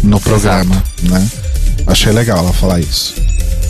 no 0.03 0.21
programa, 0.21 0.83
né? 1.03 1.29
Achei 1.87 2.13
legal 2.13 2.39
ela 2.39 2.53
falar 2.53 2.81
isso. 2.81 3.15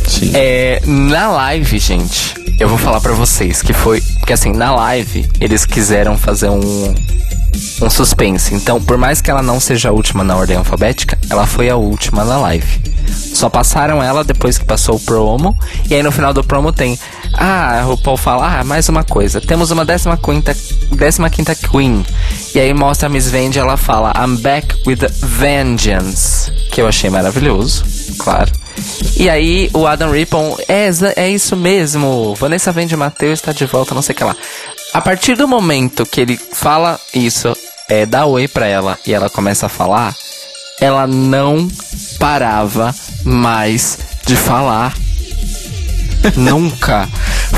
Sim. 0.09 0.31
É, 0.35 0.81
na 0.87 1.29
live, 1.29 1.79
gente, 1.79 2.35
eu 2.59 2.69
vou 2.69 2.79
falar 2.79 3.01
pra 3.01 3.13
vocês 3.13 3.63
que 3.63 3.73
foi. 3.73 4.01
Porque 4.19 4.33
assim, 4.33 4.53
na 4.53 4.75
live, 4.75 5.29
eles 5.41 5.65
quiseram 5.65 6.17
fazer 6.19 6.49
um. 6.49 6.95
Um 7.81 7.91
suspense. 7.91 8.55
Então, 8.55 8.81
por 8.81 8.97
mais 8.97 9.21
que 9.21 9.31
ela 9.31 9.43
não 9.43 9.59
seja 9.59 9.89
a 9.89 9.93
última 9.93 10.23
na 10.23 10.37
ordem 10.37 10.57
alfabética, 10.57 11.19
ela 11.29 11.47
foi 11.47 11.69
a 11.71 11.77
última 11.77 12.25
na 12.25 12.39
live. 12.39 12.81
Só 13.11 13.49
passaram 13.49 14.03
ela 14.03 14.23
depois 14.23 14.59
que 14.59 14.65
passou 14.65 14.97
o 14.97 15.01
promo. 15.01 15.57
E 15.89 15.95
aí 15.95 16.03
no 16.03 16.13
final 16.13 16.33
do 16.33 16.45
promo 16.45 16.73
tem. 16.73 16.99
Ah, 17.35 17.87
o 17.89 17.97
Paul 17.97 18.17
fala, 18.17 18.61
ah, 18.61 18.65
mais 18.65 18.89
uma 18.89 19.05
coisa. 19.05 19.41
Temos 19.41 19.71
uma 19.71 19.87
15 19.87 20.05
quinta, 20.23 20.55
15 20.55 21.69
Queen. 21.71 22.05
E 22.55 22.61
aí 22.61 22.75
mostra 22.75 23.07
a 23.07 23.11
Miss 23.11 23.31
Vandy, 23.31 23.59
ela 23.59 23.77
fala, 23.77 24.13
I'm 24.17 24.37
back 24.37 24.83
with 24.87 24.99
vengeance. 25.23 26.51
Que 26.71 26.81
eu 26.81 26.89
achei 26.89 27.09
maravilhoso, 27.09 27.85
claro. 28.19 28.51
E 29.17 29.29
aí 29.29 29.71
o 29.75 29.87
Adam 29.87 30.11
Rippon, 30.11 30.57
é, 30.69 30.89
é 31.17 31.29
isso 31.29 31.57
mesmo, 31.57 32.35
Vanessa 32.35 32.73
Vandy 32.73 32.97
Matheus 32.97 33.39
está 33.39 33.53
de 33.53 33.67
volta, 33.67 33.95
não 33.95 34.03
sei 34.03 34.15
o 34.15 34.17
que 34.17 34.25
lá. 34.25 34.37
A 34.93 35.01
partir 35.01 35.37
do 35.37 35.47
momento 35.47 36.05
que 36.05 36.21
ele 36.21 36.37
fala 36.37 36.99
isso, 37.15 37.57
é, 37.89 38.05
dá 38.05 38.27
oi 38.27 38.49
pra 38.49 38.67
ela 38.67 38.99
e 39.07 39.15
ela 39.15 39.31
começa 39.31 39.67
a 39.67 39.69
falar, 39.69 40.15
ela 40.81 41.07
não 41.07 41.69
parava 42.19 42.95
mais 43.25 43.99
de 44.27 44.35
falar. 44.35 44.93
Nunca. 46.37 47.09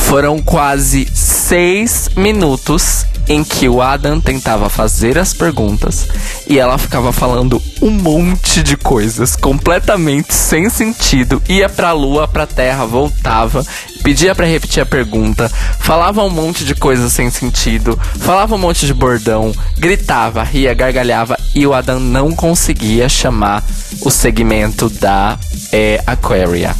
Foram 0.09 0.43
quase 0.43 1.09
seis 1.14 2.11
minutos 2.16 3.07
em 3.28 3.44
que 3.44 3.68
o 3.68 3.80
Adam 3.80 4.20
tentava 4.20 4.68
fazer 4.68 5.18
as 5.18 5.32
perguntas 5.32 6.08
e 6.48 6.58
ela 6.58 6.76
ficava 6.78 7.12
falando 7.12 7.62
um 7.80 7.90
monte 7.90 8.62
de 8.62 8.76
coisas 8.76 9.36
completamente 9.36 10.34
sem 10.34 10.68
sentido. 10.68 11.42
Ia 11.48 11.68
pra 11.68 11.92
lua, 11.92 12.26
pra 12.26 12.46
terra, 12.46 12.84
voltava, 12.84 13.64
pedia 14.02 14.34
pra 14.34 14.46
repetir 14.46 14.82
a 14.82 14.86
pergunta, 14.86 15.48
falava 15.78 16.22
um 16.22 16.30
monte 16.30 16.64
de 16.64 16.74
coisas 16.74 17.12
sem 17.12 17.30
sentido, 17.30 17.98
falava 18.18 18.54
um 18.54 18.58
monte 18.58 18.86
de 18.86 18.94
bordão, 18.94 19.52
gritava, 19.78 20.42
ria, 20.42 20.74
gargalhava 20.74 21.38
e 21.54 21.66
o 21.66 21.74
Adam 21.74 22.00
não 22.00 22.32
conseguia 22.32 23.08
chamar 23.08 23.62
o 24.00 24.10
segmento 24.10 24.88
da 24.88 25.38
é, 25.72 26.02
Aquaria. 26.06 26.74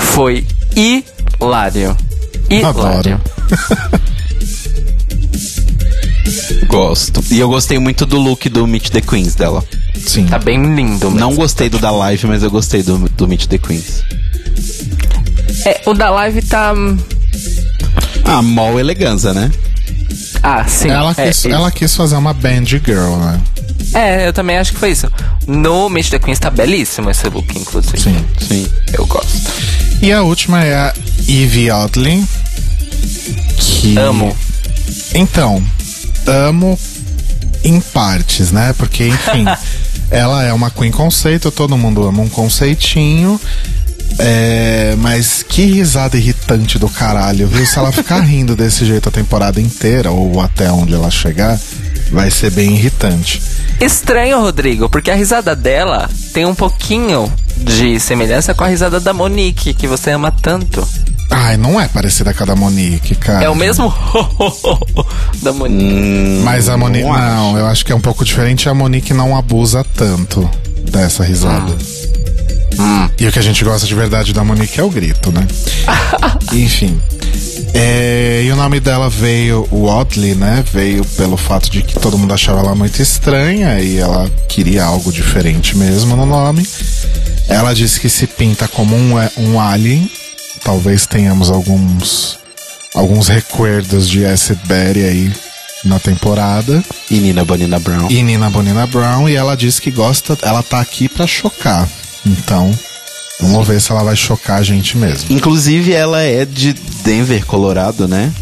Foi 0.00 0.46
hilário. 0.76 1.96
Hilário. 2.50 3.20
Gosto. 6.66 7.22
E 7.30 7.38
eu 7.38 7.48
gostei 7.48 7.78
muito 7.78 8.04
do 8.06 8.18
look 8.18 8.48
do 8.48 8.66
Meet 8.66 8.90
the 8.90 9.00
Queens 9.00 9.34
dela. 9.34 9.62
Sim. 10.04 10.26
Tá 10.26 10.38
bem 10.38 10.60
lindo 10.74 11.10
mesmo. 11.10 11.18
Não 11.20 11.34
gostei 11.34 11.68
do 11.68 11.78
da 11.78 11.90
live, 11.90 12.26
mas 12.26 12.42
eu 12.42 12.50
gostei 12.50 12.82
do, 12.82 12.98
do 13.10 13.28
Meet 13.28 13.46
the 13.46 13.58
Queens. 13.58 14.02
É, 15.64 15.80
o 15.86 15.94
da 15.94 16.10
live 16.10 16.42
tá. 16.42 16.72
hum, 16.72 16.98
Ah, 18.24 18.42
mall 18.42 18.78
elegância, 18.78 19.32
né? 19.32 19.50
Ah, 20.42 20.64
sim. 20.66 20.88
Ela 20.90 21.14
é, 21.16 21.26
quis, 21.26 21.44
é, 21.46 21.50
ela 21.50 21.70
quis 21.70 21.94
fazer 21.94 22.16
uma 22.16 22.34
band 22.34 22.64
girl, 22.66 23.16
né? 23.16 23.40
é, 23.94 24.28
eu 24.28 24.32
também 24.32 24.58
acho 24.58 24.72
que 24.72 24.78
foi 24.78 24.90
isso. 24.90 25.10
No 25.46 25.88
Meet 25.88 26.10
the 26.10 26.18
Queens 26.18 26.38
tá 26.38 26.50
belíssimo 26.50 27.10
esse 27.10 27.28
look, 27.28 27.56
inclusive. 27.58 27.98
Sim. 27.98 28.24
Sim. 28.40 28.66
Eu 28.92 29.06
gosto. 29.06 29.50
E 30.02 30.12
a 30.12 30.22
última 30.22 30.62
é 30.64 30.74
a 30.74 30.94
Evie 31.28 31.70
Oddly. 31.70 32.24
Que... 33.56 33.96
Amo. 33.98 34.36
Então, 35.14 35.62
amo 36.26 36.78
em 37.62 37.80
partes, 37.80 38.50
né? 38.52 38.74
Porque, 38.76 39.08
enfim, 39.08 39.44
ela 40.10 40.44
é 40.44 40.52
uma 40.52 40.70
queen 40.70 40.90
conceito, 40.90 41.50
todo 41.50 41.78
mundo 41.78 42.06
ama 42.06 42.22
um 42.22 42.28
conceitinho. 42.28 43.40
É, 44.18 44.94
mas 44.98 45.42
que 45.42 45.64
risada 45.64 46.16
irritante 46.16 46.78
do 46.78 46.88
caralho, 46.88 47.48
viu? 47.48 47.66
Se 47.66 47.78
ela 47.78 47.90
ficar 47.90 48.20
rindo 48.26 48.54
desse 48.54 48.84
jeito 48.84 49.08
a 49.08 49.12
temporada 49.12 49.60
inteira, 49.60 50.10
ou 50.10 50.40
até 50.40 50.70
onde 50.70 50.94
ela 50.94 51.10
chegar, 51.10 51.58
vai 52.12 52.30
ser 52.30 52.50
bem 52.50 52.74
irritante. 52.74 53.42
Estranho, 53.80 54.40
Rodrigo, 54.40 54.88
porque 54.88 55.10
a 55.10 55.14
risada 55.14 55.56
dela 55.56 56.08
tem 56.32 56.44
um 56.44 56.54
pouquinho 56.54 57.32
de 57.56 57.98
semelhança 57.98 58.54
com 58.54 58.62
a 58.62 58.68
risada 58.68 59.00
da 59.00 59.12
Monique, 59.12 59.74
que 59.74 59.88
você 59.88 60.10
ama 60.12 60.30
tanto. 60.30 60.86
Ai, 61.36 61.56
não 61.56 61.80
é 61.80 61.88
parecida 61.88 62.32
com 62.32 62.44
a 62.44 62.46
da 62.46 62.54
Monique, 62.54 63.16
cara. 63.16 63.44
É 63.44 63.48
o 63.48 63.56
mesmo 63.56 63.92
da 65.42 65.52
Monique. 65.52 66.42
Mas 66.44 66.68
a 66.68 66.76
Monique. 66.76 67.04
Não 67.04 67.12
Não, 67.12 67.58
eu 67.58 67.66
acho 67.66 67.84
que 67.84 67.90
é 67.90 67.94
um 67.94 68.00
pouco 68.00 68.24
diferente. 68.24 68.68
A 68.68 68.74
Monique 68.74 69.12
não 69.12 69.36
abusa 69.36 69.84
tanto 69.96 70.48
dessa 70.90 71.24
risada. 71.24 71.76
E 73.18 73.26
o 73.26 73.32
que 73.32 73.38
a 73.38 73.42
gente 73.42 73.64
gosta 73.64 73.84
de 73.84 73.94
verdade 73.96 74.32
da 74.32 74.44
Monique 74.44 74.78
é 74.78 74.82
o 74.84 74.90
grito, 74.90 75.32
né? 75.32 75.44
Enfim. 76.52 77.00
É, 77.72 78.42
e 78.44 78.52
o 78.52 78.56
nome 78.56 78.78
dela 78.78 79.10
veio, 79.10 79.66
o 79.72 79.86
Oddly, 79.86 80.36
né? 80.36 80.64
Veio 80.72 81.04
pelo 81.04 81.36
fato 81.36 81.68
de 81.68 81.82
que 81.82 81.98
todo 81.98 82.16
mundo 82.16 82.32
achava 82.32 82.60
ela 82.60 82.76
muito 82.76 83.02
estranha 83.02 83.80
e 83.80 83.98
ela 83.98 84.30
queria 84.48 84.84
algo 84.84 85.10
diferente 85.10 85.76
mesmo 85.76 86.14
no 86.14 86.26
nome. 86.26 86.64
Ela 87.48 87.74
disse 87.74 87.98
que 87.98 88.08
se 88.08 88.28
pinta 88.28 88.68
como 88.68 88.94
um, 88.94 89.14
um 89.36 89.60
alien. 89.60 90.08
Talvez 90.64 91.06
tenhamos 91.06 91.50
alguns 91.50 92.38
alguns 92.94 93.28
recuerdos 93.28 94.08
de 94.08 94.24
Acid 94.24 94.58
Berry 94.66 95.04
aí 95.04 95.32
na 95.84 95.98
temporada. 95.98 96.82
E 97.10 97.18
Nina 97.18 97.44
Bonina 97.44 97.78
Brown. 97.78 98.08
E 98.10 98.22
Nina 98.22 98.48
Bonina 98.48 98.86
Brown, 98.86 99.28
e 99.28 99.34
ela 99.34 99.56
disse 99.56 99.80
que 99.82 99.90
gosta, 99.90 100.36
ela 100.42 100.62
tá 100.62 100.80
aqui 100.80 101.08
pra 101.08 101.26
chocar. 101.26 101.88
Então, 102.24 102.72
vamos 103.40 103.66
ver 103.68 103.80
se 103.80 103.92
ela 103.92 104.02
vai 104.02 104.16
chocar 104.16 104.58
a 104.58 104.62
gente 104.62 104.96
mesmo. 104.96 105.26
Inclusive, 105.30 105.92
ela 105.92 106.22
é 106.22 106.44
de 106.46 106.72
Denver, 107.04 107.44
Colorado, 107.44 108.08
né? 108.08 108.32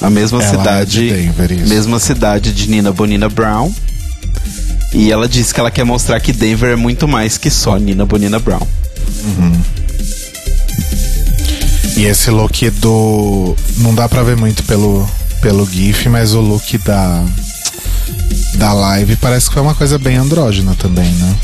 A 0.00 0.08
mesma 0.10 0.42
Ela 0.42 0.46
é 0.46 0.56
cidade. 0.58 0.90
de 0.90 1.10
Denver, 1.12 1.52
isso. 1.52 1.68
mesma 1.68 1.98
cidade 1.98 2.52
de 2.52 2.68
Nina 2.68 2.92
Bonina 2.92 3.28
Brown. 3.28 3.72
E 4.94 5.12
ela 5.12 5.28
disse 5.28 5.52
que 5.52 5.60
ela 5.60 5.70
quer 5.70 5.84
mostrar 5.84 6.18
que 6.20 6.32
Denver 6.32 6.70
é 6.72 6.76
muito 6.76 7.06
mais 7.06 7.36
que 7.36 7.50
só 7.50 7.76
Nina 7.76 8.06
Bonina 8.06 8.38
Brown. 8.38 8.66
E 11.96 12.04
esse 12.04 12.30
look 12.30 12.68
do. 12.70 13.56
Não 13.78 13.94
dá 13.94 14.08
pra 14.08 14.22
ver 14.22 14.36
muito 14.36 14.62
pelo, 14.64 15.08
pelo 15.40 15.66
GIF, 15.66 16.08
mas 16.08 16.34
o 16.34 16.40
look 16.40 16.78
da. 16.78 17.24
Da 18.56 18.72
live 18.72 19.16
parece 19.16 19.48
que 19.48 19.54
foi 19.54 19.62
uma 19.62 19.74
coisa 19.74 19.98
bem 19.98 20.16
andrógena 20.16 20.74
também, 20.74 21.10
né? 21.12 21.36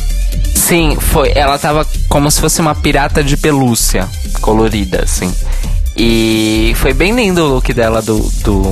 Sim, 0.54 0.96
foi. 0.98 1.32
Ela 1.34 1.58
tava 1.58 1.86
como 2.08 2.30
se 2.30 2.40
fosse 2.40 2.60
uma 2.60 2.74
pirata 2.74 3.22
de 3.22 3.36
pelúcia, 3.36 4.08
colorida, 4.40 5.02
assim. 5.04 5.32
E 5.96 6.72
foi 6.76 6.94
bem 6.94 7.14
lindo 7.14 7.42
o 7.42 7.48
look 7.54 7.72
dela 7.74 8.00
do, 8.00 8.18
do, 8.42 8.62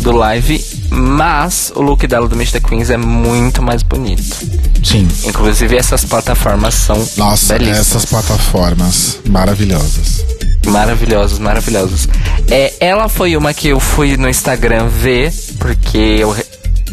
do 0.00 0.12
live. 0.12 0.64
Mas 0.90 1.72
o 1.74 1.80
look 1.80 2.06
dela 2.06 2.28
do 2.28 2.34
Mr. 2.36 2.60
Queens 2.60 2.90
é 2.90 2.96
muito 2.96 3.62
mais 3.62 3.82
bonito. 3.82 4.36
Sim. 4.84 5.08
Inclusive 5.24 5.76
essas 5.76 6.04
plataformas 6.04 6.74
são 6.74 7.02
Nossa, 7.16 7.54
belíssimas. 7.54 7.80
essas 7.80 8.04
plataformas 8.04 9.18
maravilhosas. 9.26 10.24
Maravilhosos, 10.66 11.38
maravilhosos. 11.38 12.08
É, 12.50 12.72
ela 12.80 13.08
foi 13.08 13.36
uma 13.36 13.52
que 13.52 13.68
eu 13.68 13.80
fui 13.80 14.16
no 14.16 14.28
Instagram 14.28 14.86
ver, 14.88 15.32
porque 15.58 15.98
eu 15.98 16.34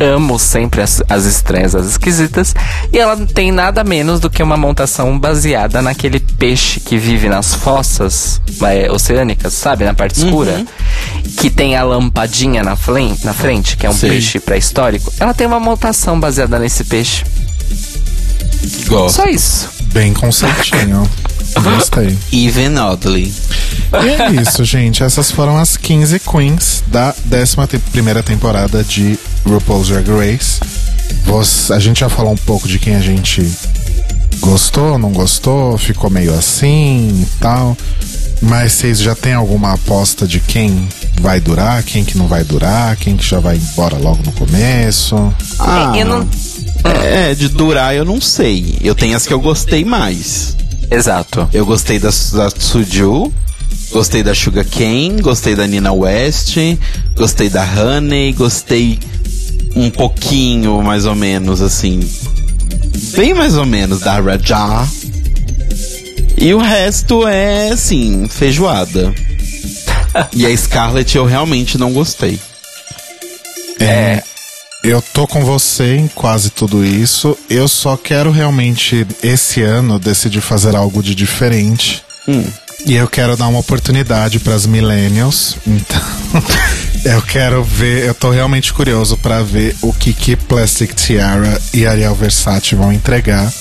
amo 0.01 0.39
sempre 0.39 0.81
as, 0.81 1.03
as 1.09 1.25
estranhas, 1.25 1.75
as 1.75 1.85
esquisitas. 1.85 2.55
E 2.91 2.97
ela 2.97 3.15
tem 3.27 3.51
nada 3.51 3.83
menos 3.83 4.19
do 4.19 4.29
que 4.29 4.41
uma 4.41 4.57
montação 4.57 5.17
baseada 5.19 5.81
naquele 5.81 6.19
peixe 6.19 6.79
que 6.79 6.97
vive 6.97 7.29
nas 7.29 7.53
fossas 7.53 8.41
é, 8.63 8.89
oceânicas, 8.91 9.53
sabe? 9.53 9.85
Na 9.85 9.93
parte 9.93 10.17
escura. 10.23 10.65
Que 11.37 11.49
tem 11.49 11.75
a 11.75 11.83
lampadinha 11.83 12.63
na, 12.63 12.75
flen- 12.75 13.17
na 13.23 13.33
frente, 13.33 13.77
que 13.77 13.85
é 13.85 13.89
um 13.89 13.93
Sei. 13.93 14.09
peixe 14.09 14.39
pré-histórico. 14.39 15.13
Ela 15.19 15.33
tem 15.33 15.45
uma 15.45 15.59
montação 15.59 16.19
baseada 16.19 16.57
nesse 16.57 16.83
peixe. 16.85 17.23
Gosto. 18.87 19.15
Só 19.17 19.25
isso. 19.25 19.69
Bem 19.93 20.13
conceitinho. 20.13 21.07
Gostei. 21.63 22.17
Even 22.31 22.77
Oddly. 22.77 23.33
E 23.93 24.21
é 24.37 24.41
isso, 24.41 24.63
gente. 24.63 25.03
Essas 25.03 25.31
foram 25.31 25.57
as 25.57 25.75
15 25.77 26.19
queens 26.19 26.83
da 26.87 27.13
11 27.31 27.77
primeira 27.91 28.21
temporada 28.23 28.83
de 28.83 29.17
RuPaul's 29.45 29.87
Drag 29.89 30.07
Race. 30.09 30.59
Você- 31.25 31.73
a 31.73 31.79
gente 31.79 31.99
já 32.01 32.09
falou 32.09 32.33
um 32.33 32.37
pouco 32.37 32.67
de 32.67 32.77
quem 32.79 32.95
a 32.95 32.99
gente 33.01 33.49
gostou, 34.39 34.97
não 34.97 35.11
gostou, 35.11 35.77
ficou 35.77 36.09
meio 36.09 36.33
assim 36.33 37.23
e 37.23 37.27
tal. 37.39 37.75
Mas 38.41 38.73
vocês 38.73 38.99
já 38.99 39.13
têm 39.15 39.33
alguma 39.33 39.73
aposta 39.73 40.25
de 40.25 40.39
quem 40.39 40.87
vai 41.19 41.41
durar, 41.41 41.83
quem 41.83 42.05
que 42.05 42.17
não 42.17 42.25
vai 42.25 42.41
durar, 42.43 42.95
quem 42.95 43.17
que 43.17 43.25
já 43.27 43.37
vai 43.39 43.57
embora 43.57 43.97
logo 43.97 44.21
no 44.25 44.31
começo? 44.31 45.33
Ah, 45.59 45.91
eu 45.97 46.05
não. 46.05 46.27
É, 47.03 47.35
de 47.35 47.49
durar 47.49 47.93
eu 47.93 48.05
não 48.05 48.21
sei. 48.21 48.77
Eu 48.81 48.95
tenho 48.95 49.17
as 49.17 49.27
que 49.27 49.33
eu 49.33 49.41
gostei 49.41 49.83
mais. 49.83 50.55
Exato. 50.91 51.47
Eu 51.53 51.65
gostei 51.65 51.99
da, 51.99 52.09
da 52.09 52.49
Suju, 52.49 53.31
gostei 53.91 54.23
da 54.23 54.33
Sugar 54.33 54.65
Cane, 54.65 55.21
gostei 55.21 55.55
da 55.55 55.67
Nina 55.67 55.91
West, 55.91 56.57
gostei 57.15 57.49
da 57.49 57.63
Honey, 57.63 58.33
gostei 58.33 58.99
um 59.75 59.89
pouquinho, 59.89 60.81
mais 60.81 61.05
ou 61.05 61.15
menos, 61.15 61.61
assim. 61.61 61.99
Bem 63.15 63.33
mais 63.33 63.55
ou 63.55 63.65
menos 63.65 64.01
da 64.01 64.19
Raja. 64.19 64.87
E 66.37 66.53
o 66.53 66.57
resto 66.57 67.27
é, 67.27 67.69
assim, 67.69 68.27
feijoada. 68.27 69.13
e 70.33 70.45
a 70.45 70.57
Scarlett 70.57 71.15
eu 71.17 71.25
realmente 71.25 71.77
não 71.77 71.91
gostei. 71.91 72.39
É. 73.79 74.23
Eu 74.83 75.01
tô 75.01 75.27
com 75.27 75.43
você 75.43 75.97
em 75.97 76.07
quase 76.07 76.49
tudo 76.49 76.85
isso. 76.85 77.37
Eu 77.49 77.67
só 77.67 77.97
quero 77.97 78.31
realmente, 78.31 79.05
esse 79.21 79.61
ano, 79.61 79.99
decidir 79.99 80.41
fazer 80.41 80.75
algo 80.75 81.03
de 81.03 81.13
diferente. 81.13 82.03
E 82.85 82.95
eu 82.95 83.07
quero 83.07 83.35
dar 83.35 83.47
uma 83.47 83.59
oportunidade 83.59 84.39
pras 84.39 84.65
millennials. 84.65 85.57
Então, 85.67 86.01
eu 87.03 87.21
quero 87.21 87.61
ver, 87.61 88.05
eu 88.05 88.15
tô 88.15 88.31
realmente 88.31 88.71
curioso 88.71 89.17
pra 89.17 89.43
ver 89.43 89.75
o 89.81 89.91
que 89.91 90.13
que 90.13 90.37
Plastic 90.37 90.93
Tiara 90.93 91.61
e 91.73 91.85
Ariel 91.85 92.15
Versace 92.15 92.73
vão 92.73 92.93
entregar. 92.93 93.51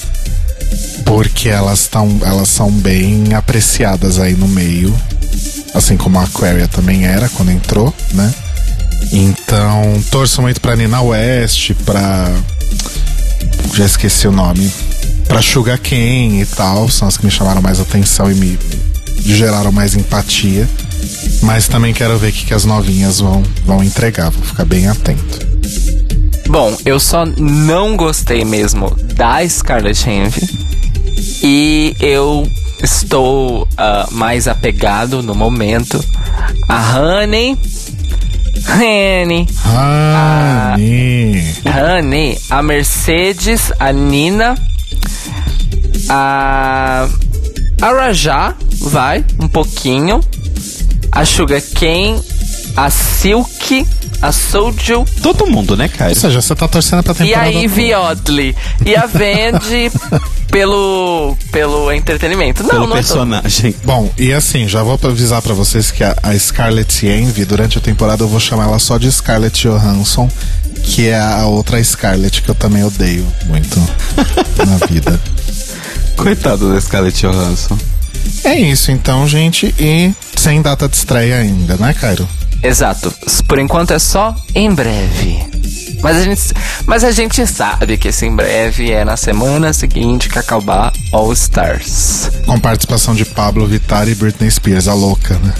Porque 1.04 1.48
elas, 1.48 1.88
tão, 1.88 2.20
elas 2.22 2.48
são 2.48 2.70
bem 2.70 3.34
apreciadas 3.34 4.20
aí 4.20 4.34
no 4.34 4.46
meio. 4.46 4.94
Assim 5.74 5.96
como 5.96 6.18
a 6.20 6.24
Aquaria 6.24 6.68
também 6.68 7.04
era 7.06 7.28
quando 7.30 7.50
entrou, 7.50 7.92
né? 8.12 8.32
Então, 9.12 10.02
torço 10.10 10.42
muito 10.42 10.60
pra 10.60 10.76
Nina 10.76 11.00
West, 11.00 11.72
pra. 11.84 12.32
Já 13.74 13.84
esqueci 13.84 14.26
o 14.28 14.32
nome. 14.32 14.70
Pra 15.26 15.42
Sugar 15.42 15.78
Cane 15.78 16.42
e 16.42 16.46
tal. 16.46 16.88
São 16.88 17.06
as 17.08 17.16
que 17.16 17.24
me 17.24 17.30
chamaram 17.30 17.60
mais 17.60 17.80
atenção 17.80 18.30
e 18.30 18.34
me 18.34 18.58
geraram 19.24 19.72
mais 19.72 19.94
empatia. 19.94 20.68
Mas 21.42 21.68
também 21.68 21.94
quero 21.94 22.18
ver 22.18 22.30
o 22.30 22.32
que, 22.32 22.46
que 22.46 22.54
as 22.54 22.64
novinhas 22.64 23.20
vão, 23.20 23.42
vão 23.64 23.82
entregar. 23.82 24.30
Vou 24.30 24.42
ficar 24.42 24.64
bem 24.64 24.88
atento. 24.88 25.46
Bom, 26.48 26.74
eu 26.84 26.98
só 26.98 27.26
não 27.26 27.96
gostei 27.96 28.44
mesmo 28.44 28.90
da 29.14 29.46
Scarlett 29.46 30.08
Envy. 30.08 30.68
E 31.42 31.94
eu 32.00 32.50
estou 32.82 33.68
ah, 33.76 34.08
mais 34.10 34.48
apegado 34.48 35.22
no 35.22 35.34
momento 35.34 36.02
a 36.68 36.98
Honey. 36.98 37.58
Honey. 38.68 39.48
Honey. 39.64 41.42
Honey, 41.64 42.38
a 42.50 42.62
Mercedes, 42.62 43.72
a 43.80 43.92
Nina, 43.92 44.54
a. 46.10 47.08
A 47.80 47.92
Rajá, 47.92 48.54
vai, 48.80 49.24
um 49.40 49.46
pouquinho. 49.48 50.20
A 51.12 51.24
Sugar 51.24 51.62
Cane, 51.62 52.20
a 52.76 52.90
Silk, 52.90 53.86
a 54.20 54.32
Soju 54.32 55.04
Todo 55.22 55.46
mundo, 55.46 55.76
né, 55.76 55.88
Caio? 55.88 56.10
Ou 56.10 56.16
seja, 56.16 56.40
você 56.40 56.54
tá 56.54 56.66
torcendo 56.68 57.02
pra 57.02 57.12
e 57.12 57.16
temporada. 57.16 57.46
a 57.46 57.48
Ivy 57.50 57.94
Oddly. 57.94 58.56
E 58.84 58.96
a 58.96 59.06
Vendi 59.06 59.90
pelo, 60.50 61.36
pelo 61.52 61.92
entretenimento. 61.92 62.62
Não, 62.62 62.70
Pelo 62.70 62.86
não 62.86 62.94
é 62.94 62.96
personagem. 62.96 63.74
Bom, 63.84 64.10
e 64.18 64.32
assim, 64.32 64.66
já 64.66 64.82
vou 64.82 64.98
avisar 65.02 65.40
pra 65.42 65.54
vocês 65.54 65.90
que 65.90 66.02
a, 66.02 66.16
a 66.22 66.36
Scarlett 66.38 67.06
Envy, 67.06 67.44
durante 67.44 67.78
a 67.78 67.80
temporada 67.80 68.22
eu 68.24 68.28
vou 68.28 68.40
chamar 68.40 68.64
ela 68.64 68.78
só 68.78 68.98
de 68.98 69.10
Scarlett 69.10 69.68
Johansson, 69.68 70.28
que 70.82 71.08
é 71.08 71.18
a 71.20 71.46
outra 71.46 71.82
Scarlett 71.82 72.42
que 72.42 72.48
eu 72.48 72.54
também 72.54 72.82
odeio 72.84 73.26
muito 73.46 73.78
na 74.66 74.86
vida. 74.86 75.20
Coitado 76.16 76.72
da 76.72 76.80
Scarlett 76.80 77.20
Johansson. 77.20 77.78
É 78.44 78.58
isso 78.58 78.90
então, 78.90 79.26
gente, 79.28 79.74
e 79.78 80.12
sem 80.36 80.60
data 80.60 80.88
de 80.88 80.96
estreia 80.96 81.38
ainda, 81.38 81.76
né, 81.76 81.94
Cairo? 81.94 82.28
Exato. 82.62 83.12
Por 83.46 83.58
enquanto 83.58 83.92
é 83.92 83.98
só 83.98 84.34
em 84.54 84.72
breve. 84.72 85.58
Mas 86.00 86.16
a, 86.16 86.22
gente, 86.22 86.42
mas 86.86 87.04
a 87.04 87.10
gente 87.10 87.46
sabe 87.46 87.96
que 87.96 88.08
esse 88.08 88.24
em 88.24 88.34
breve 88.34 88.92
é 88.92 89.04
na 89.04 89.16
semana 89.16 89.72
seguinte 89.72 90.28
que 90.28 90.38
acabar 90.38 90.92
All 91.12 91.32
Stars. 91.32 92.30
Com 92.46 92.58
participação 92.60 93.14
de 93.14 93.24
Pablo 93.24 93.66
Vittar 93.66 94.08
e 94.08 94.14
Britney 94.14 94.50
Spears, 94.50 94.86
a 94.86 94.94
louca, 94.94 95.34
né? 95.38 95.52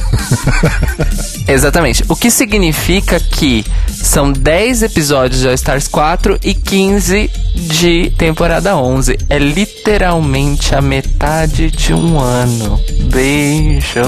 Exatamente. 1.49 2.05
O 2.09 2.15
que 2.15 2.31
significa 2.31 3.19
que 3.19 3.65
são 3.89 4.33
10 4.33 4.85
episódios 4.85 5.41
de 5.41 5.49
All 5.49 5.55
Stars 5.55 5.89
4 5.89 6.39
e 6.43 6.55
15 6.55 7.31
de 7.59 8.11
temporada 8.17 8.77
11. 8.77 9.19
É 9.29 9.39
literalmente 9.39 10.75
a 10.75 10.81
metade 10.81 11.71
de 11.71 11.93
um 11.93 12.19
ano. 12.19 12.81
Beijo. 13.11 14.01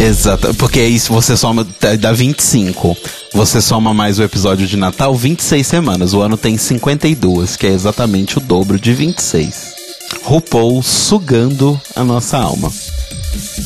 Exato, 0.00 0.54
porque 0.54 0.80
é 0.80 0.88
isso 0.88 1.12
você 1.12 1.36
soma, 1.36 1.66
dá 1.98 2.12
25. 2.12 2.96
Você 3.32 3.60
soma 3.60 3.92
mais 3.92 4.18
o 4.18 4.22
episódio 4.22 4.66
de 4.66 4.76
Natal, 4.76 5.14
26 5.14 5.66
semanas. 5.66 6.14
O 6.14 6.20
ano 6.20 6.36
tem 6.36 6.56
52, 6.56 7.56
que 7.56 7.66
é 7.66 7.70
exatamente 7.70 8.38
o 8.38 8.40
dobro 8.40 8.78
de 8.78 8.92
26. 8.92 9.74
RuPaul 10.22 10.82
sugando 10.82 11.80
a 11.94 12.04
nossa 12.04 12.38
alma. 12.38 12.72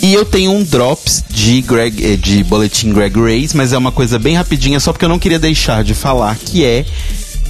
E 0.03 0.15
eu 0.15 0.25
tenho 0.25 0.53
um 0.53 0.63
drops 0.63 1.23
de 1.29 1.61
Greg, 1.61 2.05
eh, 2.05 2.17
de 2.17 2.43
boletim 2.43 2.93
Greg 2.93 3.19
Race, 3.21 3.57
mas 3.57 3.73
é 3.73 3.79
uma 3.79 3.93
coisa 3.93 4.19
bem 4.19 4.35
rapidinha, 4.35 4.81
só 4.81 4.93
porque 4.93 5.05
eu 5.05 5.09
não 5.09 5.19
queria 5.19 5.39
deixar 5.39 5.85
de 5.85 5.95
falar 5.95 6.37
que 6.37 6.65
é 6.65 6.87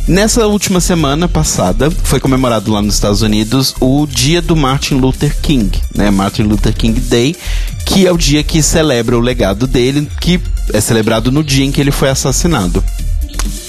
Nessa 0.08 0.46
última 0.46 0.80
semana 0.80 1.28
passada, 1.28 1.90
foi 1.90 2.18
comemorado 2.18 2.72
lá 2.72 2.80
nos 2.80 2.94
Estados 2.94 3.20
Unidos 3.20 3.74
o 3.78 4.06
dia 4.06 4.40
do 4.40 4.56
Martin 4.56 4.94
Luther 4.94 5.36
King, 5.42 5.78
né? 5.94 6.10
Martin 6.10 6.44
Luther 6.44 6.74
King 6.74 6.98
Day, 6.98 7.36
que 7.84 8.06
é 8.06 8.10
o 8.10 8.16
dia 8.16 8.42
que 8.42 8.62
celebra 8.62 9.18
o 9.18 9.20
legado 9.20 9.66
dele, 9.66 10.08
que 10.18 10.40
é 10.72 10.80
celebrado 10.80 11.30
no 11.30 11.44
dia 11.44 11.66
em 11.66 11.70
que 11.70 11.78
ele 11.78 11.90
foi 11.90 12.08
assassinado. 12.08 12.82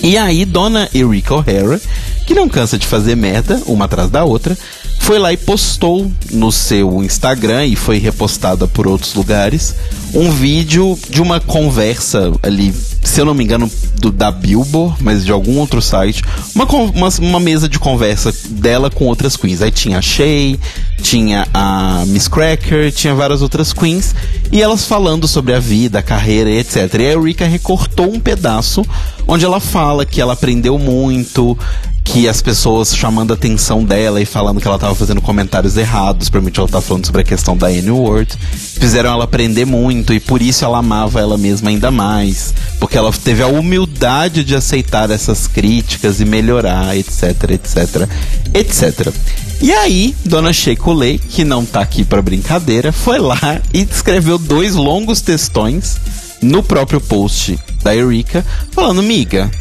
E 0.01 0.17
aí, 0.17 0.45
dona 0.45 0.89
Erika 0.93 1.33
O'Hara, 1.35 1.79
que 2.25 2.33
não 2.33 2.47
cansa 2.47 2.77
de 2.77 2.87
fazer 2.87 3.15
merda, 3.15 3.61
uma 3.65 3.85
atrás 3.85 4.09
da 4.09 4.23
outra, 4.23 4.57
foi 4.99 5.17
lá 5.17 5.33
e 5.33 5.37
postou 5.37 6.11
no 6.31 6.51
seu 6.51 7.03
Instagram 7.03 7.65
e 7.65 7.75
foi 7.75 7.97
repostada 7.97 8.67
por 8.67 8.87
outros 8.87 9.15
lugares 9.15 9.75
um 10.13 10.31
vídeo 10.31 10.97
de 11.09 11.21
uma 11.21 11.39
conversa 11.39 12.31
ali, 12.41 12.73
se 13.03 13.19
eu 13.19 13.25
não 13.25 13.33
me 13.33 13.43
engano, 13.43 13.69
do, 13.99 14.11
da 14.11 14.31
Billboard, 14.31 14.97
mas 15.01 15.25
de 15.25 15.31
algum 15.31 15.57
outro 15.57 15.81
site, 15.81 16.23
uma, 16.55 16.65
uma, 16.65 17.09
uma 17.19 17.39
mesa 17.39 17.67
de 17.67 17.77
conversa 17.77 18.33
dela 18.49 18.89
com 18.89 19.05
outras 19.05 19.35
queens. 19.35 19.61
Aí 19.61 19.71
tinha 19.71 19.99
a 19.99 20.01
Shay, 20.01 20.59
tinha 21.01 21.47
a 21.53 22.03
Miss 22.07 22.27
Cracker, 22.27 22.91
tinha 22.91 23.13
várias 23.13 23.41
outras 23.41 23.73
queens. 23.73 24.15
e 24.51 24.61
elas 24.61 24.85
falando 24.85 25.27
sobre 25.27 25.53
a 25.53 25.59
vida, 25.59 25.99
a 25.99 26.03
carreira, 26.03 26.49
etc. 26.49 26.93
E 26.95 27.07
a 27.07 27.11
Eureka 27.11 27.45
recortou 27.45 28.11
um 28.11 28.19
pedaço 28.19 28.85
onde 29.27 29.45
ela 29.45 29.59
fala 29.59 29.88
que 30.05 30.21
ela 30.21 30.33
aprendeu 30.33 30.77
muito, 30.77 31.57
que 32.03 32.27
as 32.27 32.41
pessoas 32.41 32.95
chamando 32.95 33.31
a 33.31 33.33
atenção 33.35 33.83
dela 33.83 34.19
e 34.19 34.25
falando 34.25 34.59
que 34.59 34.67
ela 34.67 34.79
tava 34.79 34.95
fazendo 34.95 35.21
comentários 35.21 35.77
errados, 35.77 36.27
permitiu 36.27 36.63
ela 36.63 36.71
tá 36.71 36.81
falando 36.81 37.05
sobre 37.05 37.21
a 37.21 37.23
questão 37.23 37.55
da 37.55 37.71
N-word, 37.71 38.33
fizeram 38.51 39.11
ela 39.11 39.25
aprender 39.25 39.65
muito 39.65 40.11
e 40.11 40.19
por 40.19 40.41
isso 40.41 40.65
ela 40.65 40.79
amava 40.79 41.19
ela 41.19 41.37
mesma 41.37 41.69
ainda 41.69 41.91
mais, 41.91 42.53
porque 42.79 42.97
ela 42.97 43.11
teve 43.11 43.43
a 43.43 43.47
humildade 43.47 44.43
de 44.43 44.55
aceitar 44.55 45.11
essas 45.11 45.45
críticas 45.45 46.19
e 46.19 46.25
melhorar, 46.25 46.97
etc, 46.97 47.51
etc, 47.51 48.09
etc. 48.55 49.13
E 49.61 49.71
aí, 49.71 50.15
Dona 50.25 50.51
Shekulei, 50.51 51.19
que 51.19 51.43
não 51.43 51.63
tá 51.63 51.81
aqui 51.81 52.03
para 52.03 52.21
brincadeira, 52.21 52.91
foi 52.91 53.19
lá 53.19 53.61
e 53.73 53.81
escreveu 53.81 54.39
dois 54.39 54.73
longos 54.73 55.21
textões 55.21 55.97
no 56.41 56.63
próprio 56.63 57.01
post 57.01 57.59
da 57.83 57.95
Erika, 57.95 58.45
falando, 58.71 59.03
miga, 59.03 59.51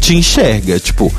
te 0.00 0.14
enxerga, 0.14 0.78
tipo, 0.78 1.12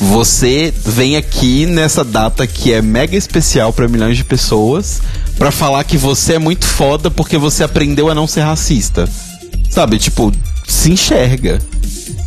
você 0.00 0.72
vem 0.84 1.16
aqui 1.16 1.64
nessa 1.66 2.02
data 2.02 2.46
que 2.46 2.72
é 2.72 2.82
mega 2.82 3.16
especial 3.16 3.72
para 3.72 3.88
milhões 3.88 4.16
de 4.16 4.24
pessoas 4.24 5.00
para 5.38 5.50
falar 5.50 5.84
que 5.84 5.96
você 5.96 6.34
é 6.34 6.38
muito 6.38 6.66
foda 6.66 7.10
porque 7.10 7.38
você 7.38 7.62
aprendeu 7.62 8.08
a 8.08 8.14
não 8.14 8.26
ser 8.26 8.40
racista. 8.40 9.08
Sabe, 9.70 9.98
tipo, 9.98 10.32
se 10.66 10.90
enxerga. 10.90 11.60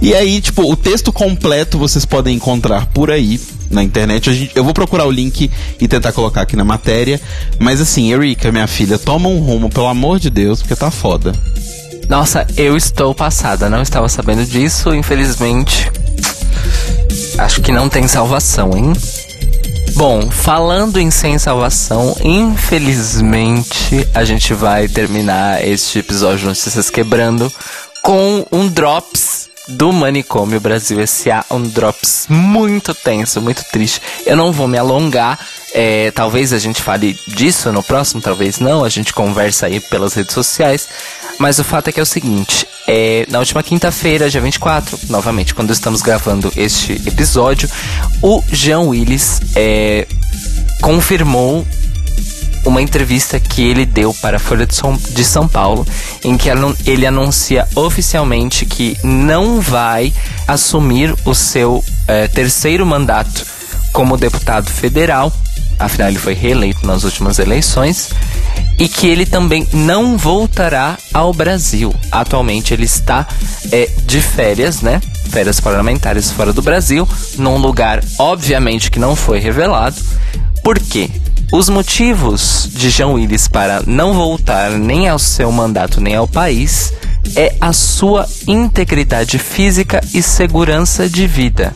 E 0.02 0.14
aí, 0.14 0.42
tipo, 0.42 0.70
o 0.70 0.76
texto 0.76 1.12
completo 1.12 1.78
vocês 1.78 2.06
podem 2.06 2.36
encontrar 2.36 2.86
por 2.88 3.12
aí 3.12 3.40
na 3.70 3.84
internet. 3.84 4.52
eu 4.56 4.64
vou 4.64 4.74
procurar 4.74 5.06
o 5.06 5.12
link 5.12 5.50
e 5.80 5.88
tentar 5.88 6.12
colocar 6.12 6.42
aqui 6.42 6.56
na 6.56 6.64
matéria. 6.64 7.20
Mas 7.60 7.82
assim, 7.82 8.12
Erika, 8.14 8.52
minha 8.52 8.68
filha, 8.68 8.98
toma 8.98 9.30
um 9.30 9.40
rumo, 9.40 9.70
pelo 9.70 9.88
amor 9.88 10.20
de 10.20 10.30
Deus, 10.30 10.62
porque 10.62 10.76
tá 10.76 10.92
foda. 10.92 11.34
Nossa, 12.10 12.46
eu 12.56 12.78
estou 12.78 13.16
passada, 13.16 13.70
não 13.70 13.82
estava 13.82 14.08
sabendo 14.08 14.46
disso, 14.46 14.94
infelizmente. 14.94 15.92
Acho 17.38 17.62
que 17.62 17.72
não 17.72 17.90
tem 17.90 18.08
salvação, 18.08 18.72
hein? 18.76 18.94
Bom, 19.96 20.30
falando 20.30 21.00
em 21.00 21.10
sem 21.10 21.40
salvação, 21.40 22.16
infelizmente 22.22 24.08
a 24.14 24.24
gente 24.26 24.54
vai 24.54 24.88
terminar 24.88 25.66
este 25.66 26.00
episódio 26.00 26.48
Notícias 26.48 26.90
Quebrando 26.90 27.52
com 28.04 28.46
um 28.52 28.68
drops 28.68 29.50
do 29.68 29.92
Manicômio 29.92 30.60
Brasil 30.60 31.00
S.A. 31.00 31.44
Um 31.50 31.64
drops 31.64 32.28
muito 32.30 32.94
tenso, 32.94 33.42
muito 33.42 33.64
triste. 33.72 34.02
Eu 34.26 34.36
não 34.36 34.52
vou 34.52 34.68
me 34.68 34.78
alongar, 34.78 35.40
é, 35.78 36.10
talvez 36.12 36.54
a 36.54 36.58
gente 36.58 36.82
fale 36.82 37.20
disso 37.28 37.70
no 37.70 37.84
próximo, 37.84 38.22
talvez 38.22 38.60
não, 38.60 38.86
a 38.86 38.88
gente 38.88 39.12
conversa 39.14 39.66
aí 39.66 39.82
pelas 39.82 40.14
redes 40.14 40.34
sociais. 40.34 40.88
Mas 41.38 41.60
o 41.60 41.66
fato 41.66 41.90
é 41.90 41.92
que 41.92 42.00
é 42.00 42.04
o 42.04 42.06
seguinte: 42.06 42.66
é, 42.88 43.26
na 43.30 43.40
última 43.40 43.62
quinta-feira, 43.62 44.30
dia 44.30 44.40
24, 44.40 44.98
novamente, 45.10 45.54
quando 45.54 45.74
estamos 45.74 46.02
gravando 46.02 46.50
este 46.56 46.94
episódio, 47.06 47.70
o 48.22 48.42
Jean 48.54 48.84
Willis 48.84 49.42
é, 49.54 50.08
confirmou 50.82 51.68
uma 52.66 52.82
entrevista 52.82 53.38
que 53.38 53.62
ele 53.62 53.86
deu 53.86 54.14
para 54.14 54.38
a 54.38 54.40
Folha 54.40 54.66
de 54.66 55.26
São, 55.26 55.48
Paulo, 55.48 55.86
em 56.24 56.38
que 56.38 56.48
ele 56.86 57.06
anuncia 57.06 57.68
oficialmente 57.76 58.66
que 58.66 58.98
não 59.04 59.60
vai 59.60 60.14
assumir 60.48 61.14
o 61.26 61.36
seu 61.36 61.84
é, 62.08 62.28
terceiro 62.30 62.86
mandato 62.86 63.46
como 63.92 64.18
deputado 64.18 64.70
federal, 64.70 65.32
afinal 65.80 66.10
ele 66.10 66.20
foi 66.20 66.34
reeleito 66.34 66.86
nas 66.86 67.04
últimas 67.04 67.40
eleições, 67.40 68.10
e 68.78 68.88
que 68.88 69.08
ele 69.08 69.26
também 69.26 69.68
não 69.74 70.18
voltará 70.18 70.98
ao 71.14 71.34
Brasil. 71.34 71.94
Atualmente 72.12 72.74
ele 72.74 72.86
está 72.86 73.28
é, 73.72 73.90
de 74.06 74.22
férias, 74.22 74.82
né? 74.82 75.02
Férias 75.30 75.60
parlamentares 75.60 76.32
fora 76.32 76.54
do 76.54 76.62
Brasil, 76.62 77.08
num 77.38 77.58
lugar 77.58 78.04
obviamente 78.20 78.92
que 78.92 79.00
não 79.00 79.16
foi 79.16 79.40
revelado. 79.40 79.96
Por 80.64 80.80
quê? 80.80 81.10
Os 81.52 81.70
motivos 81.70 82.70
de 82.74 82.90
Jean 82.90 83.10
Willis 83.10 83.48
para 83.48 83.84
não 83.86 84.14
voltar 84.14 84.72
nem 84.72 85.08
ao 85.08 85.20
seu 85.20 85.52
mandato 85.52 86.02
nem 86.02 86.16
ao 86.16 86.28
país 86.28 86.92
é 87.36 87.56
a 87.62 87.72
sua 87.72 88.28
integridade 88.48 89.38
física 89.38 90.04
e 90.14 90.22
segurança 90.22 91.08
de 91.08 91.26
vida. 91.28 91.74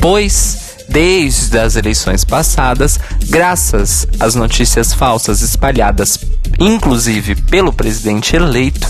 Pois 0.00 0.69
desde 0.90 1.58
as 1.58 1.76
eleições 1.76 2.24
passadas, 2.24 2.98
graças 3.28 4.06
às 4.18 4.34
notícias 4.34 4.92
falsas 4.92 5.40
espalhadas, 5.40 6.18
inclusive 6.58 7.36
pelo 7.36 7.72
presidente 7.72 8.34
eleito, 8.34 8.88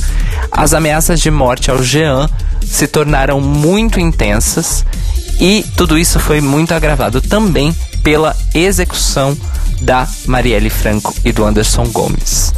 as 0.51 0.73
ameaças 0.73 1.21
de 1.21 1.31
morte 1.31 1.71
ao 1.71 1.83
Jean 1.83 2.29
se 2.67 2.87
tornaram 2.87 3.41
muito 3.41 4.01
intensas 4.01 4.85
e 5.39 5.65
tudo 5.77 5.99
isso 5.99 6.19
foi 6.19 6.41
muito 6.41 6.73
agravado 6.73 7.21
também 7.21 7.75
pela 8.03 8.35
execução 8.55 9.37
da 9.83 10.09
Marielle 10.27 10.71
Franco 10.71 11.15
e 11.25 11.33
do 11.33 11.45
Anderson 11.45 11.87
Gomes. 11.87 12.53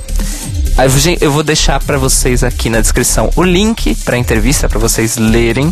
Eu 1.20 1.30
vou 1.30 1.42
deixar 1.42 1.80
para 1.80 1.98
vocês 1.98 2.42
aqui 2.42 2.70
na 2.70 2.80
descrição 2.80 3.30
o 3.36 3.42
link 3.42 3.94
para 4.04 4.16
a 4.16 4.18
entrevista 4.18 4.68
para 4.68 4.78
vocês 4.78 5.16
lerem. 5.16 5.70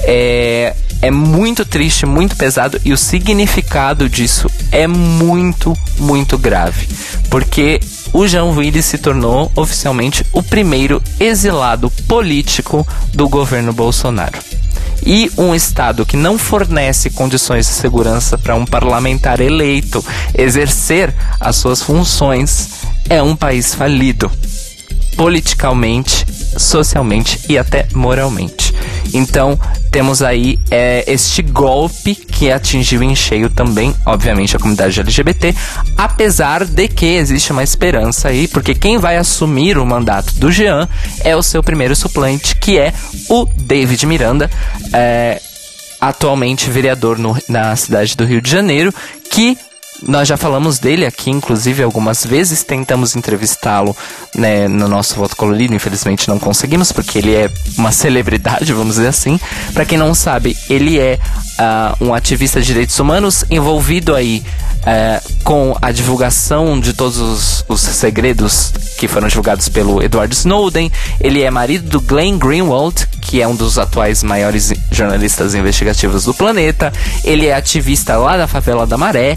É, 0.00 0.74
é 1.02 1.10
muito 1.10 1.64
triste, 1.64 2.04
muito 2.04 2.36
pesado 2.36 2.80
e 2.84 2.92
o 2.92 2.96
significado 2.96 4.08
disso 4.08 4.50
é 4.70 4.86
muito, 4.86 5.76
muito 5.98 6.36
grave. 6.36 6.86
Porque 7.30 7.80
o 8.12 8.26
Jean 8.26 8.46
Willis 8.46 8.84
se 8.84 8.98
tornou 8.98 9.50
oficialmente 9.54 10.24
o 10.32 10.42
primeiro 10.42 11.02
exilado 11.18 11.90
político 12.06 12.86
do 13.14 13.28
governo 13.28 13.72
Bolsonaro. 13.72 14.38
E 15.04 15.30
um 15.38 15.54
Estado 15.54 16.04
que 16.04 16.16
não 16.16 16.36
fornece 16.36 17.08
condições 17.08 17.66
de 17.66 17.72
segurança 17.72 18.36
para 18.36 18.54
um 18.54 18.66
parlamentar 18.66 19.40
eleito 19.40 20.04
exercer 20.36 21.14
as 21.38 21.56
suas 21.56 21.82
funções 21.82 22.80
é 23.08 23.22
um 23.22 23.34
país 23.34 23.74
falido 23.74 24.30
politicamente, 25.16 26.26
socialmente 26.58 27.40
e 27.48 27.56
até 27.56 27.86
moralmente. 27.94 28.74
Então, 29.12 29.58
temos 29.90 30.22
aí 30.22 30.58
é, 30.70 31.04
este 31.06 31.42
golpe 31.42 32.14
que 32.14 32.50
atingiu 32.50 33.02
em 33.02 33.14
cheio 33.14 33.50
também, 33.50 33.94
obviamente, 34.06 34.56
a 34.56 34.58
comunidade 34.58 35.00
LGBT, 35.00 35.54
apesar 35.96 36.64
de 36.64 36.88
que 36.88 37.06
existe 37.06 37.52
uma 37.52 37.62
esperança 37.62 38.28
aí, 38.28 38.46
porque 38.46 38.74
quem 38.74 38.98
vai 38.98 39.16
assumir 39.16 39.78
o 39.78 39.84
mandato 39.84 40.34
do 40.34 40.50
Jean 40.50 40.88
é 41.24 41.34
o 41.34 41.42
seu 41.42 41.62
primeiro 41.62 41.96
suplente, 41.96 42.54
que 42.56 42.78
é 42.78 42.92
o 43.28 43.46
David 43.56 44.06
Miranda. 44.06 44.50
É, 44.92 45.40
atualmente 46.00 46.70
vereador 46.70 47.18
no, 47.18 47.36
na 47.46 47.76
cidade 47.76 48.16
do 48.16 48.24
Rio 48.24 48.40
de 48.40 48.50
Janeiro, 48.50 48.94
que 49.30 49.58
nós 50.02 50.26
já 50.26 50.36
falamos 50.36 50.78
dele 50.78 51.04
aqui, 51.04 51.30
inclusive, 51.30 51.82
algumas 51.82 52.24
vezes. 52.24 52.62
Tentamos 52.62 53.16
entrevistá-lo 53.16 53.96
né, 54.34 54.66
no 54.66 54.88
nosso 54.88 55.14
voto 55.14 55.36
colorido. 55.36 55.74
Infelizmente 55.74 56.28
não 56.28 56.38
conseguimos, 56.38 56.92
porque 56.92 57.18
ele 57.18 57.34
é 57.34 57.50
uma 57.76 57.92
celebridade, 57.92 58.72
vamos 58.72 58.96
dizer 58.96 59.08
assim. 59.08 59.38
Para 59.72 59.84
quem 59.84 59.98
não 59.98 60.14
sabe, 60.14 60.56
ele 60.68 60.98
é 60.98 61.18
uh, 61.58 62.04
um 62.04 62.14
ativista 62.14 62.60
de 62.60 62.66
direitos 62.66 62.98
humanos 62.98 63.44
envolvido 63.50 64.14
aí 64.14 64.42
uh, 64.80 65.42
com 65.44 65.76
a 65.80 65.92
divulgação 65.92 66.80
de 66.80 66.92
todos 66.92 67.18
os, 67.18 67.64
os, 67.68 67.80
segredos 67.80 68.72
que 68.98 69.06
foram 69.08 69.28
divulgados 69.28 69.68
pelo 69.68 70.02
Edward 70.02 70.34
Snowden. 70.34 70.90
Ele 71.20 71.42
é 71.42 71.50
marido 71.50 71.88
do 71.88 72.00
Glenn 72.00 72.38
Greenwald, 72.38 73.06
que 73.20 73.42
é 73.42 73.46
um 73.46 73.54
dos 73.54 73.78
atuais 73.78 74.22
maiores 74.22 74.72
jornalistas 74.90 75.54
investigativos 75.54 76.24
do 76.24 76.32
planeta. 76.32 76.92
Ele 77.22 77.46
é 77.46 77.54
ativista 77.54 78.16
lá 78.16 78.36
da 78.36 78.46
favela 78.46 78.86
da 78.86 78.96
Maré 78.96 79.36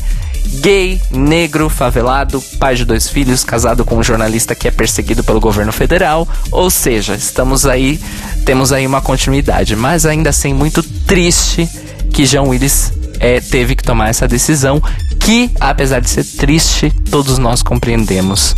gay, 0.61 1.01
negro, 1.11 1.69
favelado, 1.69 2.41
pai 2.59 2.75
de 2.75 2.85
dois 2.85 3.09
filhos, 3.09 3.43
casado 3.43 3.83
com 3.83 3.97
um 3.97 4.03
jornalista 4.03 4.55
que 4.55 4.67
é 4.67 4.71
perseguido 4.71 5.23
pelo 5.23 5.39
governo 5.39 5.71
federal. 5.71 6.27
Ou 6.51 6.69
seja, 6.69 7.15
estamos 7.15 7.65
aí, 7.65 7.99
temos 8.45 8.71
aí 8.71 8.85
uma 8.85 9.01
continuidade, 9.01 9.75
mas 9.75 10.05
ainda 10.05 10.29
assim 10.29 10.53
muito 10.53 10.83
triste 10.83 11.67
que 12.11 12.25
Jean 12.25 12.43
Willis 12.43 12.93
é, 13.19 13.39
teve 13.39 13.75
que 13.75 13.83
tomar 13.83 14.09
essa 14.09 14.27
decisão, 14.27 14.81
que 15.19 15.49
apesar 15.59 15.99
de 15.99 16.09
ser 16.09 16.23
triste, 16.23 16.91
todos 17.09 17.37
nós 17.37 17.63
compreendemos 17.63 18.55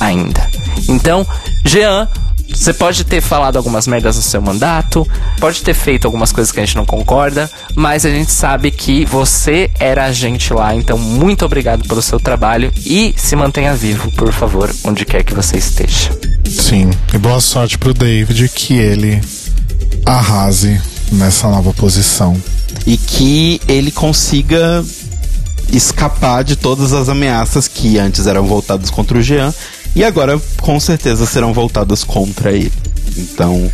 ainda. 0.00 0.46
Então, 0.88 1.26
Jean 1.64 2.08
você 2.54 2.72
pode 2.72 3.04
ter 3.04 3.20
falado 3.20 3.56
algumas 3.56 3.86
merdas 3.86 4.16
no 4.16 4.22
seu 4.22 4.40
mandato, 4.40 5.06
pode 5.38 5.62
ter 5.62 5.74
feito 5.74 6.06
algumas 6.06 6.32
coisas 6.32 6.52
que 6.52 6.60
a 6.60 6.64
gente 6.64 6.76
não 6.76 6.86
concorda, 6.86 7.50
mas 7.74 8.04
a 8.04 8.10
gente 8.10 8.32
sabe 8.32 8.70
que 8.70 9.04
você 9.04 9.70
era 9.78 10.04
a 10.06 10.12
gente 10.12 10.52
lá, 10.52 10.74
então 10.74 10.98
muito 10.98 11.44
obrigado 11.44 11.86
pelo 11.86 12.02
seu 12.02 12.18
trabalho 12.18 12.72
e 12.84 13.14
se 13.16 13.36
mantenha 13.36 13.74
vivo, 13.74 14.10
por 14.12 14.32
favor, 14.32 14.74
onde 14.84 15.04
quer 15.04 15.22
que 15.22 15.34
você 15.34 15.56
esteja. 15.56 16.10
Sim, 16.48 16.90
e 17.12 17.18
boa 17.18 17.40
sorte 17.40 17.76
pro 17.78 17.92
David 17.92 18.48
que 18.48 18.74
ele 18.74 19.20
arrase 20.04 20.80
nessa 21.12 21.48
nova 21.48 21.72
posição. 21.72 22.40
E 22.86 22.96
que 22.96 23.60
ele 23.66 23.90
consiga 23.90 24.84
escapar 25.72 26.44
de 26.44 26.54
todas 26.54 26.92
as 26.92 27.08
ameaças 27.08 27.66
que 27.66 27.98
antes 27.98 28.26
eram 28.26 28.46
voltadas 28.46 28.90
contra 28.90 29.18
o 29.18 29.22
Jean 29.22 29.52
E 29.96 30.04
agora, 30.04 30.38
com 30.60 30.78
certeza, 30.78 31.24
serão 31.24 31.54
voltadas 31.54 32.04
contra 32.04 32.52
ele. 32.52 32.70
Então, 33.16 33.72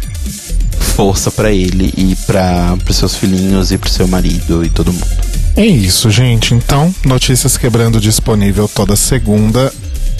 força 0.94 1.32
para 1.32 1.50
ele 1.50 1.92
e 1.96 2.14
para 2.24 2.78
os 2.88 2.96
seus 2.96 3.16
filhinhos 3.16 3.72
e 3.72 3.76
pro 3.76 3.90
seu 3.90 4.06
marido 4.06 4.64
e 4.64 4.70
todo 4.70 4.92
mundo. 4.92 5.04
É 5.56 5.66
isso, 5.66 6.08
gente. 6.12 6.54
Então, 6.54 6.94
Notícias 7.04 7.56
Quebrando 7.56 8.00
disponível 8.00 8.68
toda 8.68 8.94
segunda, 8.94 9.74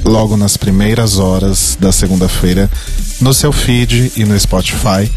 logo 0.05 0.37
nas 0.37 0.57
primeiras 0.57 1.21
horas 1.21 1.79
da 1.79 1.93
segunda-feira, 1.93 2.69
no 3.21 3.33
seu 3.33 3.53
feed 3.53 4.11
e 4.17 4.25
no 4.25 4.39
Spotify. 4.39 5.09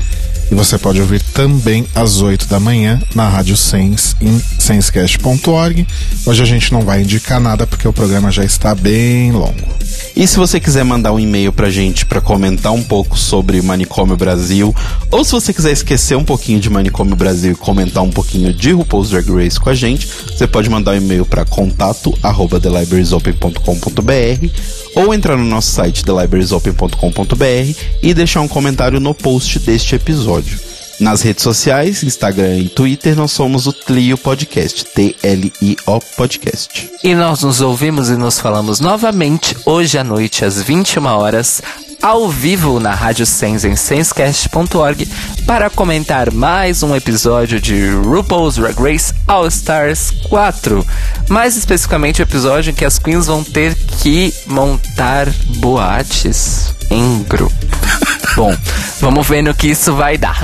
E 0.52 0.54
você 0.54 0.78
pode 0.78 1.02
ouvir 1.02 1.22
também 1.34 1.88
às 1.96 2.22
8 2.22 2.46
da 2.46 2.60
manhã 2.60 3.02
na 3.16 3.28
Rádio 3.28 3.58
Sens 3.58 4.16
em 4.22 4.40
senscast.org. 4.60 5.88
Hoje 6.28 6.44
a 6.44 6.46
gente 6.46 6.72
não 6.72 6.82
vai 6.82 7.02
indicar 7.02 7.40
nada 7.40 7.66
porque 7.66 7.88
o 7.88 7.94
programa 7.94 8.32
já 8.32 8.46
está 8.46 8.76
bem 8.76 9.32
longo. 9.32 9.76
E 10.16 10.26
se 10.26 10.38
você 10.38 10.62
quiser 10.62 10.86
mandar 10.86 11.12
um 11.12 11.20
e-mail 11.20 11.52
pra 11.52 11.70
gente 11.70 12.06
para 12.06 12.22
comentar 12.22 12.72
um 12.72 12.82
pouco 12.82 13.18
sobre 13.18 13.62
Manicômio 13.62 14.16
Brasil, 14.16 14.74
ou 15.12 15.26
se 15.26 15.34
você 15.34 15.54
quiser 15.54 15.74
esquecer 15.74 16.16
um 16.16 16.24
pouquinho 16.24 16.58
de 16.60 16.70
Manicômio 16.70 17.18
Brasil 17.18 17.52
e 17.52 17.56
comentar 17.56 18.02
um 18.02 18.10
pouquinho 18.10 18.54
de 18.54 18.72
RuPaul's 18.72 19.10
Drag 19.10 19.30
Race 19.30 19.60
com 19.60 19.70
a 19.70 19.76
gente, 19.76 20.08
você 20.26 20.48
pode 20.48 20.70
mandar 20.70 20.92
um 20.92 20.98
e-mail 20.98 21.26
para 21.26 21.44
contato 21.44 22.18
arroba 22.24 22.62
thelibrariesopen.com.br 22.62 24.48
ou 24.96 25.14
entrar 25.14 25.36
no 25.36 25.44
nosso 25.44 25.72
site 25.72 26.06
thelibrariesopen.com.br 26.06 27.78
e 28.02 28.14
deixar 28.14 28.40
um 28.40 28.48
comentário 28.48 29.02
no 29.02 29.14
post 29.14 29.60
deste 29.60 29.96
episódio. 29.96 30.75
Nas 31.00 31.22
redes 31.22 31.44
sociais, 31.44 32.04
Instagram 32.04 32.58
e 32.58 32.70
Twitter, 32.70 33.16
nós 33.16 33.32
somos 33.32 33.68
o 33.68 33.74
Tlio 33.74 34.18
Podcast, 34.18 34.86
T-L-I-O 34.86 36.00
Podcast. 36.16 36.90
E 37.04 37.14
nós 37.14 37.44
nos 37.44 37.60
ouvimos 37.60 38.10
e 38.10 38.16
nos 38.16 38.40
falamos 38.40 38.80
novamente 38.80 39.58
hoje 39.66 39.98
à 39.98 40.04
noite, 40.04 40.46
às 40.46 40.62
21 40.62 41.06
horas, 41.06 41.62
ao 42.06 42.30
vivo 42.30 42.80
na 42.80 42.94
Rádio 42.94 43.26
Sens 43.26 43.66
em 43.66 43.76
senscast.org 43.76 45.10
para 45.48 45.72
comentar 45.72 46.32
mais 46.32 46.84
um 46.84 46.96
episódio 46.96 47.60
de 47.60 47.90
RuPaul's 47.90 48.58
Drag 48.58 48.80
Race 48.80 49.12
All 49.26 49.48
Stars 49.48 50.12
4. 50.30 50.86
Mais 51.30 51.58
especificamente 51.58 52.22
o 52.22 52.24
episódio 52.24 52.70
em 52.70 52.76
que 52.76 52.86
as 52.86 53.00
queens 53.00 53.26
vão 53.26 53.44
ter 53.44 53.74
que 53.74 54.32
montar 54.46 55.28
boates 55.58 56.76
em 56.92 57.24
grupo. 57.24 57.56
Bom, 58.38 58.56
vamos 59.02 59.28
ver 59.28 59.42
no 59.42 59.56
que 59.56 59.70
isso 59.70 59.96
vai 59.96 60.16
dar. 60.16 60.40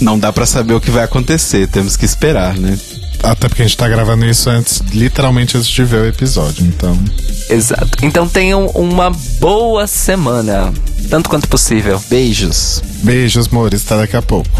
Não 0.00 0.18
dá 0.18 0.32
para 0.32 0.44
saber 0.44 0.74
o 0.74 0.80
que 0.80 0.90
vai 0.90 1.04
acontecer, 1.04 1.68
temos 1.68 1.96
que 1.96 2.04
esperar, 2.04 2.56
né? 2.56 2.76
Até 3.22 3.48
porque 3.48 3.62
a 3.62 3.64
gente 3.64 3.76
tá 3.76 3.88
gravando 3.88 4.24
isso 4.26 4.50
antes, 4.50 4.82
literalmente 4.92 5.56
antes 5.56 5.68
de 5.68 5.84
ver 5.84 6.02
o 6.02 6.06
episódio, 6.06 6.66
então. 6.66 6.98
Exato. 7.48 8.04
Então 8.04 8.28
tenham 8.28 8.66
uma 8.68 9.10
boa 9.38 9.86
semana, 9.86 10.72
tanto 11.08 11.30
quanto 11.30 11.48
possível. 11.48 12.02
Beijos. 12.08 12.82
Beijos, 13.02 13.48
amores, 13.50 13.84
até 13.86 13.96
daqui 13.96 14.16
a 14.16 14.22
pouco. 14.22 14.50